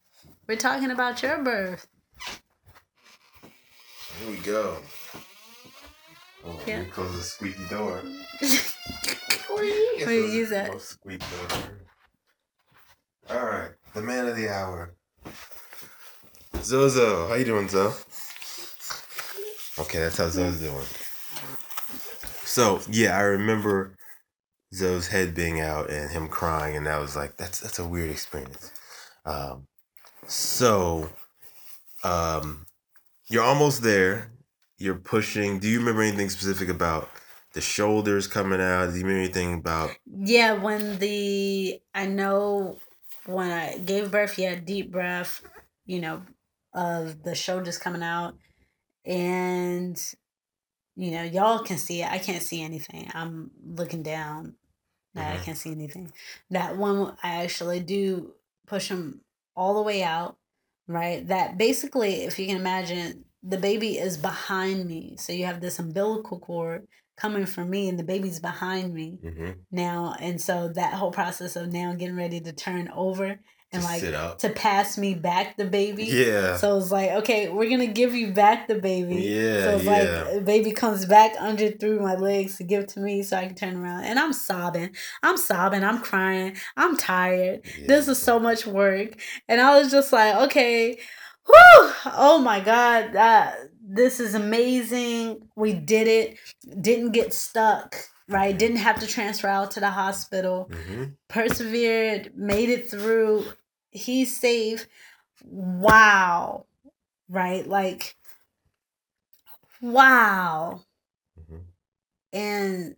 we're 0.46 0.58
talking 0.58 0.92
about 0.92 1.24
your 1.24 1.42
birth 1.42 1.88
Here 4.20 4.32
we 4.32 4.38
go. 4.38 4.78
Oh, 6.44 6.60
Yeah. 6.66 6.82
Me 6.82 6.88
close 6.88 7.16
the 7.16 7.24
squeaky 7.24 7.66
door. 7.70 8.02
Wait, 9.52 10.34
use 10.34 10.50
that. 10.50 10.72
Most 10.72 10.90
squeak 10.90 11.20
door. 11.20 11.60
All 13.30 13.46
right, 13.46 13.72
the 13.94 14.02
man 14.02 14.28
of 14.28 14.36
the 14.36 14.50
hour. 14.50 14.96
Zozo, 16.64 17.28
how 17.30 17.36
you 17.36 17.46
doing, 17.46 17.70
Zo? 17.70 17.94
Okay, 19.80 20.00
that's 20.00 20.18
how 20.18 20.28
Zo's 20.30 20.60
doing. 20.60 20.88
So 22.44 22.82
yeah, 22.90 23.16
I 23.18 23.22
remember 23.22 23.97
Zo's 24.74 25.08
head 25.08 25.34
being 25.34 25.62
out 25.62 25.90
and 25.90 26.12
him 26.12 26.28
crying, 26.28 26.76
and 26.76 26.88
I 26.88 27.00
was 27.00 27.16
like, 27.16 27.38
that's 27.38 27.60
that's 27.60 27.80
a 27.80 27.88
weird 27.88 28.12
experience. 28.12 28.72
Um, 29.26 29.68
so, 30.28 31.10
um, 32.04 32.66
you're 33.30 33.44
almost 33.44 33.82
there. 33.84 34.32
You're 34.78 34.96
pushing. 34.96 35.60
Do 35.60 35.68
you 35.68 35.80
remember 35.80 36.02
anything 36.02 36.30
specific 36.30 36.70
about 36.70 37.10
the 37.54 37.62
shoulders 37.62 38.28
coming 38.28 38.62
out? 38.62 38.92
Do 38.92 38.98
you 38.98 39.04
remember 39.06 39.24
anything 39.24 39.54
about? 39.56 39.92
yeah 40.20 40.54
when 40.54 40.98
the 41.00 41.80
i 41.94 42.06
know 42.06 42.78
when 43.26 43.50
i 43.52 43.78
gave 43.78 44.12
birth 44.12 44.38
yeah 44.40 44.56
deep 44.56 44.92
breath 44.92 45.42
you 45.86 46.00
know 46.00 46.22
of 46.74 47.24
the 47.24 47.36
shoulders 47.36 47.78
coming 47.78 48.04
out 48.04 48.36
and 49.06 50.14
you 50.98 51.12
know 51.12 51.24
y'all 51.24 51.60
can 51.64 51.78
see 51.78 52.02
it 52.02 52.12
i 52.12 52.18
can't 52.18 52.44
see 52.44 52.62
anything 52.62 53.10
i'm 53.14 53.52
looking 53.66 54.04
down 54.04 54.56
i 55.16 55.38
Mhm. 55.38 55.44
can't 55.44 55.58
see 55.58 55.72
anything 55.72 56.12
that 56.50 56.78
one 56.78 57.16
i 57.24 57.44
actually 57.44 57.80
do 57.80 58.34
push 58.68 58.90
them 58.90 59.22
all 59.56 59.76
the 59.76 59.82
way 59.84 60.04
out 60.04 60.38
right 60.88 61.28
that 61.28 61.58
basically 61.58 62.24
if 62.24 62.38
you 62.40 62.48
can 62.48 62.58
imagine 62.58 63.26
the 63.44 63.58
baby 63.58 63.98
is 63.98 64.18
behind 64.18 64.88
me 64.88 65.16
so 65.18 65.32
you 65.34 65.46
have 65.46 65.62
this 65.62 65.80
umbilical 65.80 66.40
cord 66.40 66.88
coming 67.16 67.46
from 67.46 67.70
me 67.70 67.88
and 67.90 67.98
the 68.00 68.04
baby's 68.04 68.40
behind 68.40 68.94
me 68.94 69.20
Mm-hmm. 69.24 69.52
now 69.72 70.16
and 70.20 70.42
so 70.42 70.70
that 70.70 70.94
whole 70.94 71.12
process 71.12 71.56
of 71.56 71.72
now 71.72 71.94
getting 71.94 72.16
ready 72.16 72.40
to 72.42 72.54
turn 72.54 72.90
over 72.90 73.40
and 73.74 73.84
Just 73.84 74.04
like 74.04 74.38
to 74.40 74.50
pass 74.50 74.98
me 74.98 75.14
back 75.14 75.58
the 75.58 75.66
baby. 75.66 76.06
Yeah. 76.06 76.56
so 76.56 76.78
it's 76.78 76.92
like 76.92 77.12
okay 77.12 77.50
we're 77.50 77.70
gonna 77.70 77.88
give 77.88 78.16
you 78.16 78.32
back 78.32 78.68
the 78.68 78.76
baby. 78.76 79.16
Yeah, 79.16 79.64
so 79.64 79.76
it's 79.76 79.84
yeah. 79.86 80.28
like 80.32 80.46
baby 80.46 80.72
comes 80.72 81.06
back 81.06 81.34
under 81.40 81.72
through 81.72 82.00
my 82.00 82.16
legs 82.16 82.58
to 82.58 82.64
give 82.64 82.88
to 82.88 83.00
me 83.02 83.24
so 83.24 83.36
i 83.38 83.46
can 83.46 83.56
turn 83.56 83.76
around. 83.76 84.06
And 84.06 84.20
i'm 84.20 84.34
sobbing. 84.34 84.96
I'm 85.22 85.38
sobbing. 85.38 85.84
I'm 85.84 86.00
crying. 86.00 86.56
I'm 86.78 86.96
tired. 86.96 87.66
This 87.86 88.08
is 88.08 88.20
so 88.20 88.40
much 88.40 88.66
work. 88.66 89.20
And 89.50 89.60
i 89.60 89.78
was 89.78 89.92
just 89.92 90.14
like 90.14 90.36
okay 90.48 90.98
whew, 91.46 91.92
oh 92.06 92.40
my 92.40 92.60
god 92.60 93.14
that 93.14 93.58
this 93.90 94.20
is 94.20 94.34
amazing. 94.34 95.48
We 95.56 95.74
did 95.74 96.08
it. 96.08 96.38
Didn't 96.82 97.12
get 97.12 97.34
stuck 97.34 97.96
right? 98.28 98.58
Didn't 98.58 98.78
have 98.78 99.00
to 99.00 99.08
transfer 99.08 99.48
out 99.48 99.72
to 99.72 99.80
the 99.80 99.92
hospital. 99.92 100.70
Hmm 100.72 101.04
persevered 101.30 102.38
made 102.38 102.70
it 102.70 102.90
through. 102.90 103.46
He's 103.92 104.36
safe. 104.36 104.88
Wow 105.44 106.66
right? 107.30 107.68
Like 107.68 108.16
wow. 109.82 110.82
Mhm. 111.40 111.62
and 112.34 112.96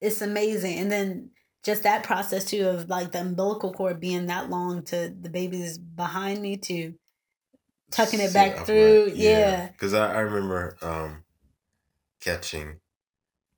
it's 0.00 0.20
amazing. 0.20 0.78
And 0.78 0.92
then 0.92 1.30
just 1.62 1.82
that 1.82 2.02
process 2.02 2.44
too 2.44 2.68
of 2.68 2.88
like 2.88 3.12
the 3.12 3.20
umbilical 3.20 3.72
cord 3.72 4.00
being 4.00 4.26
that 4.26 4.50
long 4.50 4.82
to 4.84 5.08
the 5.08 5.30
baby's 5.30 5.78
behind 5.78 6.40
me 6.42 6.56
to 6.58 6.94
tucking 7.90 8.20
it 8.20 8.32
back 8.32 8.66
through. 8.66 9.12
Yeah. 9.14 9.68
Because 9.68 9.94
I, 9.94 10.14
I 10.14 10.18
remember 10.20 10.76
um, 10.82 11.24
catching, 12.20 12.80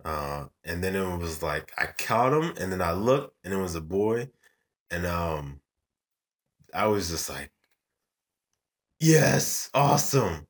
uh, 0.08 0.48
and 0.64 0.82
then 0.82 0.96
it 0.96 1.18
was 1.18 1.42
like 1.42 1.72
I 1.78 1.86
caught 1.86 2.32
him, 2.32 2.54
and 2.58 2.72
then 2.72 2.80
I 2.82 2.92
looked, 2.92 3.36
and 3.44 3.52
it 3.52 3.58
was 3.58 3.74
a 3.74 3.80
boy, 3.82 4.30
and 4.90 5.06
um, 5.06 5.60
I 6.74 6.86
was 6.86 7.08
just 7.10 7.28
like, 7.28 7.52
"Yes, 9.00 9.70
awesome!" 9.74 10.46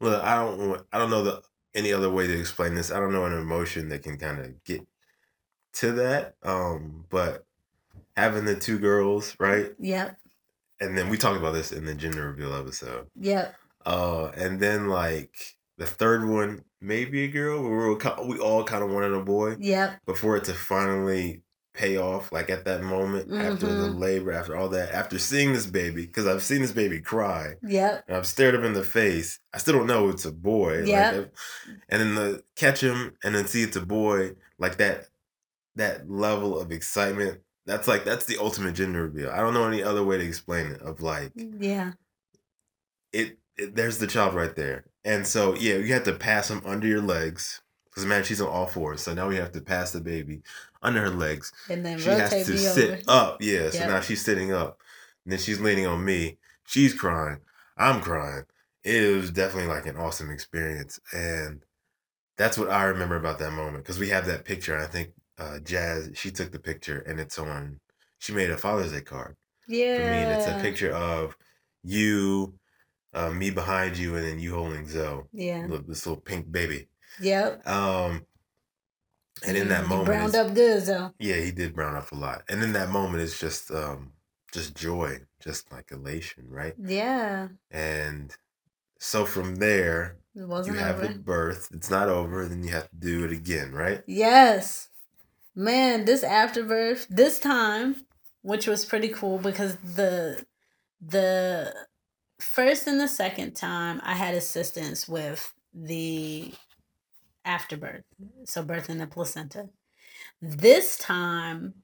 Look, 0.00 0.22
I 0.22 0.36
don't, 0.36 0.86
I 0.92 0.98
don't 0.98 1.10
know 1.10 1.22
the 1.24 1.42
any 1.74 1.92
other 1.92 2.10
way 2.10 2.26
to 2.26 2.40
explain 2.40 2.74
this. 2.74 2.92
I 2.92 3.00
don't 3.00 3.12
know 3.12 3.26
an 3.26 3.34
emotion 3.34 3.88
that 3.90 4.02
can 4.02 4.18
kind 4.18 4.40
of 4.40 4.64
get 4.64 4.86
to 5.74 5.92
that. 5.92 6.36
Um, 6.42 7.06
but 7.10 7.46
having 8.16 8.44
the 8.46 8.56
two 8.56 8.78
girls, 8.78 9.36
right, 9.40 9.72
yep 9.78 10.18
and 10.80 10.96
then 10.96 11.08
we 11.08 11.16
talked 11.16 11.38
about 11.38 11.52
this 11.52 11.72
in 11.72 11.84
the 11.84 11.94
gender 11.94 12.28
reveal 12.28 12.54
episode. 12.54 13.08
yep 13.14 13.56
Uh, 13.84 14.26
and 14.36 14.60
then 14.60 14.88
like 14.88 15.56
the 15.78 15.86
third 15.86 16.28
one, 16.28 16.64
maybe 16.86 17.24
a 17.24 17.28
girl. 17.28 17.62
We 17.62 17.68
were 17.68 17.94
we 18.26 18.38
all 18.38 18.64
kind 18.64 18.82
of 18.84 18.90
wanted 18.90 19.12
a 19.12 19.20
boy, 19.20 19.56
yep 19.58 19.98
but 20.06 20.16
for 20.16 20.36
it 20.36 20.44
to 20.44 20.54
finally 20.54 21.42
pay 21.74 21.98
off, 21.98 22.32
like 22.32 22.48
at 22.48 22.64
that 22.64 22.82
moment, 22.82 23.30
after 23.34 23.66
the 23.66 23.88
Mhm. 23.88 23.98
labor, 24.00 24.32
after 24.32 24.56
all 24.56 24.70
that, 24.70 24.92
after 24.92 25.18
seeing 25.18 25.52
this 25.52 25.66
baby, 25.66 26.06
because 26.06 26.26
I've 26.26 26.42
seen 26.42 26.62
this 26.62 26.72
baby 26.72 27.00
cry, 27.00 27.56
yep 27.62 28.02
and 28.08 28.16
I've 28.16 28.26
stared 28.26 28.54
him 28.54 28.64
in 28.64 28.72
the 28.72 28.82
face. 28.84 29.38
I 29.52 29.58
still 29.58 29.74
don't 29.74 29.86
know 29.86 30.08
it's 30.08 30.24
a 30.24 30.32
boy. 30.32 30.78
like, 30.78 30.86
Yep. 30.88 31.14
if- 31.14 31.28
and 31.90 32.00
then 32.00 32.14
the 32.14 32.42
catch 32.54 32.80
him 32.82 33.12
and 33.22 33.34
then 33.34 33.46
see 33.46 33.62
it's 33.62 33.76
a 33.76 33.84
boy, 33.84 34.36
like 34.58 34.78
that, 34.78 35.08
that 35.74 36.08
level 36.10 36.58
of 36.58 36.72
excitement. 36.72 37.40
That's 37.66 37.86
like 37.88 38.04
that's 38.04 38.24
the 38.24 38.38
ultimate 38.38 38.74
gender 38.74 39.02
reveal. 39.02 39.28
I 39.30 39.38
don't 39.40 39.52
know 39.52 39.66
any 39.68 39.82
other 39.82 40.02
way 40.04 40.16
to 40.16 40.24
explain 40.24 40.66
it. 40.68 40.80
Of 40.80 41.02
like 41.02 41.32
yeah 41.36 41.92
it, 43.12 43.38
it 43.56 43.74
there's 43.76 43.98
the 43.98 44.06
child 44.06 44.34
right 44.34 44.54
there. 44.56 44.84
And 45.06 45.26
so 45.26 45.54
yeah, 45.54 45.76
you 45.76 45.94
have 45.94 46.04
to 46.04 46.12
pass 46.12 46.50
him 46.50 46.60
under 46.66 46.86
your 46.86 47.00
legs. 47.00 47.62
Because 47.88 48.04
man, 48.04 48.24
she's 48.24 48.42
on 48.42 48.48
all 48.48 48.66
fours. 48.66 49.00
So 49.00 49.14
now 49.14 49.28
we 49.28 49.36
have 49.36 49.52
to 49.52 49.62
pass 49.62 49.92
the 49.92 50.00
baby 50.02 50.42
under 50.82 51.00
her 51.00 51.10
legs. 51.10 51.52
and 51.70 51.86
then 51.86 51.98
She 51.98 52.10
has 52.10 52.30
to 52.30 52.52
me 52.52 52.58
sit 52.58 52.90
over 52.90 53.02
up. 53.08 53.38
Yeah. 53.40 53.70
So 53.70 53.78
Yep. 53.78 53.88
now 53.88 54.00
she's 54.00 54.22
sitting 54.22 54.52
up. 54.52 54.80
And 55.24 55.32
then 55.32 55.38
she's 55.38 55.60
leaning 55.60 55.86
on 55.86 56.04
me. 56.04 56.36
She's 56.66 56.92
crying. 56.92 57.38
I'm 57.78 58.02
crying. 58.02 58.44
It 58.84 59.16
was 59.16 59.30
definitely 59.30 59.68
like 59.68 59.86
an 59.86 59.96
awesome 59.96 60.30
experience. 60.30 61.00
And 61.12 61.62
that's 62.36 62.58
what 62.58 62.68
I 62.68 62.84
remember 62.84 63.16
about 63.16 63.38
that 63.38 63.52
moment. 63.52 63.84
Because 63.84 63.98
we 63.98 64.10
have 64.10 64.26
that 64.26 64.44
picture. 64.44 64.78
I 64.78 64.86
think 64.86 65.12
uh, 65.38 65.58
Jazz, 65.60 66.10
she 66.14 66.30
took 66.30 66.52
the 66.52 66.58
picture 66.58 66.98
and 67.00 67.18
it's 67.18 67.38
on. 67.38 67.80
She 68.18 68.32
made 68.32 68.50
a 68.50 68.56
Father's 68.56 68.92
Day 68.92 69.02
card 69.02 69.36
yeah. 69.68 69.96
for 69.96 70.02
me, 70.02 70.18
and 70.18 70.32
it's 70.32 70.46
a 70.46 70.60
picture 70.60 70.92
of 70.92 71.36
you, 71.82 72.54
uh, 73.16 73.30
me 73.30 73.50
behind 73.50 73.96
you, 73.96 74.14
and 74.16 74.24
then 74.24 74.38
you 74.38 74.54
holding 74.54 74.86
Zoe, 74.86 75.24
Yeah. 75.32 75.66
look, 75.68 75.86
this 75.88 76.06
little 76.06 76.20
pink 76.20 76.52
baby. 76.52 76.88
Yep. 77.20 77.66
Um, 77.66 78.26
and 79.46 79.56
in 79.56 79.68
that 79.68 79.82
You 79.84 79.88
moment, 79.88 80.06
browned 80.06 80.34
up 80.36 80.54
good 80.54 80.82
though. 80.86 81.12
yeah, 81.18 81.36
he 81.36 81.50
did 81.50 81.74
brown 81.74 81.96
up 81.96 82.12
a 82.12 82.14
lot, 82.14 82.42
and 82.48 82.62
in 82.62 82.72
that 82.74 82.90
moment, 82.90 83.22
it's 83.22 83.38
just 83.40 83.70
um, 83.70 84.12
just 84.52 84.74
joy, 84.76 85.18
just 85.42 85.70
like 85.72 85.90
elation, 85.92 86.44
right? 86.48 86.74
Yeah. 86.78 87.48
And 87.70 88.34
so 88.98 89.26
from 89.26 89.56
there, 89.56 90.18
It 90.34 90.40
you 90.40 90.46
wasn't 90.46 90.78
have 90.78 90.96
over. 91.00 91.08
the 91.12 91.18
birth. 91.18 91.68
It's 91.72 91.90
not 91.90 92.08
over. 92.08 92.46
Then 92.46 92.62
you 92.64 92.70
have 92.70 92.88
to 92.90 92.96
do 92.96 93.24
it 93.24 93.32
again, 93.32 93.72
right? 93.72 94.02
Yes. 94.06 94.88
Man, 95.54 96.04
this 96.06 96.22
afterbirth, 96.22 97.06
this 97.08 97.38
time, 97.38 98.04
which 98.42 98.66
was 98.66 98.84
pretty 98.84 99.08
cool 99.08 99.38
because 99.38 99.76
the 99.76 100.44
the 101.00 101.74
first 102.40 102.86
and 102.86 103.00
the 103.00 103.08
second 103.08 103.54
time 103.54 104.00
I 104.04 104.14
had 104.14 104.34
assistance 104.34 105.08
with 105.08 105.52
the 105.74 106.52
afterbirth. 107.44 108.04
So 108.44 108.64
birthing 108.64 108.98
the 108.98 109.06
placenta. 109.06 109.70
This 110.42 110.98
time 110.98 111.74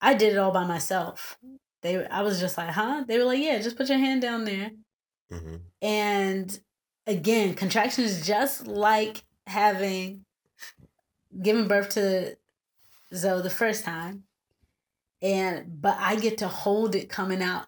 I 0.00 0.14
did 0.14 0.34
it 0.34 0.38
all 0.38 0.52
by 0.52 0.66
myself. 0.66 1.38
They 1.82 2.06
I 2.06 2.22
was 2.22 2.40
just 2.40 2.58
like, 2.58 2.70
huh? 2.70 3.04
They 3.06 3.18
were 3.18 3.24
like, 3.24 3.40
yeah, 3.40 3.58
just 3.60 3.76
put 3.76 3.88
your 3.88 3.98
hand 3.98 4.22
down 4.22 4.44
there. 4.44 4.70
hmm 5.30 5.56
And 5.82 6.58
again, 7.06 7.54
contractions 7.54 8.26
just 8.26 8.66
like 8.66 9.24
having 9.46 10.24
given 11.42 11.68
birth 11.68 11.90
to 11.90 12.36
Zoe 13.14 13.42
the 13.42 13.50
first 13.50 13.84
time. 13.84 14.24
And 15.22 15.80
but 15.82 15.96
I 15.98 16.16
get 16.16 16.38
to 16.38 16.48
hold 16.48 16.94
it 16.94 17.08
coming 17.08 17.42
out. 17.42 17.66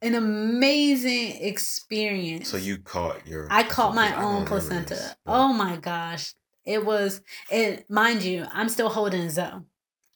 An 0.00 0.14
amazing 0.14 1.42
experience. 1.42 2.48
So 2.48 2.56
you 2.56 2.78
caught 2.78 3.26
your. 3.26 3.48
I 3.50 3.64
caught 3.64 3.94
my 3.94 4.14
I 4.14 4.22
own 4.22 4.44
placenta. 4.46 4.90
this, 4.94 5.14
but- 5.24 5.32
Oh 5.32 5.52
my 5.52 5.76
gosh. 5.76 6.34
It 6.64 6.84
was 6.84 7.22
and 7.50 7.84
mind 7.88 8.22
you, 8.22 8.46
I'm 8.52 8.68
still 8.68 8.90
holding 8.90 9.28
Zoe. 9.30 9.62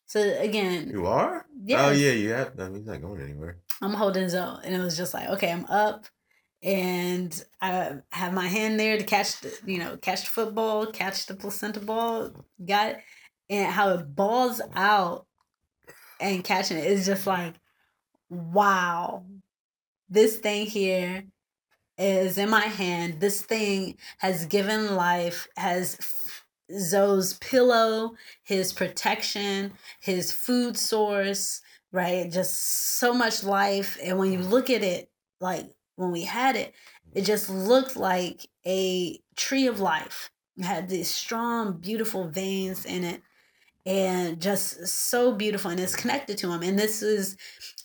So 0.06 0.20
again, 0.38 0.90
You 0.90 1.06
are? 1.06 1.46
Yeah. 1.64 1.86
Oh 1.86 1.90
yeah, 1.90 2.12
you 2.12 2.30
have. 2.30 2.52
I 2.60 2.64
mean, 2.64 2.74
he's 2.76 2.86
not 2.86 3.00
going 3.00 3.20
anywhere. 3.22 3.56
I'm 3.80 3.94
holding 3.94 4.28
Zoe, 4.28 4.58
and 4.62 4.74
it 4.74 4.78
was 4.78 4.96
just 4.96 5.14
like, 5.14 5.28
okay, 5.30 5.50
I'm 5.50 5.64
up, 5.64 6.04
and 6.62 7.42
I 7.62 7.94
have 8.10 8.32
my 8.34 8.46
hand 8.46 8.78
there 8.78 8.98
to 8.98 9.02
catch 9.04 9.40
the, 9.40 9.52
you 9.64 9.78
know, 9.78 9.96
catch 9.96 10.24
the 10.24 10.30
football, 10.30 10.86
catch 10.86 11.24
the 11.26 11.34
placenta 11.34 11.80
ball, 11.80 12.44
got 12.64 12.90
it, 12.90 12.98
and 13.48 13.72
how 13.72 13.88
it 13.94 14.14
balls 14.14 14.60
out 14.76 15.26
and 16.20 16.44
catching 16.44 16.76
it 16.76 16.84
is 16.84 17.06
just 17.06 17.26
like, 17.26 17.54
wow, 18.28 19.24
this 20.12 20.36
thing 20.36 20.66
here 20.66 21.24
is 21.96 22.38
in 22.38 22.50
my 22.50 22.66
hand. 22.66 23.20
This 23.20 23.42
thing 23.42 23.96
has 24.18 24.46
given 24.46 24.94
life, 24.94 25.48
has 25.56 25.98
Zoe's 26.78 27.34
pillow, 27.34 28.12
his 28.44 28.72
protection, 28.72 29.72
his 30.00 30.32
food 30.32 30.76
source, 30.76 31.60
right? 31.92 32.30
Just 32.30 32.98
so 32.98 33.14
much 33.14 33.42
life. 33.42 33.98
And 34.02 34.18
when 34.18 34.32
you 34.32 34.40
look 34.40 34.70
at 34.70 34.82
it, 34.82 35.10
like 35.40 35.66
when 35.96 36.12
we 36.12 36.22
had 36.22 36.56
it, 36.56 36.74
it 37.14 37.24
just 37.24 37.48
looked 37.50 37.96
like 37.96 38.46
a 38.66 39.18
tree 39.36 39.66
of 39.66 39.80
life. 39.80 40.30
It 40.56 40.64
had 40.64 40.88
these 40.88 41.12
strong, 41.12 41.78
beautiful 41.78 42.28
veins 42.28 42.84
in 42.84 43.04
it. 43.04 43.22
And 43.84 44.40
just 44.40 44.86
so 44.86 45.32
beautiful, 45.32 45.72
and 45.72 45.80
it's 45.80 45.96
connected 45.96 46.38
to 46.38 46.52
him. 46.52 46.62
And 46.62 46.78
this 46.78 47.02
is 47.02 47.36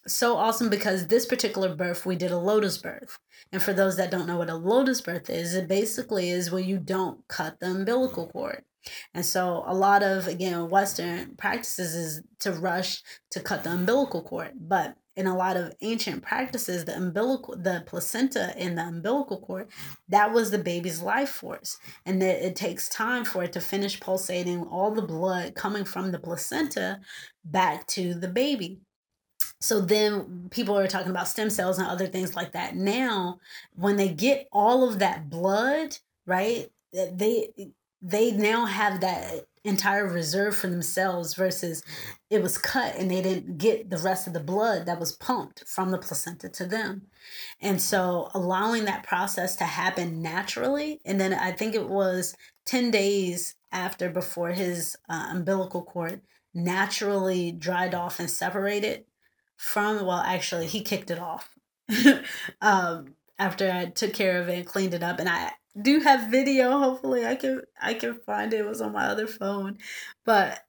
so 0.07 0.35
awesome 0.37 0.69
because 0.69 1.07
this 1.07 1.25
particular 1.25 1.75
birth, 1.75 2.05
we 2.05 2.15
did 2.15 2.31
a 2.31 2.37
lotus 2.37 2.77
birth. 2.77 3.19
And 3.51 3.61
for 3.61 3.73
those 3.73 3.97
that 3.97 4.11
don't 4.11 4.27
know 4.27 4.37
what 4.37 4.49
a 4.49 4.55
lotus 4.55 5.01
birth 5.01 5.29
is, 5.29 5.53
it 5.53 5.67
basically 5.67 6.29
is 6.29 6.51
when 6.51 6.65
you 6.65 6.77
don't 6.77 7.27
cut 7.27 7.59
the 7.59 7.67
umbilical 7.67 8.27
cord. 8.27 8.63
And 9.13 9.25
so 9.25 9.63
a 9.65 9.73
lot 9.73 10.03
of 10.03 10.27
again 10.27 10.69
Western 10.69 11.35
practices 11.35 11.93
is 11.93 12.21
to 12.39 12.51
rush 12.53 13.01
to 13.31 13.39
cut 13.39 13.63
the 13.63 13.71
umbilical 13.71 14.21
cord. 14.21 14.51
But 14.55 14.95
in 15.17 15.25
a 15.25 15.35
lot 15.35 15.57
of 15.57 15.73
ancient 15.81 16.21
practices, 16.21 16.85
the 16.85 16.95
umbilical 16.95 17.55
the 17.57 17.83
placenta 17.85 18.53
in 18.55 18.75
the 18.75 18.83
umbilical 18.83 19.39
cord, 19.39 19.67
that 20.09 20.31
was 20.31 20.51
the 20.51 20.59
baby's 20.59 21.01
life 21.01 21.29
force. 21.29 21.77
And 22.05 22.21
that 22.21 22.45
it 22.45 22.55
takes 22.55 22.87
time 22.87 23.25
for 23.25 23.43
it 23.43 23.51
to 23.53 23.61
finish 23.61 23.99
pulsating 23.99 24.63
all 24.63 24.91
the 24.91 25.01
blood 25.01 25.55
coming 25.55 25.85
from 25.85 26.11
the 26.11 26.19
placenta 26.19 26.99
back 27.43 27.87
to 27.87 28.13
the 28.13 28.27
baby. 28.27 28.79
So 29.59 29.81
then 29.81 30.49
people 30.51 30.77
are 30.77 30.87
talking 30.87 31.09
about 31.09 31.27
stem 31.27 31.49
cells 31.49 31.79
and 31.79 31.87
other 31.87 32.07
things 32.07 32.35
like 32.35 32.51
that. 32.51 32.75
Now, 32.75 33.39
when 33.75 33.95
they 33.95 34.09
get 34.09 34.47
all 34.51 34.87
of 34.87 34.99
that 34.99 35.29
blood, 35.29 35.97
right? 36.25 36.69
They 36.93 37.49
they 38.01 38.31
now 38.31 38.65
have 38.65 39.01
that 39.01 39.45
entire 39.63 40.07
reserve 40.07 40.55
for 40.55 40.67
themselves 40.67 41.33
versus 41.33 41.83
it 42.29 42.41
was 42.41 42.57
cut 42.57 42.95
and 42.95 43.11
they 43.11 43.21
didn't 43.21 43.57
get 43.57 43.89
the 43.89 43.97
rest 43.97 44.27
of 44.27 44.33
the 44.33 44.39
blood 44.39 44.85
that 44.85 44.99
was 44.99 45.11
pumped 45.11 45.67
from 45.67 45.91
the 45.91 45.97
placenta 45.97 46.47
to 46.47 46.65
them. 46.65 47.01
And 47.59 47.81
so 47.81 48.29
allowing 48.33 48.85
that 48.85 49.03
process 49.03 49.55
to 49.57 49.65
happen 49.65 50.21
naturally 50.21 51.01
and 51.03 51.19
then 51.19 51.33
I 51.33 51.51
think 51.51 51.75
it 51.75 51.89
was 51.89 52.35
10 52.65 52.91
days 52.91 53.55
after 53.71 54.09
before 54.09 54.51
his 54.51 54.95
uh, 55.09 55.29
umbilical 55.31 55.81
cord 55.81 56.21
naturally 56.53 57.51
dried 57.51 57.93
off 57.93 58.19
and 58.19 58.29
separated 58.29 59.03
from 59.57 60.05
well 60.05 60.19
actually 60.25 60.67
he 60.67 60.81
kicked 60.81 61.11
it 61.11 61.19
off 61.19 61.49
um 62.61 63.15
after 63.39 63.71
i 63.71 63.85
took 63.85 64.13
care 64.13 64.41
of 64.41 64.49
it 64.49 64.57
and 64.59 64.67
cleaned 64.67 64.93
it 64.93 65.03
up 65.03 65.19
and 65.19 65.29
i 65.29 65.51
do 65.81 65.99
have 65.99 66.31
video 66.31 66.77
hopefully 66.79 67.25
i 67.25 67.35
can 67.35 67.61
i 67.81 67.93
can 67.93 68.19
find 68.25 68.53
it 68.53 68.59
it 68.61 68.65
was 68.67 68.81
on 68.81 68.93
my 68.93 69.05
other 69.05 69.27
phone 69.27 69.77
but 70.25 70.59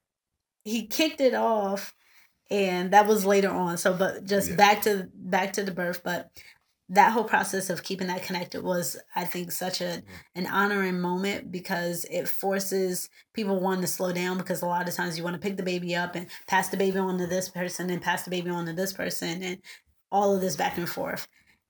he 0.65 0.87
kicked 0.87 1.21
it 1.21 1.35
off 1.35 1.95
and 2.51 2.93
that 2.93 3.07
was 3.07 3.27
later 3.27 3.51
on 3.51 3.79
so 3.79 3.95
but 3.95 4.25
just 4.25 4.51
Yeah. 4.51 4.57
back 4.57 4.83
to 4.83 5.09
back 5.15 5.55
to 5.55 5.65
the 5.65 5.73
birth 5.73 6.03
but 6.05 6.31
that 6.91 7.13
whole 7.13 7.25
process 7.25 7.69
of 7.69 7.83
keeping 7.83 8.07
that 8.07 8.23
connected 8.23 8.63
was 8.63 8.97
i 9.15 9.25
think 9.25 9.53
such 9.53 9.81
a 9.81 9.85
mm-hmm. 9.85 10.39
an 10.39 10.47
honoring 10.47 11.01
moment 11.01 11.53
because 11.53 12.05
it 12.11 12.29
forces 12.29 13.11
people 13.35 13.61
one 13.61 13.81
to 13.81 13.87
slow 13.87 14.13
down 14.13 14.39
because 14.39 14.63
a 14.63 14.67
lot 14.67 14.89
of 14.89 14.95
times 14.95 15.17
you 15.17 15.25
want 15.25 15.35
to 15.35 15.41
pick 15.41 15.57
the 15.57 15.63
baby 15.63 15.95
up 15.95 16.15
and 16.15 16.27
pass 16.47 16.69
the 16.69 16.77
baby 16.77 16.99
on 16.99 17.19
to 17.19 17.27
this 17.27 17.49
person 17.49 17.91
and 17.91 18.03
pass 18.03 18.23
the 18.23 18.31
baby 18.31 18.51
on 18.51 18.67
to 18.67 18.73
this 18.73 18.93
person 18.93 19.43
and 19.43 19.59
all 20.11 20.35
of 20.35 20.41
this 20.41 20.57
back 20.57 20.79
and 20.79 20.89
forth. 20.89 21.29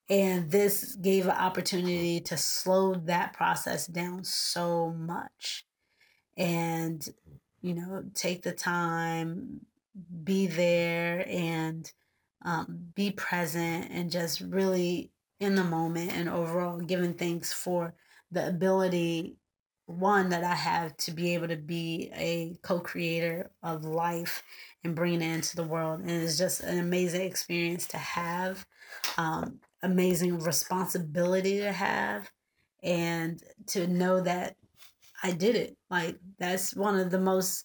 And 0.08 0.50
this 0.50 0.94
gave 0.96 1.26
an 1.26 1.32
opportunity 1.32 2.20
to 2.20 2.36
slow 2.36 2.94
that 2.94 3.34
process 3.34 3.86
down 3.86 4.24
so 4.24 4.90
much. 4.90 5.64
And 6.36 7.06
you 7.60 7.74
know 7.74 8.04
take 8.14 8.42
the 8.42 8.52
time 8.52 9.60
be 10.22 10.46
there 10.46 11.24
and 11.28 11.90
um, 12.44 12.90
be 12.94 13.10
present 13.10 13.88
and 13.90 14.10
just 14.10 14.40
really 14.40 15.10
in 15.40 15.54
the 15.54 15.64
moment 15.64 16.12
and 16.12 16.28
overall 16.28 16.78
giving 16.80 17.14
thanks 17.14 17.52
for 17.52 17.94
the 18.30 18.46
ability 18.46 19.36
one 19.86 20.28
that 20.28 20.44
i 20.44 20.54
have 20.54 20.96
to 20.96 21.12
be 21.12 21.34
able 21.34 21.48
to 21.48 21.56
be 21.56 22.10
a 22.14 22.56
co-creator 22.62 23.50
of 23.62 23.84
life 23.84 24.42
and 24.84 24.94
bringing 24.94 25.22
it 25.22 25.34
into 25.34 25.56
the 25.56 25.64
world. 25.64 26.00
And 26.00 26.10
it's 26.10 26.38
just 26.38 26.60
an 26.60 26.78
amazing 26.78 27.22
experience 27.22 27.86
to 27.88 27.98
have 27.98 28.66
um, 29.16 29.60
amazing 29.82 30.38
responsibility 30.38 31.58
to 31.60 31.72
have 31.72 32.30
and 32.82 33.42
to 33.66 33.86
know 33.86 34.20
that 34.20 34.56
i 35.22 35.32
did 35.32 35.56
it. 35.56 35.76
Like 35.90 36.16
that's 36.38 36.74
one 36.76 36.98
of 36.98 37.10
the 37.10 37.18
most 37.18 37.64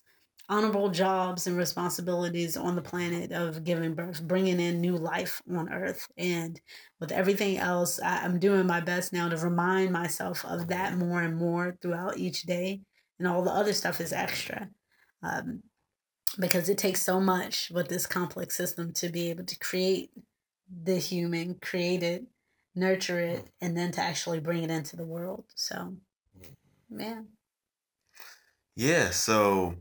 honorable 0.53 0.89
jobs 0.89 1.47
and 1.47 1.57
responsibilities 1.57 2.55
on 2.55 2.75
the 2.75 2.81
planet 2.81 3.31
of 3.31 3.63
giving 3.63 3.95
birth, 3.95 4.21
bringing 4.27 4.59
in 4.59 4.79
new 4.79 4.95
life 4.95 5.41
on 5.51 5.73
earth. 5.73 6.07
And 6.15 6.61
with 6.99 7.11
everything 7.11 7.57
else, 7.57 7.99
I, 7.99 8.23
I'm 8.23 8.37
doing 8.37 8.67
my 8.67 8.79
best 8.79 9.11
now 9.13 9.29
to 9.29 9.37
remind 9.37 9.91
myself 9.91 10.45
of 10.45 10.67
that 10.67 10.95
more 10.95 11.23
and 11.23 11.35
more 11.35 11.75
throughout 11.81 12.17
each 12.17 12.43
day. 12.43 12.81
And 13.17 13.27
all 13.27 13.41
the 13.41 13.49
other 13.49 13.73
stuff 13.73 13.99
is 13.99 14.13
extra. 14.13 14.69
Um, 15.23 15.63
because 16.39 16.69
it 16.69 16.77
takes 16.77 17.01
so 17.01 17.19
much 17.19 17.71
with 17.73 17.87
this 17.87 18.05
complex 18.05 18.55
system 18.55 18.93
to 18.93 19.09
be 19.09 19.31
able 19.31 19.45
to 19.45 19.57
create 19.57 20.11
the 20.83 20.97
human, 20.97 21.55
create 21.55 22.03
it, 22.03 22.25
nurture 22.75 23.19
it, 23.19 23.47
and 23.59 23.75
then 23.75 23.91
to 23.93 24.01
actually 24.01 24.39
bring 24.39 24.61
it 24.61 24.69
into 24.69 24.95
the 24.95 25.05
world. 25.05 25.45
So, 25.55 25.95
man. 26.91 27.29
Yeah, 28.75 29.09
so 29.11 29.75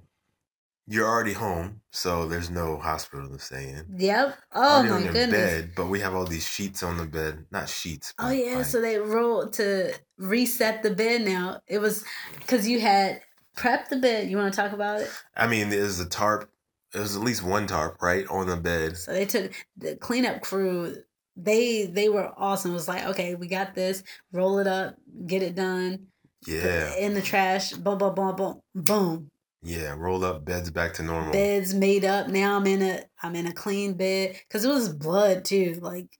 you're 0.92 1.08
already 1.08 1.32
home, 1.32 1.80
so 1.90 2.26
there's 2.28 2.50
no 2.50 2.76
hospital 2.76 3.28
to 3.28 3.38
stay 3.38 3.70
in. 3.70 3.86
Yep. 3.98 4.38
Oh 4.54 4.60
already 4.62 4.88
my 4.90 4.94
on 4.96 5.04
your 5.04 5.12
goodness. 5.12 5.52
bed, 5.52 5.70
but 5.74 5.86
we 5.86 6.00
have 6.00 6.14
all 6.14 6.26
these 6.26 6.46
sheets 6.46 6.82
on 6.82 6.98
the 6.98 7.06
bed. 7.06 7.46
Not 7.50 7.68
sheets. 7.68 8.12
Oh 8.18 8.30
yeah, 8.30 8.56
like- 8.56 8.66
so 8.66 8.80
they 8.80 8.98
rolled 8.98 9.54
to 9.54 9.94
reset 10.18 10.82
the 10.82 10.94
bed 10.94 11.22
now. 11.22 11.60
It 11.66 11.78
was 11.78 12.04
because 12.40 12.68
you 12.68 12.80
had 12.80 13.22
prepped 13.56 13.88
the 13.88 13.96
bed. 13.96 14.28
You 14.28 14.36
want 14.36 14.52
to 14.52 14.60
talk 14.60 14.72
about 14.72 15.00
it? 15.00 15.10
I 15.36 15.46
mean, 15.46 15.70
there's 15.70 15.98
a 15.98 16.08
tarp 16.08 16.50
it 16.94 16.98
was 16.98 17.16
at 17.16 17.22
least 17.22 17.42
one 17.42 17.66
tarp 17.66 18.02
right 18.02 18.26
on 18.28 18.46
the 18.46 18.56
bed. 18.56 18.96
So 18.96 19.12
they 19.12 19.24
took 19.24 19.52
the 19.76 19.96
cleanup 19.96 20.42
crew. 20.42 20.96
They 21.36 21.86
they 21.86 22.08
were 22.08 22.30
awesome. 22.36 22.72
It 22.72 22.74
was 22.74 22.88
like, 22.88 23.06
okay, 23.06 23.34
we 23.34 23.48
got 23.48 23.74
this. 23.74 24.02
Roll 24.32 24.58
it 24.58 24.66
up, 24.66 24.96
get 25.26 25.42
it 25.42 25.54
done. 25.54 26.08
Yeah, 26.46 26.94
in 26.96 27.14
the 27.14 27.22
trash. 27.22 27.72
Boom, 27.72 27.98
boom, 27.98 28.14
boom, 28.14 28.36
boom, 28.36 28.60
boom. 28.74 29.30
Yeah. 29.62 29.94
Roll 29.96 30.24
up, 30.24 30.44
beds 30.44 30.70
back 30.70 30.94
to 30.94 31.02
normal. 31.02 31.32
Beds 31.32 31.74
made 31.74 32.04
up. 32.04 32.28
Now 32.28 32.56
I'm 32.56 32.66
in 32.66 32.82
a 32.82 33.02
I'm 33.22 33.34
in 33.36 33.46
a 33.46 33.52
clean 33.52 33.94
bed 33.94 34.36
because 34.48 34.64
it 34.64 34.68
was 34.68 34.88
blood 34.88 35.44
too, 35.44 35.78
like 35.80 36.18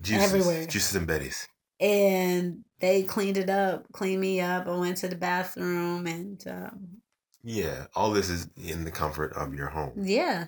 Juices, 0.00 0.24
everywhere. 0.24 0.66
juices 0.66 0.96
and 0.96 1.06
betties. 1.08 1.46
and 1.80 2.64
they 2.80 3.02
cleaned 3.02 3.36
it 3.38 3.48
up, 3.50 3.86
cleaned 3.92 4.20
me 4.20 4.40
up. 4.40 4.66
I 4.66 4.76
went 4.76 4.96
to 4.98 5.08
the 5.08 5.16
bathroom 5.16 6.06
and 6.06 6.42
um, 6.48 6.88
Yeah, 7.42 7.86
all 7.94 8.10
this 8.12 8.28
is 8.30 8.48
in 8.56 8.84
the 8.84 8.90
comfort 8.90 9.32
of 9.34 9.54
your 9.54 9.68
home, 9.68 9.92
yeah, 10.04 10.46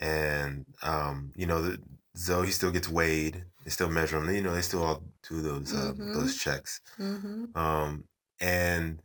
and 0.00 0.64
um, 0.82 1.32
you 1.36 1.46
know, 1.46 1.62
the, 1.62 1.78
he 2.44 2.50
still 2.52 2.70
gets 2.70 2.88
weighed. 2.88 3.44
They 3.64 3.70
still 3.70 3.90
measure 3.90 4.18
him. 4.18 4.34
You 4.34 4.42
know, 4.42 4.54
they 4.54 4.62
still 4.62 4.84
all 4.84 5.02
do 5.28 5.40
those 5.42 5.72
uh, 5.74 5.92
Mhm. 5.96 6.14
those 6.14 6.36
checks. 6.36 6.80
hmm 6.96 7.46
Um, 7.54 8.04
and 8.40 9.00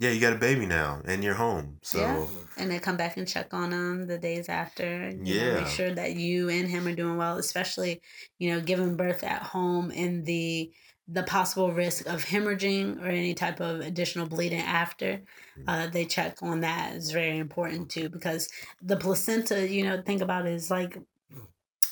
yeah, 0.00 0.10
you 0.10 0.18
got 0.18 0.32
a 0.32 0.38
baby 0.38 0.64
now, 0.64 1.02
and 1.04 1.22
you're 1.22 1.34
home. 1.34 1.78
So 1.82 1.98
Yeah. 1.98 2.26
and 2.56 2.70
they 2.70 2.78
come 2.78 2.96
back 2.96 3.18
and 3.18 3.28
check 3.28 3.52
on 3.52 3.70
them 3.70 4.06
the 4.06 4.16
days 4.16 4.48
after. 4.48 5.10
You 5.10 5.16
know, 5.16 5.46
Yeah. 5.46 5.54
make 5.60 5.66
sure 5.66 5.94
that 5.94 6.16
you 6.16 6.48
and 6.48 6.66
him 6.66 6.86
are 6.88 6.94
doing 6.94 7.18
well, 7.18 7.36
especially 7.36 8.00
you 8.38 8.50
know 8.50 8.62
giving 8.62 8.96
birth 8.96 9.22
at 9.22 9.42
home 9.42 9.92
and 9.94 10.24
the 10.24 10.72
the 11.06 11.22
possible 11.24 11.72
risk 11.72 12.06
of 12.06 12.24
hemorrhaging 12.24 13.02
or 13.02 13.08
any 13.08 13.34
type 13.34 13.60
of 13.60 13.80
additional 13.80 14.26
bleeding 14.26 14.60
after. 14.60 15.20
Mm. 15.58 15.64
Uh, 15.66 15.86
they 15.88 16.04
check 16.06 16.38
on 16.40 16.60
that 16.60 16.94
is 16.94 17.10
very 17.10 17.36
important 17.36 17.90
too 17.90 18.08
because 18.08 18.48
the 18.80 18.96
placenta, 18.96 19.68
you 19.68 19.82
know, 19.82 20.00
think 20.00 20.22
about 20.22 20.46
it 20.46 20.54
is 20.54 20.70
like 20.70 20.96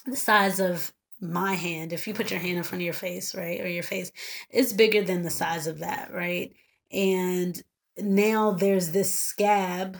the 0.06 0.16
size 0.16 0.60
of 0.60 0.94
my 1.20 1.54
hand. 1.54 1.92
If 1.92 2.06
you 2.06 2.14
put 2.14 2.30
your 2.30 2.40
hand 2.40 2.56
in 2.56 2.62
front 2.62 2.80
of 2.80 2.84
your 2.86 2.94
face, 2.94 3.34
right, 3.34 3.60
or 3.60 3.68
your 3.68 3.82
face, 3.82 4.12
it's 4.50 4.72
bigger 4.72 5.02
than 5.02 5.22
the 5.22 5.30
size 5.30 5.66
of 5.66 5.80
that, 5.80 6.10
right? 6.14 6.54
And 6.92 7.60
now 8.00 8.52
there's 8.52 8.90
this 8.90 9.12
scab 9.12 9.96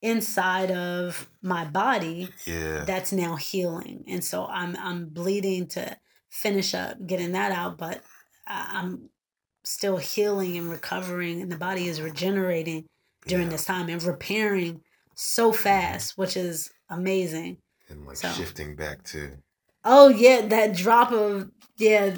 inside 0.00 0.70
of 0.70 1.28
my 1.42 1.64
body 1.64 2.28
yeah, 2.46 2.84
that's 2.84 3.12
now 3.12 3.36
healing. 3.36 4.04
And 4.06 4.22
so 4.22 4.46
i'm 4.46 4.76
i'm 4.76 5.08
bleeding 5.08 5.66
to 5.68 5.96
finish 6.28 6.74
up 6.74 7.04
getting 7.06 7.32
that 7.32 7.52
out 7.52 7.78
but 7.78 8.02
i'm 8.46 9.08
still 9.64 9.96
healing 9.96 10.56
and 10.56 10.70
recovering 10.70 11.42
and 11.42 11.50
the 11.50 11.56
body 11.56 11.88
is 11.88 12.00
regenerating 12.00 12.86
during 13.26 13.46
yeah. 13.46 13.52
this 13.52 13.64
time 13.64 13.88
and 13.88 14.02
repairing 14.02 14.80
so 15.14 15.52
fast 15.52 16.16
which 16.16 16.36
is 16.36 16.70
amazing. 16.90 17.58
And 17.88 18.06
like 18.06 18.16
so- 18.16 18.30
shifting 18.30 18.76
back 18.76 19.02
to 19.04 19.32
oh 19.84 20.08
yeah 20.08 20.46
that 20.46 20.76
drop 20.76 21.12
of 21.12 21.50
yeah 21.76 22.16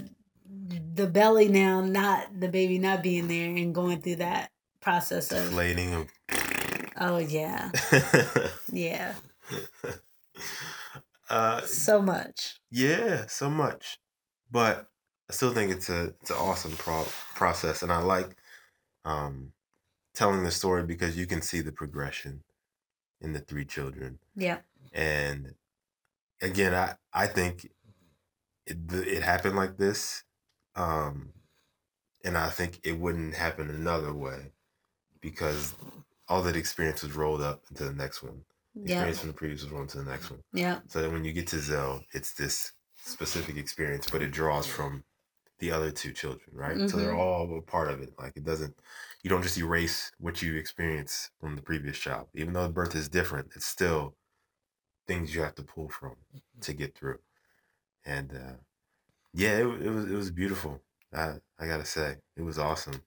the 0.94 1.06
belly 1.06 1.48
now 1.48 1.80
not 1.80 2.28
the 2.38 2.48
baby 2.48 2.78
not 2.78 3.02
being 3.02 3.28
there 3.28 3.48
and 3.48 3.74
going 3.74 4.00
through 4.02 4.16
that 4.16 4.50
process 4.80 5.30
of 5.32 5.44
deflating 5.44 5.94
of. 5.94 6.08
oh 6.98 7.18
yeah. 7.18 7.70
Yeah. 8.72 9.14
Uh, 11.28 11.60
so 11.60 12.02
much. 12.02 12.58
Yeah, 12.72 13.26
so 13.28 13.48
much, 13.48 14.00
but 14.50 14.88
I 15.28 15.32
still 15.32 15.52
think 15.54 15.70
it's 15.70 15.88
a 15.88 16.14
it's 16.20 16.30
an 16.30 16.36
awesome 16.38 16.72
pro- 16.72 17.06
process, 17.36 17.82
and 17.84 17.92
I 17.92 17.98
like 17.98 18.34
um 19.04 19.52
telling 20.12 20.42
the 20.42 20.50
story 20.50 20.82
because 20.82 21.16
you 21.16 21.26
can 21.26 21.40
see 21.40 21.60
the 21.60 21.70
progression 21.70 22.42
in 23.20 23.32
the 23.32 23.38
three 23.38 23.64
children. 23.64 24.18
yeah. 24.34 24.58
And 24.92 25.54
again 26.42 26.74
i 26.74 26.94
i 27.12 27.26
think 27.26 27.70
it, 28.66 28.78
it 28.92 29.22
happened 29.22 29.56
like 29.56 29.76
this 29.76 30.24
um 30.74 31.30
and 32.24 32.36
i 32.38 32.48
think 32.48 32.80
it 32.82 32.98
wouldn't 32.98 33.34
happen 33.34 33.68
another 33.68 34.12
way 34.14 34.52
because 35.20 35.74
all 36.28 36.42
that 36.42 36.56
experience 36.56 37.02
was 37.02 37.14
rolled 37.16 37.42
up 37.42 37.62
into 37.70 37.84
the 37.84 37.92
next 37.92 38.22
one. 38.22 38.42
The 38.84 38.90
yeah 38.90 38.94
experience 38.94 39.18
from 39.20 39.28
the 39.28 39.34
previous 39.34 39.62
was 39.62 39.72
rolled 39.72 39.84
into 39.84 39.98
the 39.98 40.10
next 40.10 40.30
one. 40.30 40.40
Yeah 40.52 40.80
so 40.88 41.02
that 41.02 41.10
when 41.12 41.24
you 41.24 41.32
get 41.32 41.46
to 41.48 41.58
Zell, 41.60 42.02
it's 42.12 42.34
this 42.34 42.72
specific 43.04 43.56
experience 43.56 44.08
but 44.10 44.22
it 44.22 44.30
draws 44.32 44.66
from 44.66 45.04
the 45.58 45.70
other 45.72 45.90
two 45.90 46.12
children 46.12 46.48
right? 46.52 46.88
So 46.90 46.96
they're 46.98 47.12
Mhm. 47.12 47.18
all 47.18 47.58
a 47.58 47.62
part 47.62 47.90
of 47.90 48.00
it. 48.02 48.14
Like 48.18 48.36
it 48.36 48.44
doesn't 48.44 48.74
you 49.22 49.30
don't 49.30 49.42
just 49.42 49.58
erase 49.58 50.12
what 50.18 50.42
you 50.42 50.56
experience 50.56 51.30
from 51.40 51.56
the 51.56 51.62
previous 51.62 51.98
child. 51.98 52.28
Even 52.34 52.54
though 52.54 52.64
the 52.66 52.72
birth 52.72 52.94
is 52.96 53.08
different 53.08 53.52
it's 53.56 53.66
still 53.66 54.16
things 55.06 55.34
you 55.34 55.42
have 55.42 55.54
to 55.56 55.62
pull 55.64 55.88
from 55.88 56.16
to 56.62 56.72
get 56.72 56.96
through. 56.96 57.18
And 58.04 58.32
uh 58.34 58.56
yeah 59.34 59.58
it, 59.58 59.66
it 59.82 59.90
was 59.90 60.04
it 60.10 60.16
was 60.16 60.30
beautiful. 60.30 60.82
I 61.14 61.36
i 61.58 61.66
gotta 61.66 61.84
say 61.86 62.16
it 62.36 62.42
was 62.42 62.58
awesome 62.58 63.02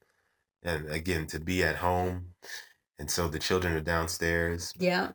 and 0.63 0.89
again 0.89 1.27
to 1.27 1.39
be 1.39 1.63
at 1.63 1.77
home 1.77 2.27
and 2.99 3.09
so 3.09 3.27
the 3.27 3.39
children 3.39 3.73
are 3.73 3.81
downstairs 3.81 4.73
yeah 4.77 5.11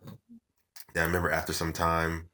I 0.96 1.05
remember 1.05 1.30
after 1.30 1.53
some 1.53 1.72
time, 1.72 2.28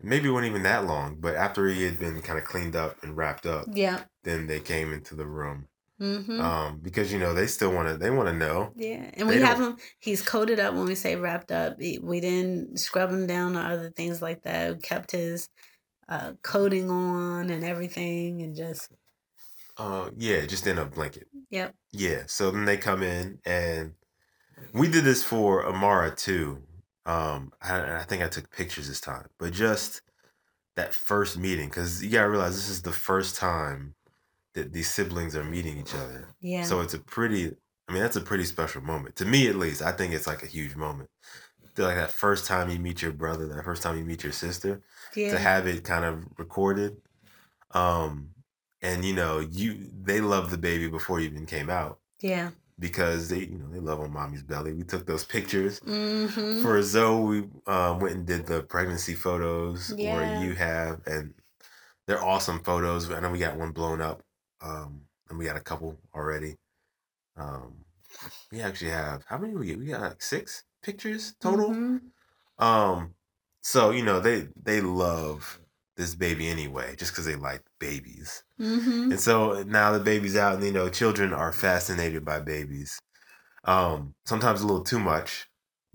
maybe 0.00 0.28
it 0.28 0.32
wasn't 0.32 0.50
even 0.50 0.62
that 0.64 0.86
long, 0.86 1.16
but 1.20 1.34
after 1.34 1.66
he 1.66 1.84
had 1.84 1.98
been 1.98 2.20
kind 2.22 2.38
of 2.38 2.44
cleaned 2.44 2.76
up 2.76 2.96
and 3.02 3.16
wrapped 3.16 3.46
up, 3.46 3.66
yeah 3.72 4.02
then 4.24 4.46
they 4.46 4.60
came 4.60 4.92
into 4.92 5.14
the 5.14 5.26
room. 5.26 5.68
mm-hmm. 6.00 6.40
Um, 6.40 6.80
because 6.82 7.12
you 7.12 7.18
know 7.18 7.34
they 7.34 7.46
still 7.46 7.72
want 7.72 7.88
to, 7.88 7.96
they 7.96 8.10
want 8.10 8.28
to 8.28 8.34
know. 8.34 8.72
Yeah, 8.76 9.10
and 9.14 9.28
we 9.28 9.40
have 9.40 9.60
him. 9.60 9.76
He's 9.98 10.22
coated 10.22 10.60
up 10.60 10.74
when 10.74 10.86
we 10.86 10.94
say 10.94 11.16
wrapped 11.16 11.52
up. 11.52 11.78
We 11.78 11.98
we 12.02 12.20
didn't 12.20 12.78
scrub 12.78 13.10
him 13.10 13.26
down 13.26 13.56
or 13.56 13.62
other 13.62 13.90
things 13.90 14.20
like 14.20 14.42
that. 14.42 14.74
We 14.74 14.80
kept 14.80 15.12
his 15.12 15.48
uh, 16.08 16.32
coating 16.42 16.90
on 16.90 17.50
and 17.50 17.64
everything, 17.64 18.42
and 18.42 18.54
just 18.54 18.90
Uh, 19.78 20.10
yeah, 20.16 20.44
just 20.44 20.66
in 20.66 20.78
a 20.78 20.84
blanket. 20.84 21.28
yep, 21.50 21.74
Yeah. 21.92 22.22
So 22.26 22.50
then 22.50 22.64
they 22.64 22.76
come 22.76 23.02
in, 23.02 23.38
and 23.44 23.94
we 24.72 24.88
did 24.88 25.04
this 25.04 25.22
for 25.22 25.66
Amara 25.66 26.14
too. 26.14 26.62
Um, 27.06 27.52
I, 27.62 28.00
I 28.00 28.02
think 28.04 28.22
I 28.22 28.28
took 28.28 28.50
pictures 28.50 28.88
this 28.88 29.00
time, 29.00 29.28
but 29.38 29.52
just 29.52 30.02
that 30.76 30.92
first 30.94 31.38
meeting, 31.38 31.68
because 31.68 32.04
you 32.04 32.10
gotta 32.10 32.28
realize 32.28 32.54
this 32.54 32.68
is 32.68 32.82
the 32.82 32.92
first 32.92 33.36
time 33.36 33.94
that 34.54 34.72
these 34.72 34.90
siblings 34.90 35.36
are 35.36 35.44
meeting 35.44 35.78
each 35.78 35.94
other. 35.94 36.28
yeah, 36.40 36.64
So 36.64 36.80
it's 36.80 36.94
a 36.94 36.98
pretty, 36.98 37.54
I 37.88 37.92
mean, 37.92 38.02
that's 38.02 38.16
a 38.16 38.20
pretty 38.20 38.44
special 38.44 38.82
moment. 38.82 39.16
To 39.16 39.24
me, 39.24 39.46
at 39.48 39.56
least, 39.56 39.82
I 39.82 39.92
think 39.92 40.12
it's 40.12 40.26
like 40.26 40.42
a 40.42 40.46
huge 40.46 40.74
moment. 40.74 41.08
To 41.76 41.82
like 41.82 41.96
that 41.96 42.10
first 42.10 42.46
time 42.46 42.68
you 42.70 42.78
meet 42.78 43.02
your 43.02 43.12
brother, 43.12 43.46
that 43.46 43.64
first 43.64 43.82
time 43.82 43.96
you 43.96 44.04
meet 44.04 44.24
your 44.24 44.32
sister, 44.32 44.82
yeah. 45.14 45.30
to 45.30 45.38
have 45.38 45.66
it 45.66 45.84
kind 45.84 46.04
of 46.04 46.26
recorded. 46.36 46.96
Um, 47.72 48.30
and 48.82 49.04
you 49.04 49.14
know, 49.14 49.40
you 49.40 49.90
they 50.02 50.20
love 50.20 50.50
the 50.50 50.58
baby 50.58 50.88
before 50.88 51.20
you 51.20 51.26
even 51.28 51.46
came 51.46 51.70
out 51.70 51.98
yeah. 52.20 52.50
because 52.78 53.28
they, 53.28 53.40
you 53.40 53.58
know, 53.58 53.68
they 53.70 53.80
love 53.80 54.00
on 54.00 54.12
mommy's 54.12 54.42
belly. 54.42 54.72
We 54.72 54.84
took 54.84 55.06
those 55.06 55.24
pictures. 55.24 55.80
Mm-hmm. 55.80 56.62
For 56.62 56.82
Zoe, 56.82 57.40
we 57.42 57.48
uh, 57.66 57.98
went 58.00 58.14
and 58.16 58.26
did 58.26 58.46
the 58.46 58.62
pregnancy 58.62 59.14
photos, 59.14 59.92
Yeah. 59.96 60.40
or 60.40 60.44
you 60.44 60.54
have, 60.54 61.00
and 61.06 61.34
they're 62.06 62.22
awesome 62.24 62.60
photos. 62.60 63.10
I 63.10 63.20
know 63.20 63.30
we 63.30 63.38
got 63.38 63.56
one 63.56 63.72
blown 63.72 64.00
up, 64.00 64.22
um, 64.60 65.02
and 65.28 65.38
we 65.38 65.44
got 65.44 65.56
a 65.56 65.60
couple 65.60 65.98
already. 66.14 66.56
Um, 67.36 67.84
we 68.50 68.60
actually 68.60 68.90
have 68.90 69.24
how 69.26 69.38
many 69.38 69.54
we 69.54 69.66
get? 69.66 69.78
We 69.78 69.86
got 69.86 70.00
like 70.00 70.22
six 70.22 70.64
pictures 70.82 71.34
total. 71.40 71.70
Mhm. 71.70 72.00
Um, 72.58 73.14
so 73.62 73.90
you 73.90 74.02
know 74.04 74.20
they 74.20 74.48
they 74.60 74.80
love 74.80 75.60
this 75.96 76.14
baby 76.14 76.48
anyway, 76.48 76.96
just 76.96 77.12
because 77.12 77.24
they 77.26 77.36
like 77.36 77.62
babies. 77.78 78.44
Mhm. 78.58 79.10
And 79.10 79.20
so 79.20 79.62
now 79.64 79.92
the 79.92 80.00
baby's 80.00 80.36
out, 80.36 80.54
and 80.54 80.64
you 80.64 80.72
know, 80.72 80.88
children 80.88 81.32
are 81.32 81.52
fascinated 81.52 82.24
by 82.24 82.40
babies. 82.40 82.98
Um, 83.64 84.14
sometimes 84.26 84.62
a 84.62 84.66
little 84.66 84.84
too 84.84 85.00
much, 85.00 85.48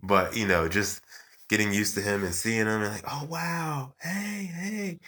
but 0.03 0.35
you 0.37 0.47
know, 0.47 0.69
just 0.69 1.01
getting 1.49 1.73
used 1.73 1.95
to 1.95 2.01
him 2.01 2.23
and 2.23 2.35
seeing 2.35 2.61
him, 2.61 2.69
and 2.83 2.93
like, 2.93 3.05
oh 3.07 3.25
wow, 3.29 3.93
hey, 4.01 4.45
hey, 4.53 4.99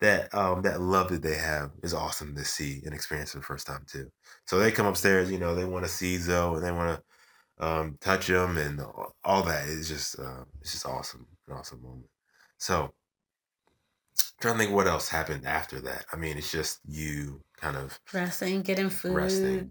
that 0.00 0.34
um 0.34 0.62
that 0.62 0.80
love 0.80 1.10
that 1.10 1.22
they 1.22 1.36
have 1.36 1.72
is 1.82 1.94
awesome 1.94 2.34
to 2.36 2.44
see 2.44 2.82
and 2.84 2.94
experience 2.94 3.32
for 3.32 3.38
the 3.38 3.44
first 3.44 3.66
time 3.66 3.84
too. 3.86 4.10
So 4.46 4.58
they 4.58 4.72
come 4.72 4.86
upstairs, 4.86 5.30
you 5.30 5.38
know, 5.38 5.54
they 5.54 5.64
want 5.64 5.84
to 5.84 5.90
see 5.90 6.16
Zoe 6.18 6.56
and 6.56 6.64
they 6.64 6.72
want 6.72 7.00
to 7.60 7.66
um 7.66 7.98
touch 8.00 8.28
him 8.30 8.56
and 8.58 8.80
all- 8.80 9.16
all 9.24 9.42
that. 9.44 9.68
It's 9.68 9.88
just 9.88 10.18
uh, 10.18 10.44
it's 10.60 10.72
just 10.72 10.86
awesome, 10.86 11.26
an 11.48 11.54
awesome 11.56 11.82
moment. 11.82 12.08
So 12.58 12.94
trying 14.40 14.54
to 14.54 14.58
think 14.60 14.72
what 14.74 14.86
else 14.86 15.08
happened 15.08 15.46
after 15.46 15.80
that. 15.82 16.06
I 16.12 16.16
mean, 16.16 16.38
it's 16.38 16.50
just 16.50 16.80
you 16.84 17.42
kind 17.56 17.76
of 17.76 18.00
Resting, 18.12 18.62
getting 18.62 18.90
food, 18.90 19.14
Resting. 19.14 19.70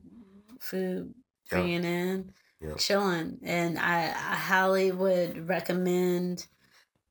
food 0.61 1.13
Yep. 1.51 1.51
bringing 1.51 1.83
in, 1.83 2.33
Yep. 2.61 2.77
chilling, 2.77 3.39
and 3.43 3.77
I, 3.77 4.05
I 4.05 4.35
highly 4.35 4.91
would 4.91 5.49
recommend 5.49 6.47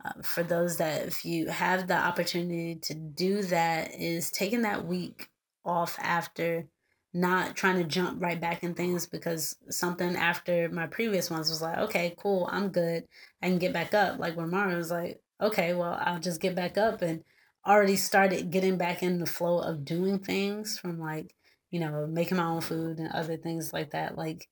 uh, 0.04 0.22
for 0.22 0.42
those 0.42 0.78
that 0.78 1.06
if 1.06 1.24
you 1.24 1.48
have 1.48 1.88
the 1.88 1.96
opportunity 1.96 2.76
to 2.76 2.94
do 2.94 3.42
that 3.44 3.94
is 3.94 4.30
taking 4.30 4.62
that 4.62 4.86
week 4.86 5.28
off 5.64 5.98
after 6.00 6.68
not 7.14 7.56
trying 7.56 7.76
to 7.76 7.84
jump 7.84 8.22
right 8.22 8.40
back 8.40 8.62
in 8.62 8.74
things 8.74 9.06
because 9.06 9.56
something 9.70 10.14
after 10.16 10.68
my 10.70 10.86
previous 10.86 11.30
ones 11.30 11.50
was 11.50 11.62
like, 11.62 11.78
okay, 11.78 12.14
cool, 12.18 12.48
I'm 12.52 12.68
good. 12.70 13.06
I 13.42 13.48
can 13.48 13.58
get 13.58 13.72
back 13.72 13.94
up. 13.94 14.18
Like 14.18 14.36
where 14.36 14.46
Mara 14.46 14.76
was 14.76 14.90
like, 14.90 15.20
okay, 15.40 15.74
well, 15.74 15.98
I'll 16.00 16.20
just 16.20 16.40
get 16.40 16.54
back 16.54 16.78
up 16.78 17.02
and 17.02 17.24
already 17.68 17.96
started 17.96 18.50
getting 18.50 18.78
back 18.78 19.02
in 19.02 19.18
the 19.18 19.26
flow 19.26 19.58
of 19.60 19.84
doing 19.84 20.18
things 20.18 20.78
from 20.78 20.98
like, 20.98 21.34
you 21.70 21.80
know, 21.80 22.06
making 22.06 22.38
my 22.38 22.44
own 22.44 22.60
food 22.60 22.98
and 22.98 23.12
other 23.12 23.36
things 23.36 23.72
like 23.72 23.90
that. 23.90 24.16
Like 24.16 24.48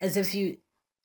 as 0.00 0.16
if 0.16 0.34
you 0.34 0.58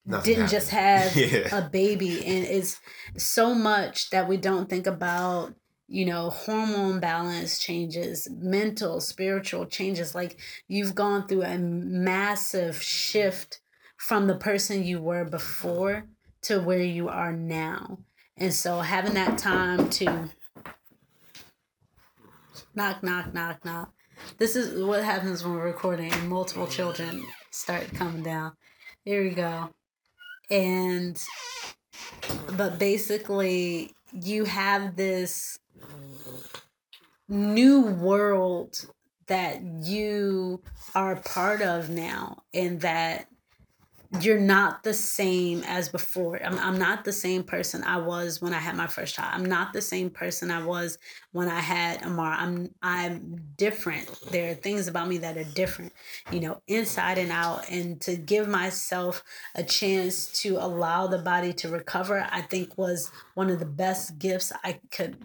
Nothing 0.05 0.23
didn't 0.35 0.49
happened. 0.49 0.51
just 0.51 0.69
have 0.71 1.15
yeah. 1.17 1.55
a 1.57 1.69
baby. 1.69 2.25
And 2.25 2.45
it's 2.45 2.79
so 3.17 3.53
much 3.53 4.09
that 4.11 4.27
we 4.27 4.37
don't 4.37 4.69
think 4.69 4.87
about 4.87 5.53
you 5.87 6.05
know, 6.05 6.29
hormone 6.29 6.99
balance 6.99 7.59
changes, 7.59 8.27
mental, 8.31 9.01
spiritual 9.01 9.65
changes. 9.65 10.15
Like 10.15 10.39
you've 10.67 10.95
gone 10.95 11.27
through 11.27 11.43
a 11.43 11.57
massive 11.57 12.81
shift 12.81 13.59
from 13.97 14.27
the 14.27 14.35
person 14.35 14.83
you 14.83 15.01
were 15.01 15.25
before 15.25 16.05
to 16.43 16.59
where 16.59 16.81
you 16.81 17.09
are 17.09 17.33
now. 17.33 17.99
And 18.37 18.53
so 18.53 18.79
having 18.79 19.13
that 19.13 19.37
time 19.37 19.89
to 19.91 20.29
knock, 22.75 23.03
knock, 23.03 23.33
knock, 23.33 23.63
knock. 23.65 23.93
This 24.37 24.55
is 24.55 24.83
what 24.83 25.03
happens 25.03 25.43
when 25.43 25.53
we're 25.53 25.65
recording 25.65 26.11
and 26.11 26.29
multiple 26.29 26.67
children 26.67 27.25
start 27.51 27.93
coming 27.93 28.23
down. 28.23 28.53
Here 29.03 29.23
we 29.23 29.31
go. 29.31 29.69
And, 30.49 31.21
but 32.55 32.79
basically, 32.79 33.93
you 34.11 34.45
have 34.45 34.95
this 34.95 35.59
new 37.27 37.81
world 37.81 38.85
that 39.27 39.61
you 39.63 40.61
are 40.93 41.15
part 41.17 41.61
of 41.61 41.89
now 41.89 42.43
and 42.53 42.81
that 42.81 43.27
you're 44.21 44.39
not 44.39 44.83
the 44.83 44.93
same 44.93 45.63
as 45.65 45.89
before. 45.89 46.39
I'm, 46.43 46.57
I'm 46.59 46.77
not 46.77 47.03
the 47.03 47.11
same 47.11 47.43
person 47.43 47.83
I 47.83 47.97
was 47.97 48.41
when 48.41 48.53
I 48.53 48.59
had 48.59 48.75
my 48.75 48.87
first 48.87 49.15
child. 49.15 49.31
I'm 49.33 49.45
not 49.45 49.73
the 49.73 49.81
same 49.81 50.09
person 50.09 50.51
I 50.51 50.63
was 50.63 50.97
when 51.31 51.49
I 51.49 51.59
had 51.59 52.03
Amara. 52.03 52.37
I'm 52.37 52.69
I'm 52.81 53.41
different. 53.57 54.07
There 54.31 54.51
are 54.51 54.55
things 54.55 54.87
about 54.87 55.07
me 55.07 55.17
that 55.19 55.37
are 55.37 55.43
different, 55.43 55.93
you 56.31 56.39
know, 56.41 56.61
inside 56.67 57.17
and 57.17 57.31
out. 57.31 57.69
And 57.69 57.99
to 58.01 58.15
give 58.15 58.47
myself 58.47 59.23
a 59.55 59.63
chance 59.63 60.27
to 60.41 60.57
allow 60.57 61.07
the 61.07 61.19
body 61.19 61.53
to 61.53 61.69
recover, 61.69 62.27
I 62.31 62.41
think 62.41 62.77
was 62.77 63.09
one 63.33 63.49
of 63.49 63.59
the 63.59 63.65
best 63.65 64.19
gifts 64.19 64.51
I 64.63 64.79
could 64.91 65.17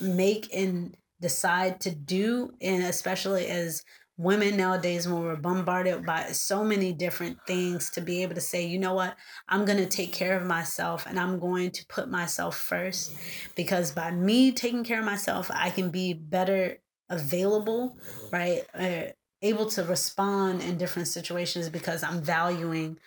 make 0.00 0.48
and 0.54 0.96
decide 1.20 1.80
to 1.80 1.90
do 1.90 2.52
and 2.60 2.82
especially 2.84 3.46
as 3.46 3.82
women 4.16 4.56
nowadays 4.56 5.08
when 5.08 5.22
we're 5.22 5.36
bombarded 5.36 6.06
by 6.06 6.26
so 6.32 6.62
many 6.62 6.92
different 6.92 7.38
things 7.46 7.90
to 7.90 8.00
be 8.00 8.22
able 8.22 8.34
to 8.34 8.40
say 8.40 8.64
you 8.64 8.78
know 8.78 8.94
what? 8.94 9.16
I'm 9.48 9.64
going 9.64 9.78
to 9.78 9.86
take 9.86 10.12
care 10.12 10.36
of 10.36 10.46
myself 10.46 11.04
and 11.06 11.18
i'm 11.18 11.38
going 11.38 11.70
to 11.70 11.86
put 11.86 12.08
myself 12.08 12.56
first 12.56 13.14
because 13.54 13.92
by 13.92 14.10
me 14.10 14.52
taking 14.52 14.84
care 14.84 15.00
of 15.00 15.04
myself 15.04 15.50
i 15.54 15.70
can 15.70 15.90
be 15.90 16.12
better 16.12 16.78
available 17.10 17.96
right 18.32 18.62
uh, 18.74 19.02
able 19.42 19.66
to 19.66 19.84
respond 19.84 20.62
in 20.62 20.78
different 20.78 21.08
situations 21.08 21.68
because 21.68 22.02
i'm 22.02 22.22
valuing 22.22 22.98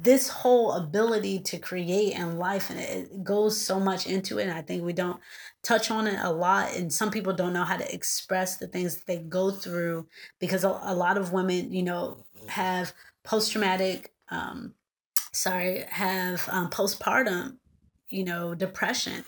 this 0.00 0.30
whole 0.30 0.72
ability 0.72 1.38
to 1.38 1.58
create 1.58 2.14
in 2.14 2.38
life 2.38 2.70
and 2.70 2.80
it 2.80 3.22
goes 3.22 3.60
so 3.60 3.78
much 3.78 4.06
into 4.06 4.38
it 4.38 4.44
and 4.44 4.52
i 4.52 4.62
think 4.62 4.82
we 4.82 4.92
don't 4.92 5.20
touch 5.68 5.90
on 5.90 6.06
it 6.06 6.18
a 6.22 6.32
lot 6.32 6.74
and 6.74 6.90
some 6.90 7.10
people 7.10 7.34
don't 7.34 7.52
know 7.52 7.62
how 7.62 7.76
to 7.76 7.94
express 7.94 8.56
the 8.56 8.66
things 8.66 8.96
that 8.96 9.06
they 9.06 9.18
go 9.18 9.50
through 9.50 10.06
because 10.38 10.64
a, 10.64 10.80
a 10.82 10.94
lot 10.94 11.18
of 11.18 11.30
women 11.30 11.70
you 11.70 11.82
know 11.82 12.24
have 12.48 12.94
post-traumatic 13.22 14.14
um 14.30 14.72
sorry 15.30 15.84
have 15.90 16.48
um, 16.50 16.70
postpartum 16.70 17.58
you 18.08 18.24
know 18.24 18.54
depression 18.54 19.22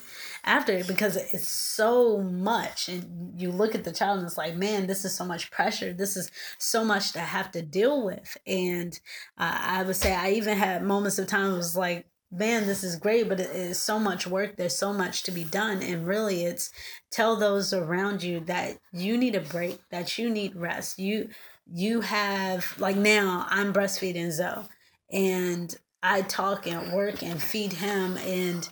after 0.44 0.82
because 0.84 1.14
it's 1.16 1.46
so 1.46 2.22
much 2.22 2.88
and 2.88 3.38
you 3.38 3.50
look 3.50 3.74
at 3.74 3.84
the 3.84 3.92
child 3.92 4.16
and 4.16 4.26
it's 4.26 4.38
like 4.38 4.56
man 4.56 4.86
this 4.86 5.04
is 5.04 5.14
so 5.14 5.26
much 5.26 5.50
pressure. 5.50 5.92
This 5.92 6.16
is 6.16 6.30
so 6.56 6.82
much 6.82 7.12
to 7.12 7.20
have 7.20 7.50
to 7.52 7.60
deal 7.60 8.02
with. 8.02 8.38
And 8.46 8.98
uh, 9.36 9.58
i 9.60 9.82
would 9.82 9.96
say 9.96 10.14
i 10.14 10.30
even 10.30 10.56
had 10.56 10.82
moments 10.82 11.18
of 11.18 11.26
time 11.26 11.52
was 11.52 11.76
like 11.76 12.06
man 12.32 12.66
this 12.66 12.84
is 12.84 12.96
great 12.96 13.28
but 13.28 13.40
it 13.40 13.50
is 13.50 13.78
so 13.78 13.98
much 13.98 14.26
work. 14.26 14.56
There's 14.56 14.76
so 14.76 14.92
much 14.92 15.22
to 15.24 15.30
be 15.30 15.44
done. 15.44 15.82
And 15.82 16.06
really 16.06 16.44
it's 16.44 16.70
tell 17.10 17.36
those 17.36 17.72
around 17.72 18.22
you 18.22 18.40
that 18.40 18.78
you 18.92 19.16
need 19.16 19.34
a 19.34 19.40
break 19.40 19.80
that 19.90 20.18
you 20.18 20.30
need 20.30 20.56
rest. 20.56 20.98
You 20.98 21.30
you 21.72 22.00
have 22.00 22.74
like 22.78 22.96
now 22.96 23.46
i'm 23.48 23.72
breastfeeding 23.72 24.32
zoe 24.32 24.64
and 25.12 25.76
i 26.02 26.20
talk 26.22 26.66
and 26.66 26.92
work 26.92 27.22
and 27.22 27.42
feed 27.42 27.72
him. 27.74 28.16
And 28.18 28.68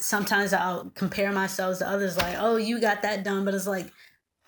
sometimes 0.00 0.52
I'll 0.52 0.90
compare 0.94 1.32
myself 1.32 1.78
to 1.78 1.88
others 1.88 2.16
like, 2.16 2.36
oh, 2.38 2.56
you 2.56 2.80
got 2.80 3.02
that 3.02 3.24
done. 3.24 3.44
But 3.44 3.54
it's 3.54 3.66
like, 3.66 3.90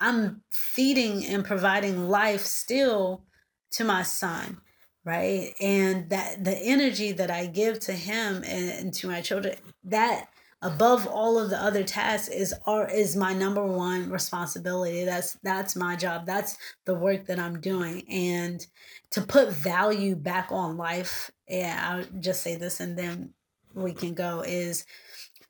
I'm 0.01 0.43
feeding 0.51 1.25
and 1.27 1.45
providing 1.45 2.09
life 2.09 2.43
still 2.43 3.25
to 3.73 3.85
my 3.85 4.03
son, 4.03 4.59
right? 5.05 5.55
And 5.61 6.11
that 6.11 6.45
the 6.45 6.57
energy 6.57 7.13
that 7.13 7.31
I 7.31 7.47
give 7.47 7.81
to 7.81 7.93
him 7.93 8.43
and, 8.45 8.93
to 8.95 9.09
my 9.09 9.21
children, 9.21 9.57
that 9.85 10.29
above 10.63 11.07
all 11.07 11.39
of 11.39 11.51
the 11.51 11.63
other 11.63 11.83
tasks 11.83 12.29
is 12.29 12.55
are 12.67 12.89
is 12.91 13.17
my 13.17 13.33
number 13.33 13.65
one 13.65 14.11
responsibility 14.11 15.07
that's 15.07 15.39
that's 15.43 15.75
my 15.75 15.97
job 15.97 16.27
that's 16.27 16.59
the 16.85 16.95
work 16.95 17.25
that 17.25 17.39
i'm 17.39 17.59
doing 17.63 18.07
and 18.11 18.67
to 19.11 19.23
put 19.23 19.49
value 19.49 20.15
back 20.15 20.49
on 20.53 20.77
life 20.77 21.31
yeah 21.49 21.89
i'll 21.89 22.21
just 22.21 22.43
say 22.43 22.57
this 22.57 22.79
and 22.79 22.99
then 22.99 23.33
we 23.73 23.95
can 23.95 24.13
go 24.13 24.43
is 24.43 24.85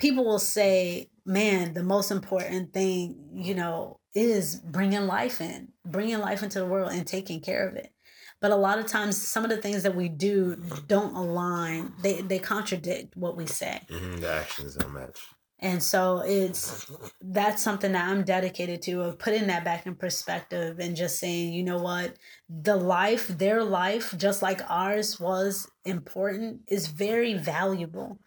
people 0.01 0.25
will 0.25 0.41
say, 0.41 1.11
man, 1.25 1.75
the 1.75 1.85
most 1.85 2.11
important 2.11 2.73
thing, 2.73 3.29
you 3.33 3.55
know, 3.55 4.01
is 4.15 4.57
bringing 4.57 5.07
life 5.07 5.41
in, 5.41 5.69
bringing 5.87 6.19
life 6.19 6.43
into 6.43 6.59
the 6.59 6.67
world 6.67 6.91
and 6.91 7.07
taking 7.07 7.41
care 7.41 7.69
of 7.69 7.77
it. 7.77 7.93
But 8.41 8.51
a 8.51 8.57
lot 8.57 8.79
of 8.79 8.87
times, 8.87 9.17
some 9.17 9.45
of 9.45 9.51
the 9.51 9.59
things 9.59 9.83
that 9.83 9.95
we 9.95 10.09
do 10.09 10.57
don't 10.87 11.15
align. 11.15 11.93
They 12.03 12.21
they 12.23 12.39
contradict 12.39 13.17
what 13.17 13.37
we 13.37 13.47
say. 13.47 13.81
Mm-hmm, 13.89 14.21
the 14.21 14.33
actions 14.33 14.77
don't 14.77 14.93
match. 14.93 15.21
And 15.63 15.83
so 15.83 16.23
it's 16.25 16.91
that's 17.21 17.63
something 17.63 17.93
that 17.93 18.09
I'm 18.09 18.25
dedicated 18.25 18.81
to 18.83 19.03
of 19.03 19.19
putting 19.19 19.47
that 19.49 19.63
back 19.63 19.85
in 19.85 19.95
perspective 19.95 20.79
and 20.79 20.97
just 20.97 21.19
saying, 21.19 21.53
you 21.53 21.63
know 21.63 21.79
what, 21.79 22.15
the 22.49 22.77
life, 22.77 23.29
their 23.29 23.63
life, 23.63 24.15
just 24.17 24.41
like 24.41 24.63
ours 24.71 25.21
was 25.21 25.71
important, 25.85 26.63
is 26.67 26.87
very 26.87 27.35
valuable 27.35 28.19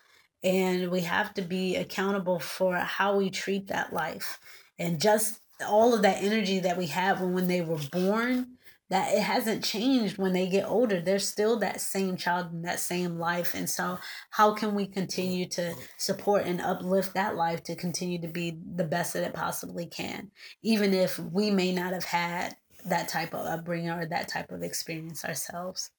and 0.43 0.91
we 0.91 1.01
have 1.01 1.33
to 1.33 1.41
be 1.41 1.75
accountable 1.75 2.39
for 2.39 2.75
how 2.75 3.15
we 3.15 3.29
treat 3.29 3.67
that 3.67 3.93
life 3.93 4.39
and 4.77 4.99
just 4.99 5.39
all 5.65 5.93
of 5.93 6.01
that 6.01 6.21
energy 6.21 6.59
that 6.59 6.77
we 6.77 6.87
have 6.87 7.21
when, 7.21 7.33
when 7.33 7.47
they 7.47 7.61
were 7.61 7.79
born 7.91 8.52
that 8.93 9.11
it 9.11 9.23
hasn't 9.23 9.63
changed 9.63 10.19
when 10.19 10.33
they 10.33 10.45
get 10.45 10.69
older. 10.69 11.01
They're 11.01 11.17
still 11.17 11.57
that 11.57 11.81
same 11.81 12.15
child 12.15 12.53
in 12.53 12.61
that 12.61 12.79
same 12.79 13.17
life. 13.17 13.55
And 13.55 13.67
so 13.67 13.97
how 14.29 14.53
can 14.53 14.75
we 14.75 14.85
continue 14.85 15.47
to 15.49 15.73
support 15.97 16.45
and 16.45 16.61
uplift 16.61 17.15
that 17.15 17.35
life 17.35 17.63
to 17.63 17.75
continue 17.75 18.21
to 18.21 18.27
be 18.27 18.55
the 18.75 18.83
best 18.83 19.13
that 19.13 19.23
it 19.23 19.33
possibly 19.33 19.87
can? 19.87 20.29
Even 20.61 20.93
if 20.93 21.17
we 21.17 21.49
may 21.49 21.73
not 21.73 21.93
have 21.93 22.03
had 22.03 22.55
that 22.85 23.09
type 23.09 23.33
of 23.33 23.47
upbringing 23.47 23.89
or 23.89 24.05
that 24.05 24.27
type 24.27 24.51
of 24.51 24.61
experience 24.61 25.25
ourselves. 25.25 25.89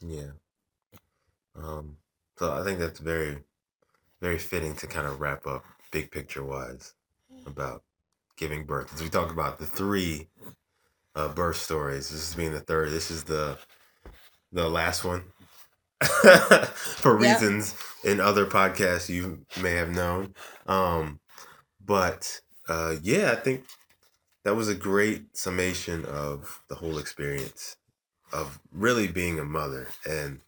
Yeah. 0.00 0.30
Um 1.54 1.98
so 2.38 2.54
i 2.54 2.64
think 2.64 2.78
that's 2.78 3.00
very 3.00 3.36
very 4.22 4.38
fitting 4.38 4.74
to 4.76 4.86
kind 4.86 5.06
of 5.06 5.20
wrap 5.20 5.46
up 5.46 5.62
big 5.92 6.10
picture 6.10 6.42
wise 6.42 6.94
about 7.44 7.82
giving 8.40 8.64
birth. 8.64 8.94
As 8.94 9.02
we 9.02 9.10
talk 9.10 9.30
about 9.30 9.58
the 9.58 9.66
three 9.66 10.29
uh, 11.14 11.28
birth 11.28 11.56
stories, 11.56 12.10
this 12.10 12.28
is 12.28 12.34
being 12.34 12.52
the 12.52 12.60
third. 12.60 12.90
This 12.90 13.10
is 13.10 13.24
the 13.24 13.58
the 14.52 14.68
last 14.68 15.04
one 15.04 15.22
for 16.02 17.16
reasons 17.16 17.74
yep. 18.02 18.12
in 18.14 18.20
other 18.20 18.46
podcasts 18.46 19.08
you 19.08 19.44
may 19.62 19.72
have 19.72 19.90
known. 19.90 20.34
Um, 20.66 21.20
but 21.84 22.40
uh, 22.68 22.96
yeah, 23.02 23.32
I 23.32 23.36
think 23.36 23.64
that 24.44 24.56
was 24.56 24.68
a 24.68 24.74
great 24.74 25.36
summation 25.36 26.04
of 26.06 26.62
the 26.68 26.74
whole 26.74 26.98
experience 26.98 27.76
of 28.32 28.58
really 28.72 29.08
being 29.08 29.38
a 29.38 29.44
mother 29.44 29.88
and 30.08 30.40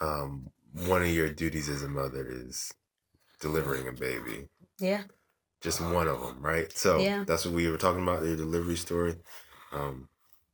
um, 0.00 0.50
one 0.86 1.02
of 1.02 1.08
your 1.08 1.28
duties 1.28 1.68
as 1.68 1.82
a 1.82 1.88
mother 1.88 2.26
is 2.28 2.72
delivering 3.40 3.88
a 3.88 3.92
baby. 3.92 4.48
Yeah. 4.78 5.02
Just 5.60 5.80
one 5.80 6.06
of 6.06 6.20
them, 6.20 6.36
right? 6.40 6.70
So 6.76 6.98
yeah. 6.98 7.24
that's 7.26 7.44
what 7.44 7.54
we 7.54 7.68
were 7.68 7.78
talking 7.78 8.02
about, 8.02 8.24
your 8.24 8.36
delivery 8.36 8.76
story. 8.76 9.16
Um, 9.72 10.08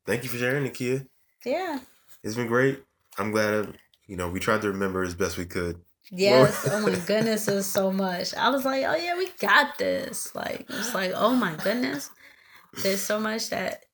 thank 0.06 0.24
you 0.24 0.28
for 0.28 0.36
sharing, 0.36 0.70
Nakia. 0.70 1.06
Yeah. 1.44 1.80
It's 2.22 2.36
been 2.36 2.46
great. 2.46 2.82
I'm 3.18 3.30
glad, 3.30 3.76
you 4.06 4.16
know, 4.16 4.28
we 4.28 4.40
tried 4.40 4.62
to 4.62 4.68
remember 4.68 5.02
as 5.02 5.14
best 5.14 5.36
we 5.36 5.46
could. 5.46 5.80
Yes. 6.10 6.68
oh 6.70 6.80
my 6.82 6.94
goodness, 7.06 7.46
was 7.46 7.66
so 7.66 7.92
much. 7.92 8.34
I 8.34 8.50
was 8.50 8.64
like, 8.64 8.84
oh 8.84 8.96
yeah, 8.96 9.16
we 9.16 9.28
got 9.38 9.78
this. 9.78 10.34
Like, 10.34 10.66
it's 10.68 10.94
like, 10.94 11.12
oh 11.14 11.34
my 11.34 11.54
goodness. 11.56 12.10
There's 12.82 13.00
so 13.00 13.20
much 13.20 13.50
that 13.50 13.84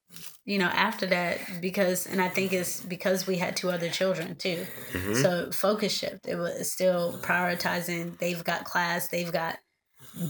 you 0.44 0.58
know, 0.58 0.66
after 0.66 1.06
that, 1.06 1.38
because, 1.60 2.06
and 2.06 2.20
I 2.20 2.28
think 2.28 2.52
it's 2.52 2.80
because 2.80 3.26
we 3.26 3.36
had 3.36 3.56
two 3.56 3.70
other 3.70 3.88
children 3.88 4.34
too. 4.34 4.66
Mm-hmm. 4.92 5.14
So 5.14 5.50
focus 5.52 5.96
shift. 5.96 6.26
It 6.26 6.36
was 6.36 6.72
still 6.72 7.18
prioritizing. 7.22 8.18
They've 8.18 8.42
got 8.42 8.64
class, 8.64 9.08
they've 9.08 9.30
got 9.30 9.58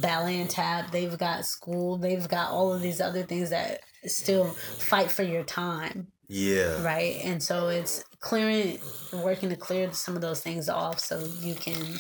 ballet 0.01 0.41
and 0.41 0.51
tap, 0.51 0.91
they've 0.91 1.17
got 1.17 1.47
school, 1.47 1.97
they've 1.97 2.29
got 2.29 2.51
all 2.51 2.73
of 2.73 2.83
these 2.83 3.01
other 3.01 3.23
things 3.23 3.49
that 3.51 3.81
still 4.07 4.47
fight 4.47 5.11
for 5.11 5.23
your 5.23 5.45
time. 5.45 6.09
Yeah. 6.29 6.83
Right. 6.83 7.21
And 7.25 7.43
so 7.43 7.69
it's 7.69 8.05
clearing, 8.21 8.79
working 9.13 9.49
to 9.49 9.57
clear 9.57 9.93
some 9.93 10.15
of 10.15 10.23
those 10.23 10.41
things 10.41 10.69
off 10.69 11.01
so 11.01 11.27
you 11.41 11.55
can, 11.55 11.99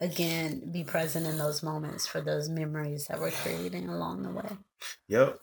again, 0.00 0.70
be 0.70 0.84
present 0.84 1.26
in 1.26 1.38
those 1.38 1.62
moments 1.62 2.06
for 2.06 2.20
those 2.20 2.48
memories 2.48 3.06
that 3.06 3.18
we're 3.18 3.32
creating 3.32 3.88
along 3.88 4.22
the 4.22 4.30
way. 4.30 4.56
Yep. 5.08 5.40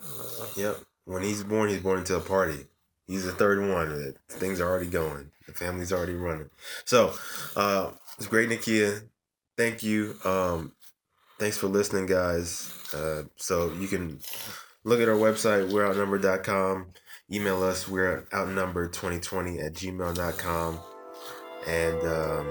Yep 0.55 0.77
when 1.05 1.23
he's 1.23 1.43
born, 1.43 1.69
he's 1.69 1.81
born 1.81 1.99
into 1.99 2.15
a 2.15 2.19
party. 2.19 2.65
He's 3.07 3.23
the 3.23 3.31
third 3.31 3.59
one. 3.59 4.15
Things 4.29 4.59
are 4.59 4.67
already 4.67 4.87
going. 4.87 5.31
The 5.45 5.53
family's 5.53 5.93
already 5.93 6.15
running. 6.15 6.49
So, 6.85 7.13
uh, 7.55 7.91
it's 8.17 8.27
great, 8.27 8.49
Nakia. 8.49 9.03
Thank 9.55 9.83
you. 9.83 10.15
Um, 10.25 10.73
thanks 11.37 11.57
for 11.57 11.67
listening, 11.67 12.07
guys. 12.07 12.73
Uh, 12.93 13.23
so 13.35 13.71
you 13.73 13.87
can 13.87 14.19
look 14.85 15.01
at 15.01 15.09
our 15.09 15.15
website, 15.15 15.71
we're 15.71 15.85
outnumbered.com. 15.85 16.87
Email 17.31 17.63
us, 17.63 17.87
we're 17.87 18.21
outnumbered2020 18.31 19.65
at 19.65 19.73
gmail.com. 19.73 20.79
And 21.67 22.01
um, 22.03 22.47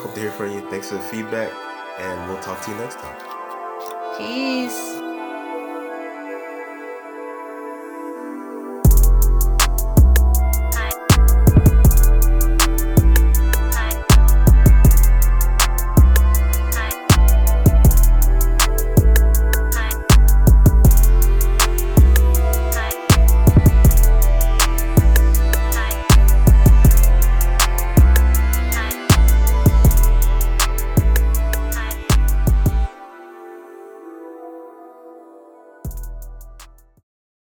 hope 0.00 0.14
to 0.14 0.20
hear 0.20 0.30
from 0.30 0.52
you. 0.52 0.70
Thanks 0.70 0.88
for 0.88 0.94
the 0.94 1.02
feedback, 1.02 1.52
and 1.98 2.30
we'll 2.30 2.40
talk 2.40 2.62
to 2.62 2.70
you 2.70 2.76
next 2.76 2.98
time. 3.00 4.16
Peace. 4.16 5.01